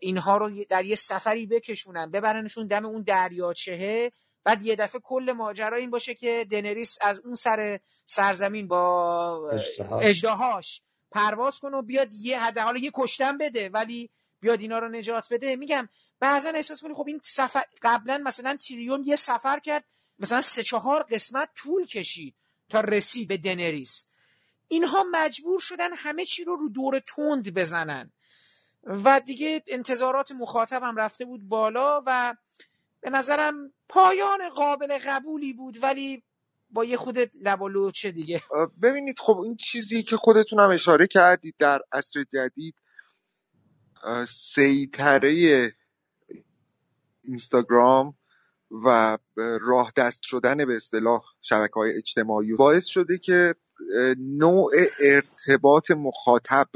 [0.00, 4.12] اینها رو در یه سفری بکشونن ببرنشون دم اون دریاچهه.
[4.44, 9.50] بعد یه دفعه کل ماجرا این باشه که دنریس از اون سر سرزمین با
[10.02, 10.82] اجدهاش.
[11.10, 15.32] پرواز کنه و بیاد یه حد حالا یه کشتن بده ولی بیاد اینا رو نجات
[15.32, 15.56] بده.
[15.56, 15.88] میگم
[16.20, 19.84] بعضا احساس کنی خب این سفر قبلا مثلا تریون یه سفر کرد
[20.18, 22.34] مثلا سه چهار قسمت طول کشید
[22.68, 24.08] تا رسید به دنریس.
[24.68, 28.12] اینها مجبور شدن همه چی رو رو دور تند بزنن.
[28.84, 32.34] و دیگه انتظارات مخاطبم رفته بود بالا و
[33.00, 36.22] به نظرم پایان قابل قبولی بود ولی
[36.70, 38.42] با یه خود لب و دیگه.
[38.82, 42.74] ببینید خب این چیزی که خودتون هم اشاره کردید در عصر جدید
[44.28, 45.72] سیتره
[47.24, 48.14] اینستاگرام
[48.84, 49.18] و
[49.60, 53.54] راه دست شدن به اصطلاح شبکه های اجتماعی باعث شده که
[54.18, 54.72] نوع
[55.04, 56.68] ارتباط مخاطب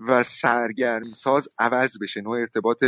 [0.00, 2.84] و سرگرمی ساز عوض بشه نوع ارتباط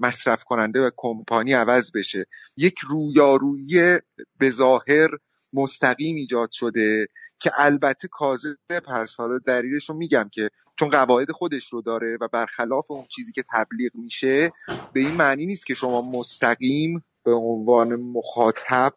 [0.00, 2.26] مصرف کننده و کمپانی عوض بشه.
[2.56, 3.98] یک رویارویی
[4.38, 5.08] به ظاهر
[5.52, 7.08] مستقیم ایجاد شده
[7.40, 8.56] که البته کاذب
[8.88, 9.20] هست.
[9.20, 13.44] حالا دلیلش رو میگم که چون قواعد خودش رو داره و برخلاف اون چیزی که
[13.52, 14.52] تبلیغ میشه
[14.92, 18.94] به این معنی نیست که شما مستقیم به عنوان مخاطب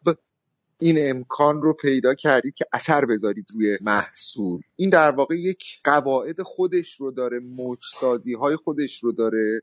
[0.80, 4.60] این امکان رو پیدا کردید که اثر بذارید روی محصول.
[4.76, 9.62] این در واقع یک قواعد خودش رو داره موجسازی های خودش رو داره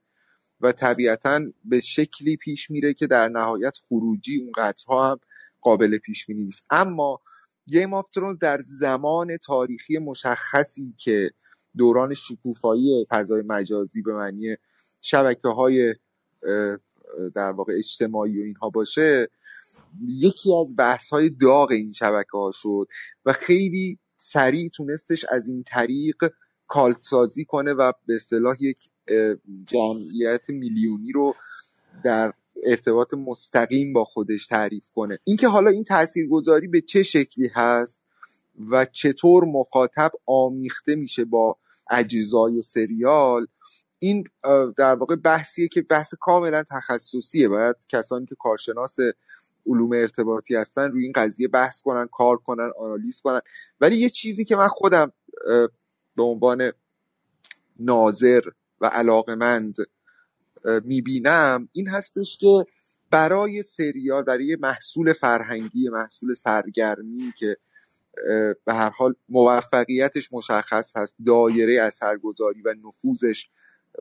[0.61, 5.19] و طبیعتا به شکلی پیش میره که در نهایت خروجی اونقدرها هم
[5.61, 6.65] قابل پیش بینی نیست.
[6.69, 7.21] اما
[7.67, 11.31] گیم آف ترونز در زمان تاریخی مشخصی که
[11.77, 14.55] دوران شکوفایی فضای مجازی به معنی
[15.01, 15.95] شبکه های
[17.35, 19.29] در واقع اجتماعی و اینها باشه
[20.01, 22.87] یکی از بحث های داغ این شبکه ها شد
[23.25, 26.33] و خیلی سریع تونستش از این طریق
[26.67, 28.77] کالت سازی کنه و به اصطلاح یک
[29.65, 31.35] جمعیت میلیونی رو
[32.03, 35.19] در ارتباط مستقیم با خودش تعریف کنه.
[35.23, 38.05] اینکه حالا این تاثیرگذاری به چه شکلی هست
[38.69, 41.57] و چطور مخاطب آمیخته میشه با
[41.89, 43.47] اجزای سریال
[43.99, 44.23] این
[44.77, 47.49] در واقع بحثیه که بحث کاملا تخصصیه.
[47.49, 48.97] باید کسانی که کارشناس
[49.67, 53.41] علوم ارتباطی هستن روی این قضیه بحث کنن کار کنن آنالیز کنن.
[53.81, 55.11] ولی یه چیزی که من خودم
[56.15, 56.71] به عنوان
[57.79, 58.41] ناظر
[58.81, 59.75] و علاقمند
[60.83, 62.65] می‌بینم این هستش که
[63.11, 67.57] برای سریال برای محصول فرهنگی محصول سرگرمی که
[68.65, 73.49] به هر حال موفقیتش مشخص هست دایره اثرگذاری و نفوذش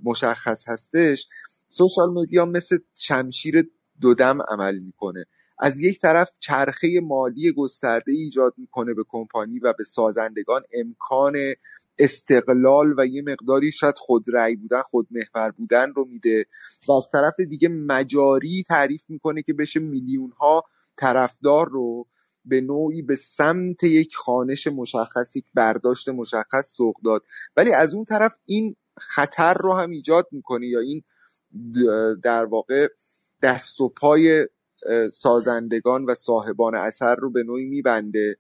[0.03, 1.29] مشخص هستش
[1.69, 3.71] سوشال مدیا مثل شمشیر
[4.01, 5.27] دودم عمل می‌کنه.
[5.59, 11.37] از یک طرف چرخه مالی گسترده ایجاد می‌کنه به کمپانی و به سازندگان امکان
[11.99, 16.47] استقلال و یه مقداری شاید خودرأی بودن خودمحور بودن رو میده.
[16.89, 20.65] و از طرف دیگه مجاری تعریف می‌کنه که بشه میلیون ها
[20.97, 22.07] طرفدار رو
[22.45, 27.23] به نوعی به سمت یک خانش مشخص یک برداشت مشخص سوق داد.
[27.57, 31.03] ولی از اون طرف این خطر رو هم ایجاد می‌کنه یا این
[32.23, 32.89] در واقع
[33.43, 34.49] دست و پای
[35.13, 38.37] سازندگان و صاحبان اثر رو به نوعی میبنده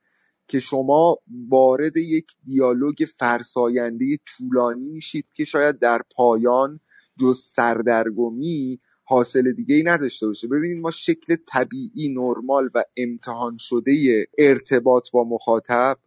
[0.48, 1.18] که شما
[1.48, 6.80] وارد یک دیالوگ فرساینده طولانی میشید که شاید در پایان
[7.20, 10.48] جز سردرگمی حاصل دیگه ای نداشته باشه.
[10.48, 15.98] ببینید ما شکل طبیعی نرمال و امتحان شده ارتباط با مخاطب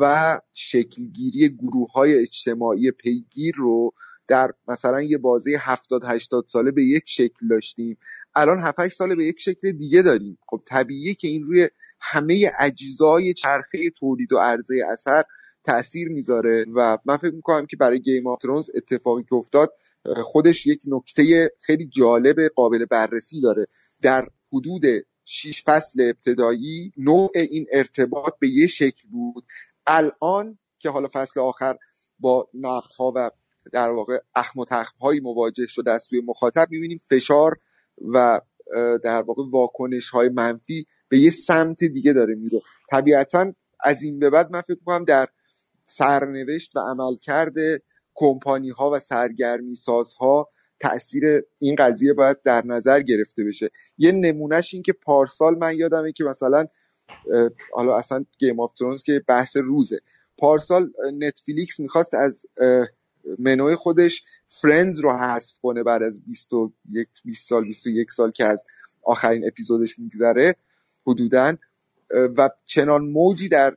[0.00, 3.92] و شکلگیری گروه های اجتماعی پیگیر رو
[4.30, 7.98] در مثلا یه بازی 70 80 ساله به یک شکل داشتیم.
[8.34, 10.38] الان 7 ساله به یک شکل دیگه داریم.
[10.46, 11.68] خب طبیعیه که این روی
[12.00, 15.22] همه اجزای چرخه تولید و عرضه اثر
[15.64, 19.72] تاثیر می‌ذاره و من فکر می‌کنم که برای گیم آف ترونز اتفاقی که افتاد
[20.24, 23.66] خودش یک نکته خیلی جالب قابل بررسی داره.
[24.02, 24.82] در حدود
[25.24, 29.44] شیش فصل ابتدایی نوع این ارتباط به یه شکل بود.
[29.86, 31.76] الان که حالا فصل آخر
[32.18, 33.30] با نقد ها و
[33.72, 34.64] در واقع اخم و
[35.00, 37.56] هایی مواجه شده از سوی مخاطب می‌بینیم فشار
[38.14, 38.40] و
[39.02, 42.60] در واقع واکنش های منفی به یه سمت دیگه داره میره
[42.90, 45.28] طبیعتا از این به بعد من فکر کنم در
[45.86, 47.54] سرنوشت و عملکرد
[48.14, 50.48] کمپانی ها و سرگرمی سازها
[50.80, 53.70] تاثیر این قضیه باید در نظر گرفته بشه.
[53.98, 56.66] یه نمونهش این که پارسال من یادمه که مثلا
[57.72, 60.00] حالا اصلا Game of Thrones که بحث روزه.
[60.38, 62.46] پارسال نتفلیکس می‌خواست از
[63.38, 68.64] منوی خودش فرندز رو حذف کنه بعد از 21 20 سال 21 سال که از
[69.02, 70.56] آخرین اپیزودش میگذره
[71.06, 71.56] حدودا.
[72.10, 73.76] و چنان موجی در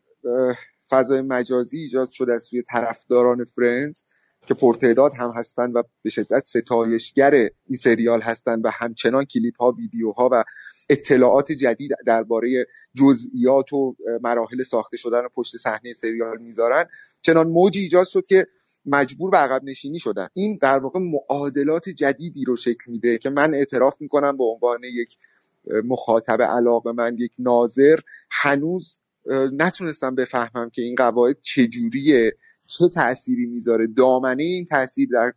[0.89, 4.03] فضای مجازی ایجاد شده از سوی طرفداران فرندز
[4.47, 9.71] که پرتعداد هم هستند و به شدت ستایشگر این سریال هستند و همچنان کلیپ ها
[9.71, 10.43] ویدیوها و
[10.89, 16.85] اطلاعات جدید درباره جزئیات و مراحل ساخته شدن و پشت صحنه سریال می‌ذارن.
[17.21, 18.47] چنان موجی ایجاد شد که
[18.85, 20.27] مجبور به عقب نشینی شدن.
[20.33, 25.17] این در واقع معادلات جدیدی رو شکل میده که من اعتراف می‌کنم به عنوان یک
[25.83, 27.99] مخاطب علاقه من یک ناظر.
[28.31, 28.99] هنوز
[29.53, 32.33] نتونستم بفهمم که این قواعد چجوریه
[32.67, 33.87] چه تأثیری می‌ذاره.
[33.87, 35.33] دامنه این تاثیر در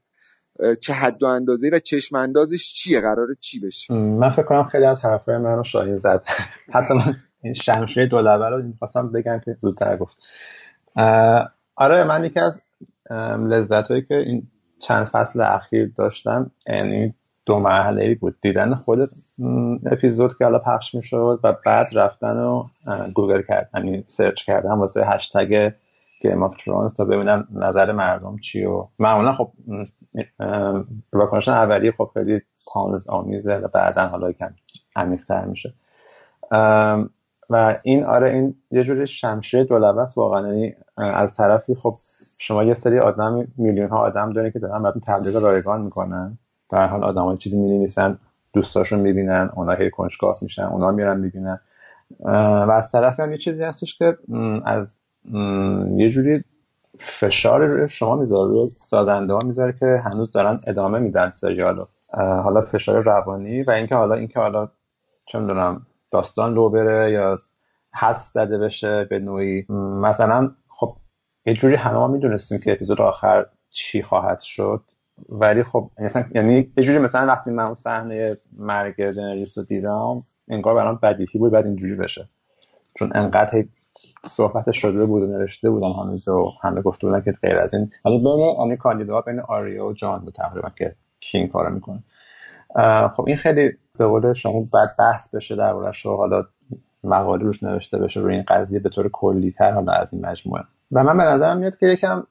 [0.81, 4.85] چه حد و اندازه و چشم اندازش چیه؟ قراره چی بشه؟ من فکر کنم خیلی
[4.85, 6.24] از حرفای منو شایع زد.
[6.74, 7.16] حتی من
[7.55, 10.16] شمشیر دولبه رو می‌خواستم بگم که زودتر گفت.
[11.77, 12.59] آره من یکی از
[13.11, 14.43] لذت هایی که این
[14.78, 17.15] چند فصل اخیر داشتم یعنی
[17.47, 18.37] دو مرحله ای بود.
[18.43, 18.99] دیدن خود
[19.87, 22.65] اپیزود که حالا پخش می‌شد و بعد رفتن و
[23.15, 25.73] گوگل کردن یعنی سرچ کردن واسه هشتگ
[26.23, 29.53] Game of Thrones تا ببینم نظر مردم چی و معمولا خب
[31.12, 32.41] واکنش اولیه خب خیلی
[32.73, 34.55] طنز آمیزه و بعدا حالا کم
[34.97, 35.74] عمیق‌تر میشه.
[37.51, 40.49] و این آره این یه جوری شمشیر دولبه است واقعا.
[40.49, 41.93] یعنی از طرفی خب
[42.39, 46.39] شما یه سری آدم میلیون ها آدم دارین که دارن براتون تبلیغ رایگان می‌کنن.
[46.71, 48.19] در حال آدم های چیزی می‌نویسن
[48.53, 51.61] دوستاشون می‌بینن اونا هی کنجکاو میشن اونا میرن می‌بینن.
[52.21, 54.19] و از طرف هم یه چیزی هستش که
[54.65, 54.89] از
[55.97, 56.45] یه جوری
[56.99, 61.85] فشار روی شما می‌ذاره روی سازنده ها می‌ذاره که هنوز دارن ادامه میدن سریالو.
[62.17, 64.69] حالا فشار روانی و اینکه حالا اینکه حالا
[65.27, 67.39] چه می‌دونم داستان لو بره یا
[67.93, 69.67] حد زده بشه به نوعی.
[70.03, 70.51] مثلا
[71.47, 74.82] یه جوری همه ما می‌دونستیم که اپیزود آخر چی خواهد شد
[75.28, 80.23] ولی خب مثلا یعنی یه جوری مثلا وقتی من اون صحنه مرگ دنریس رو دیدم
[80.48, 82.28] انگار برام بدیهی بود بعد اینجوری بشه.
[82.94, 83.64] چون انقدر
[84.27, 87.90] صحبت شده بود و نوشته بودن هنوز و همه گفته بودن که غیر از این.
[88.05, 92.02] حالا بین آنی کاندیدا بین آریا و جان بود تقریبا که کی این کارو می‌کنه.
[93.09, 96.44] خب این خیلی به قول شما بعد بحث بشه دربارش و حالا
[97.05, 100.62] مقاله روش نوشته بشه روی این قضیه به طور کلی تر حالا از این مجموعه.
[100.93, 102.27] و من به نظرم میاد که یکم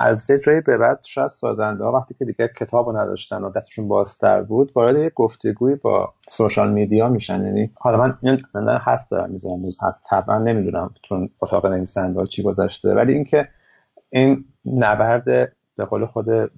[0.00, 3.88] از یه جایی به بعد شاید سازنده ها وقتی که دیگه کتاب نداشتن و دستشون
[3.88, 7.44] بازتر بود وارد یک گفتگوی با سوشال میدیا میشن.
[7.44, 9.62] یعنی حالا من این هست دارم می‌زنم
[10.10, 13.48] طبعا نمی‌دونم چون اتاق نویسنده چی گذاشته ولی اینکه
[14.10, 15.24] این نبرد
[15.76, 16.50] به قول خود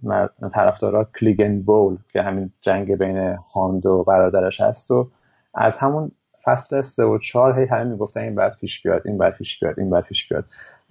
[0.54, 5.10] طرفدارا کلیگن بول که همین جنگ بین هاند و برادرش هست و
[5.54, 6.10] از همون
[6.44, 9.80] فصل سه و چهار هی همه می‌گفتن این بعد پیش بیاد این بعد پیش بیاد
[9.80, 10.44] این بعد پیش بیاد.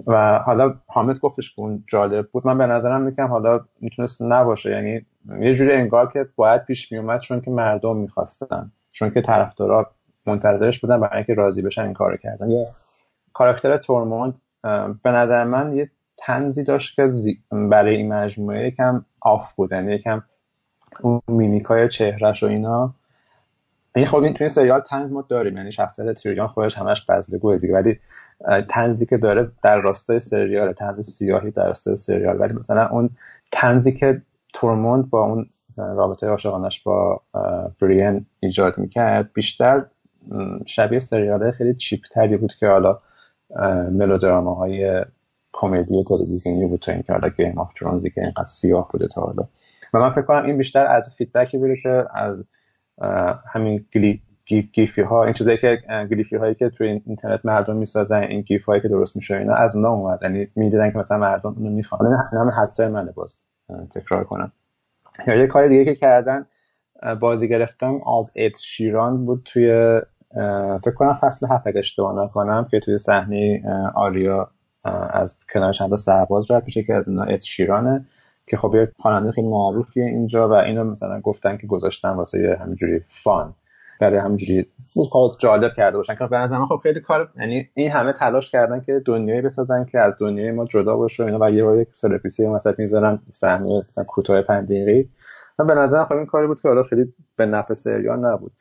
[0.08, 2.48] و حالا حامد گفتش که اون جالب بود.
[2.48, 4.72] من به نظرم میگم حالا می‌تونست نباشه.
[4.72, 5.06] یعنی
[5.40, 8.72] یه جوری انگار که باید پیش میومد چون که مردم می‌خواستن.
[8.92, 9.92] چون که طرفدارا
[10.26, 12.50] منتظرش بودن برای اینکه راضی بشن این کارو کردن.
[12.50, 12.68] یه
[13.34, 14.34] کاراکتر تورموند
[15.04, 17.14] به نظر من یه تنزی داشت که
[17.52, 20.24] برای این مجموعه یکم آف بودن یعنی یکم
[21.02, 22.94] اون میمیکای چهرش و اینا.
[23.96, 25.58] این خب این توی سریال طنز ما داریم.
[25.58, 27.74] یعنی شخصیت تیریان خودش همش بزلگوه دیگه.
[27.74, 28.00] ولی
[28.70, 32.40] طنزی که داره در راستای سریال طنز سیاهی در راستای سریال.
[32.42, 33.10] ولی مثلا اون
[33.52, 34.22] طنزی که
[34.54, 37.22] تورموند با اون رابطه عاشقانش با
[37.82, 39.86] برین ایجاد می‌کرد بیشتر
[40.66, 43.00] شبیه سریال خیلی cheap تری بود که حالا
[44.58, 45.06] های
[45.54, 49.22] کمدی تلویزیونی بود تا اینکه حالا Game of Thrones ی که اینقدر سیاه بوده تا
[49.22, 49.48] حالا.
[49.94, 52.44] و من فکر کنم این بیشتر از feedback ی بوده که از
[53.54, 55.78] همین گلی گیفی ها این چیزایی که
[56.12, 59.76] گلیفی هایی که توی اینترنت مردم می‌سازن این gif هایی که درست میشه اینا از
[59.76, 60.20] اونها اومد.
[60.22, 62.06] یعنی می‌دیدن که مثلا مردم اونو می‌خوان.
[62.06, 63.38] این همه حدسای منه باز.
[63.96, 64.52] تکرار کنم.
[65.28, 66.46] یا یه کار دیگه که کردن
[67.20, 70.02] بازی گرفتن از اد شیران بود توی
[70.84, 73.64] فکر کنم فصل هفت اگه اشتباه نکنم که توی صحنه
[73.96, 74.50] آریا
[75.14, 78.06] از کنار چند سرباز رد میشه که از اینا اد شیرانه
[78.48, 83.02] که خب یه خواننده خیلی معروفیه اینجا و اینو مثلا گفتن که گذاشتن واسه همینجوری
[83.06, 83.54] فان.
[84.00, 84.66] برای همینجوری
[85.40, 89.02] جالب کرده باشن که به نظر خب خیلی کار یعنی این همه تلاش کردن که
[89.06, 91.40] دنیایی بسازن که از دنیای ما جدا باشه اینا.
[91.42, 95.10] و یه یک سلفیسی مثلا می‌ذارن صحنه کوتاه 5 دقیقه
[95.60, 98.52] من به نظر خب این کاری بود که حالا خیلی به نفع سریال نبود.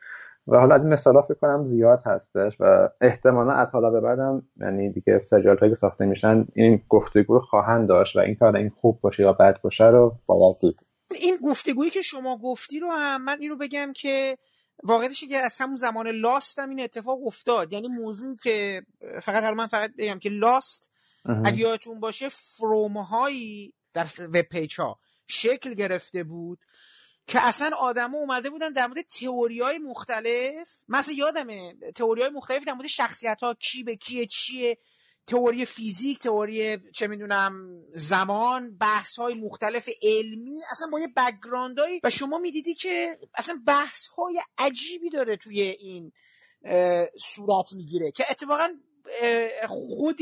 [0.47, 4.43] و حالا از این مثالا فکر کنم زیاد هستش و احتمالا از حالا به بعدم
[4.61, 8.69] یعنی دیگه سریال که ساخته میشن این گفتگو رو خواهند داشت و این کار این
[8.69, 10.85] خوب باشه یا بد باشه رو باید دید
[11.21, 14.37] این گفتگویی که شما گفتی رو هم من اینو بگم که
[14.83, 17.73] واقعیتش که از همون زمان Lost هم این اتفاق افتاد.
[17.73, 18.85] یعنی موضوعی که
[19.21, 20.91] فقط من فقط بگم که Lost
[21.45, 26.59] اگه یادتون باشه forum هایی در web page ها شکل گرفته بود
[27.27, 32.65] که اصلا آدما اومده بودن در مورد تئوری های مختلف مثلا یادمه تئوری های مختلف
[32.65, 34.77] در مورد شخصیت ها کی به کیه چیه.
[35.29, 41.99] تئوری فیزیک تئوری چه می‌دونم زمان بحث های مختلف علمی اصلا با یه background ایی
[42.03, 46.11] و شما می‌دیدی که اصلا بحث های عجیبی داره توی این
[47.19, 48.69] صورت می‌گیره که اتفاقا
[49.67, 50.19] خود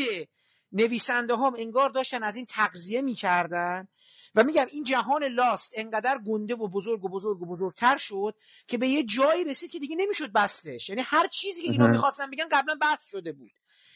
[0.72, 3.88] نویسنده هم انگار داشتن از این تقضیه می‌کردن
[4.36, 8.36] و میگم این جهان لاست انقدر گنده و بزرگ و بزرگ و بزرگتر شد
[8.68, 10.90] که به یه جایی رسید که دیگه نمی‌شد بستش.
[10.90, 13.52] یعنی هر چیزی که اینا می‌خواستن بگن قبلا بحث شده بود.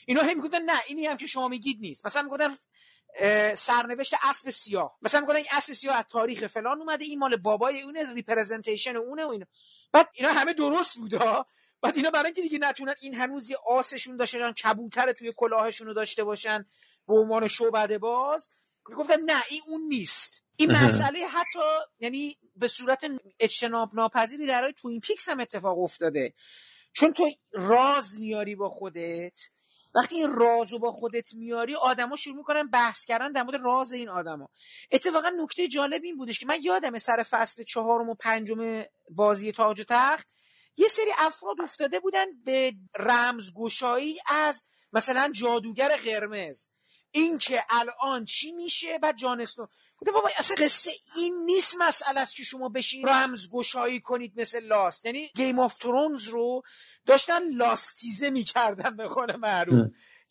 [0.06, 2.06] اینا هم می‌گفتن نه اینی هم که شما میگید نیست.
[2.06, 2.58] مثلا می‌گفتن
[3.56, 4.98] سرنوشت اسب سیاه.
[5.02, 9.26] مثلا می‌گفتن این اسب سیاه از تاریخ فلان اومده این مال بابای اونه ریپرزنتیشن اونه
[9.26, 9.46] و اینا.
[9.92, 11.20] بعد اینا همه درست بوده
[11.82, 15.94] بعد اینا برای اینکه دیگه نتونن این هنوز یه آسشون داشتن کبوتر توی کلاهشون رو
[15.94, 16.66] داشته باشن
[17.08, 18.50] به عنوان شعبده باز
[18.90, 20.44] می‌گفتن نه این اون نیست.
[20.56, 21.60] این مسئله حتی
[22.00, 23.06] یعنی به صورت
[23.40, 26.34] اجتناب ناپذیری در توین پیکس هم اتفاق افتاده.
[26.94, 29.40] چون تو راز میاری با خودت
[29.96, 34.10] وقتی این رازو با خودت میاری آدما شروع می‌کنن بحث کردن در مورد راز این
[34.10, 34.50] آدما.
[34.92, 39.80] اتفاقا نکته جالب این بودش که من یادم سر فصل چهارم و پنجم بازی تاج
[39.80, 40.28] و تخت
[40.78, 46.68] یه سری افراد افتاده بودن به رمزگشایی از مثلا جادوگر قرمز.
[47.12, 49.68] این که الان چی میشه؟ بعد جان اسنو.
[49.98, 55.06] گفته بابا اصلا قصه این نیست مسئله است که شما بشین رمزگشایی کنید مثل لاست.
[55.06, 56.62] یعنی گیم آف ترونز رو
[57.06, 59.88] داشتن لاستیزه می‌کردن به قول معروف.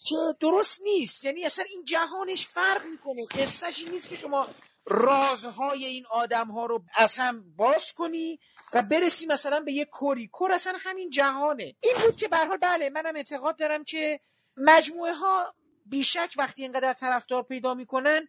[0.09, 1.25] که درست نیست.
[1.25, 3.27] یعنی اصلا این جهانش فرق می‌کنه.
[3.27, 4.49] قصهش این نیست که شما
[4.87, 8.41] رازهای این آدم ها رو از هم باز کنی
[8.75, 10.29] و برسی مثلا به یه کری.
[10.29, 11.65] کور اصلا همین جهانه.
[11.65, 14.21] این بود که حال بله منم اعتقاد دارم که
[14.57, 15.55] مجموعه ها
[15.87, 18.29] بیشک وقتی اینقدر طرفدار پیدا می‌کنن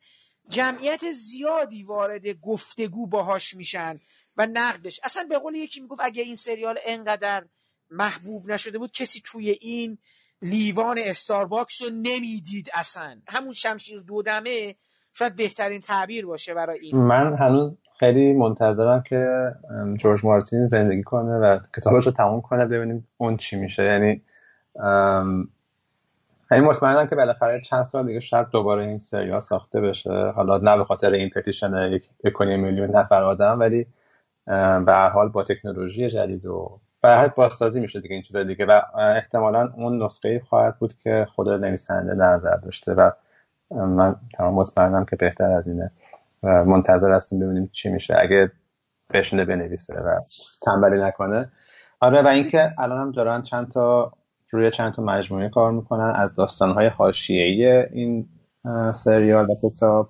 [0.49, 3.99] جمعیت زیادی وارد گفتگو باهاش میشن
[4.37, 4.99] و نقدش.
[5.03, 7.45] اصلا به قول یکی می‌گفت اگه این سریال انقدر
[7.91, 9.97] محبوب نشده بود کسی توی این
[10.41, 13.17] لیوان استارباکس رو نمی‌دید اصلا.
[13.27, 14.75] همون شمشیر دودمه
[15.13, 16.97] شاید بهترین تعبیر باشه برای این.
[16.97, 19.51] من هنوز خیلی منتظرم که
[19.97, 23.83] جورج مارتین زندگی کنه و کتابش رو تموم کنه ببینیم اون چی میشه.
[23.83, 24.21] یعنی
[26.51, 30.31] یعنی مطمئنم که بالاخره چند سال دیگه شاید دوباره این سریال ساخته بشه.
[30.35, 31.91] حالا نه به خاطر این پتیشن
[32.23, 33.85] یک میلیون نفر آدم ولی
[34.85, 38.81] به هر حال با تکنولوژی جدید و هر بازسازی میشه دیگه این چیزا دیگه و
[38.97, 43.11] احتمالا اون نسخه خواهد بود که خود نویسنده در نظر داشته و
[43.71, 45.91] من تمام مطمئنم که بهتر از اینه
[46.43, 48.15] و منتظر هستیم ببینیم چی میشه.
[48.19, 48.51] اگه
[49.13, 50.19] بشینه بنویسه و
[50.61, 51.51] تنبلی نکنه.
[51.99, 54.11] آره و اینکه الان هم دارن چند تا
[54.51, 56.13] روی چند تا مجموعه کار می‌کنن.
[56.15, 58.29] از داستانهای حاشیه‌ای این
[58.95, 60.09] سریال و کتاب.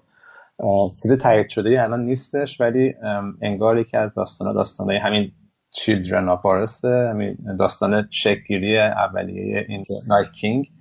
[1.01, 2.95] چیز تایید شده الان نیستش ولی
[3.41, 5.31] انگار که از داستان داستانهای همین
[5.72, 6.45] چیلدرن آف
[6.85, 10.72] همین داستان شکگیری اولیه این نایت کینگ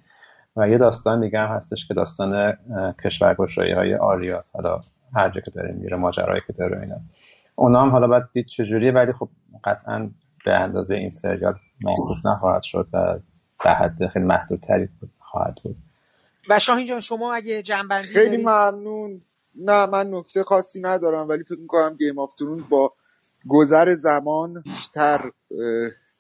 [0.56, 2.56] و یه داستان دیگه هم هستش که داستان
[3.04, 4.80] کشورگشایی های آریاس حالا
[5.14, 6.96] هر جا که داره میره ماجرایی که داره اینا.
[7.54, 9.28] اونا هم حالا باید دید چجوریه ولی خب
[9.64, 10.10] قطعا
[10.44, 13.18] به اندازه این سریال محبوب نخواهد شد و
[13.64, 14.88] به حد خیلی محدودتری
[15.18, 15.76] خواهد بود.
[16.48, 19.20] و شاهین جان شما اگه جنبندی خیلی ممنون.
[19.54, 22.92] نه من نکته خاصی ندارم ولی فکر می‌کنم گیم آف ترون با
[23.48, 25.30] گذر زمان بیشتر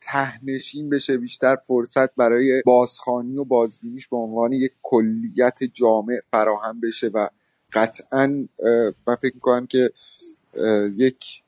[0.00, 7.08] تهنشین بشه بیشتر فرصت برای بازخانی و بازبینیش به عنوان یک کلیت جامع فراهم بشه
[7.08, 7.28] و
[7.72, 8.26] قطعا
[9.06, 9.90] من فکر می‌کنم که
[10.96, 11.42] یک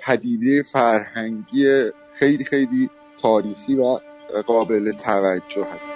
[0.00, 3.98] پدیده فرهنگی خیلی خیلی تاریخی و
[4.46, 5.88] قابل توجه هست.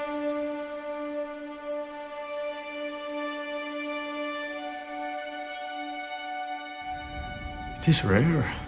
[7.83, 8.66] It is rare.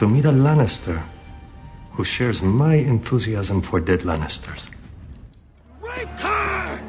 [0.00, 1.02] To meet a Lannister
[1.92, 4.66] who shares my enthusiasm for dead Lannisters.
[5.82, 6.80] Raped her!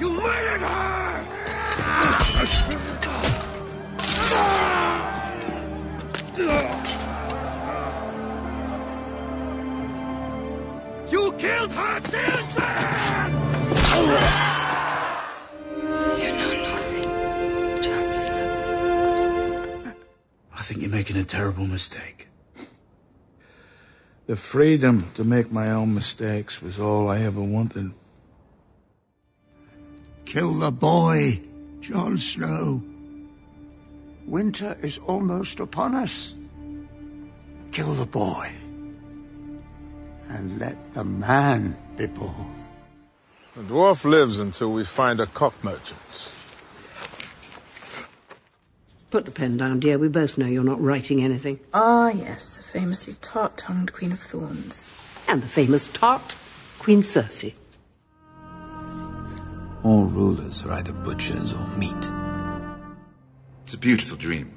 [0.00, 1.24] You murdered her!
[11.12, 13.32] You killed her children!
[16.18, 17.10] You know nothing,
[17.84, 19.92] Jon Snow.
[20.56, 22.27] I think you're making a terrible mistake.
[24.28, 27.94] The freedom to make my own mistakes was all I ever wanted.
[30.26, 31.40] Kill the boy,
[31.80, 32.82] Jon Snow.
[34.26, 36.34] Winter is almost upon us.
[37.72, 38.52] Kill the boy.
[40.28, 42.66] And let the man be born.
[43.56, 45.98] The dwarf lives until we find a cock merchant.
[49.10, 49.98] Put the pen down, dear.
[49.98, 51.60] We both know you're not writing anything.
[51.72, 54.90] Ah, yes, the famously tart-tongued Queen of Thorns.
[55.26, 56.36] And the famous tart,
[56.78, 57.54] Queen Cersei.
[59.82, 62.12] All rulers are either butchers or meat.
[63.64, 64.52] It's a beautiful dream.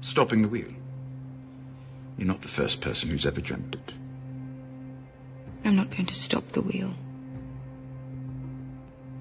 [0.00, 0.72] Stopping the wheel.
[2.18, 3.92] You're not the first person who's ever dreamt it.
[5.64, 6.94] I'm not going to stop the wheel.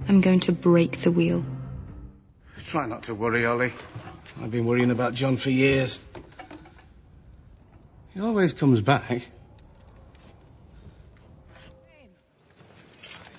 [0.07, 1.43] I'm going to break the wheel.
[2.57, 3.73] Try not to worry, Ollie.
[4.41, 5.99] I've been worrying about John for years.
[8.13, 9.29] He always comes back.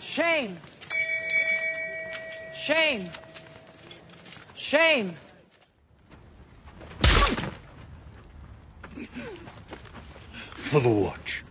[0.00, 0.56] Shame!
[2.54, 3.04] Shame!
[4.54, 5.14] Shame!
[10.54, 11.44] For the watch.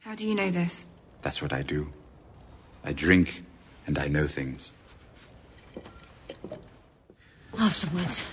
[0.00, 0.86] How do you know this?
[1.22, 1.92] That's what I do.
[2.82, 3.44] I drink
[3.86, 4.72] and I know things.
[7.58, 8.24] Afterwards.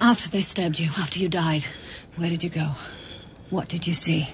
[0.00, 1.64] After they stabbed you, after you died,
[2.16, 2.72] where did you go?
[3.50, 4.28] What did you see?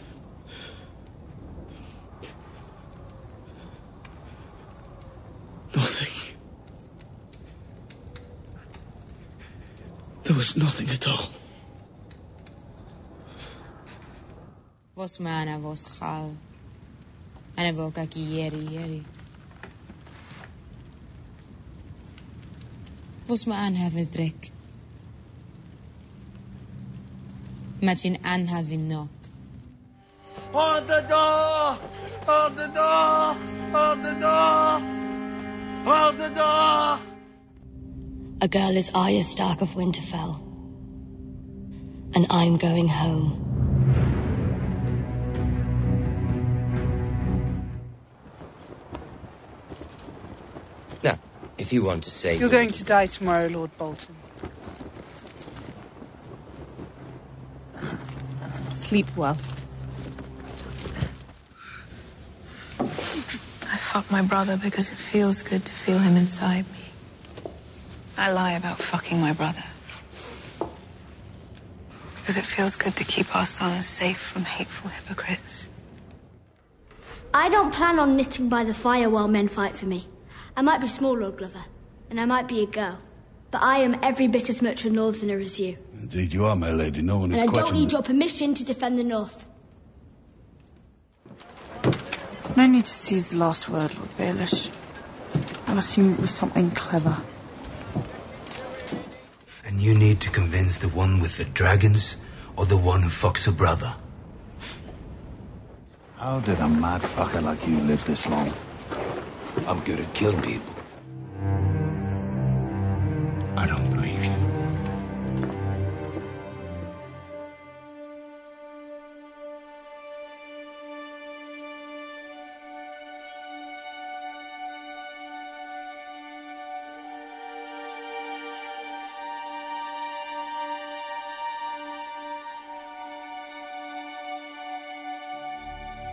[5.75, 6.37] Nothing.
[10.25, 11.31] There was nothing at all.
[14.95, 16.37] Was man was hal.
[17.57, 19.05] And ki yeri yeri.
[23.31, 23.39] Yeri.
[23.39, 24.51] Vos ma an have a drink.
[27.81, 29.09] Imagine an having knock.
[30.53, 31.79] Hold the door!
[32.27, 33.37] Hold the door!
[33.73, 34.81] Hold the door!
[35.85, 37.01] Hold the door!
[38.43, 40.41] A girl is Arya Stark of Winterfell.
[42.15, 43.50] And I'm going home.
[51.71, 52.37] If you want to say...
[52.37, 54.17] You're going to die tomorrow, Lord Bolton.
[58.75, 59.39] Sleep well.
[62.81, 67.53] I fuck my brother because it feels good to feel him inside me.
[68.19, 69.63] I lie about fucking my brother.
[72.17, 75.69] Because it feels good to keep our son safe from hateful hypocrites.
[77.33, 80.09] I don't plan on knitting by the fire while men fight for me.
[80.61, 81.65] I might be small, Lord Glover,
[82.11, 82.99] and I might be a girl,
[83.51, 85.79] but I am every bit as much a northerner as you.
[85.95, 87.01] Indeed you are, my lady.
[87.01, 87.83] No one And is I don't questioning...
[87.85, 89.49] need your permission to defend the North.
[92.59, 94.71] No need to seize the last word, Lord Baelish.
[95.67, 97.17] I'll assume it was something clever.
[99.65, 102.19] And you need to convince the one with the dragons
[102.57, 103.95] or the one who fucks her brother.
[106.17, 108.53] How did a mad fucker like you live this long?
[109.67, 110.80] I'm good at killing people.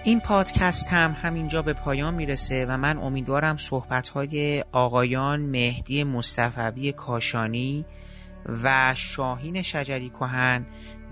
[0.07, 6.91] این پادکست هم همینجا به پایان می‌رسه و من امیدوارم صحبت های آقایان مهدی مصطفوی
[6.91, 7.85] کاشانی
[8.63, 10.65] و شاهین شجری کهن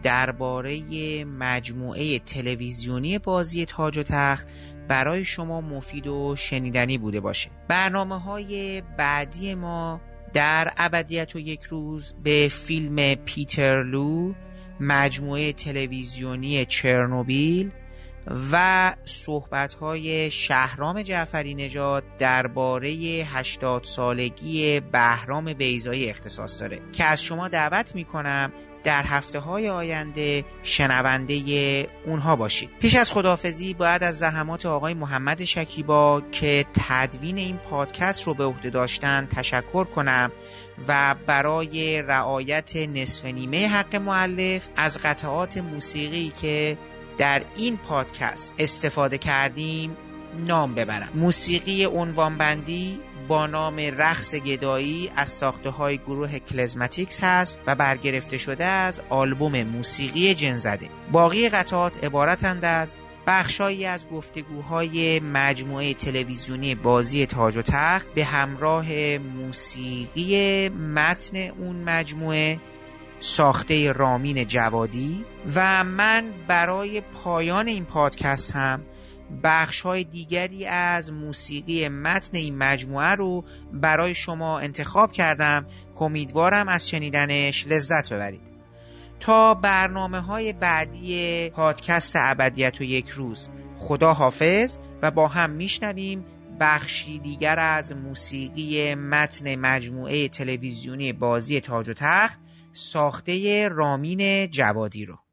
[0.04, 0.82] درباره
[1.26, 4.48] مجموعه تلویزیونی بازی تاج و تخت
[4.88, 7.50] برای شما مفید و شنیدنی بوده باشه.
[7.68, 10.02] برنامه های بعدی ما
[10.34, 14.34] در ابدیت و یک روز به فیلم پیترلو
[14.80, 17.72] مجموعه تلویزیونی چرنوبیل
[18.52, 27.48] و صحبت‌های شهرام جعفری نژاد درباره 80 سالگی بهرام بیزایی اختصاص داره که از شما
[27.48, 28.52] دعوت می‌کنم
[28.86, 32.70] در هفته های آینده شنونده اونها باشید.
[32.80, 38.44] پیش از خداحافظی باید از زحمات آقای محمد شکیبا که تدوین این پادکست رو به
[38.44, 40.32] عهده داشتن تشکر کنم
[40.88, 46.78] و برای رعایت نصف نیمه حق معلف از قطعات موسیقی که
[47.18, 49.98] در این پادکست استفاده کردیم
[50.48, 51.10] نام ببرم.
[51.16, 58.66] موسیقی عنوانبندی با نام رقص گدایی از ساخته های گروه کلزماتیکس هست و برگرفته شده
[58.66, 60.90] از آلبوم موسیقی جنزده.
[61.12, 62.96] باقی قطعات عبارتند از
[63.28, 72.60] بخشایی از گفتگوهای مجموعه تلویزیونی بازی تاج و تخت به همراه موسیقی متن اون مجموعه
[73.26, 75.26] ساخته رامین جوادی
[75.56, 78.82] و من برای پایان این پادکست هم
[79.44, 83.44] بخش های دیگری از موسیقی متن این مجموعه رو
[83.74, 85.66] برای شما انتخاب کردم
[85.96, 88.42] که امیدوارم از شنیدنش لذت ببرید.
[89.20, 93.50] تا برنامه های بعدی پادکست ابدیت و یک روز
[93.80, 96.26] خدا حافظ و با هم میشنویم
[96.60, 102.45] بخشی دیگر از موسیقی متن مجموعه تلویزیونی بازی تاج و تخت.
[102.76, 105.25] ساخته رامین جوادی رو.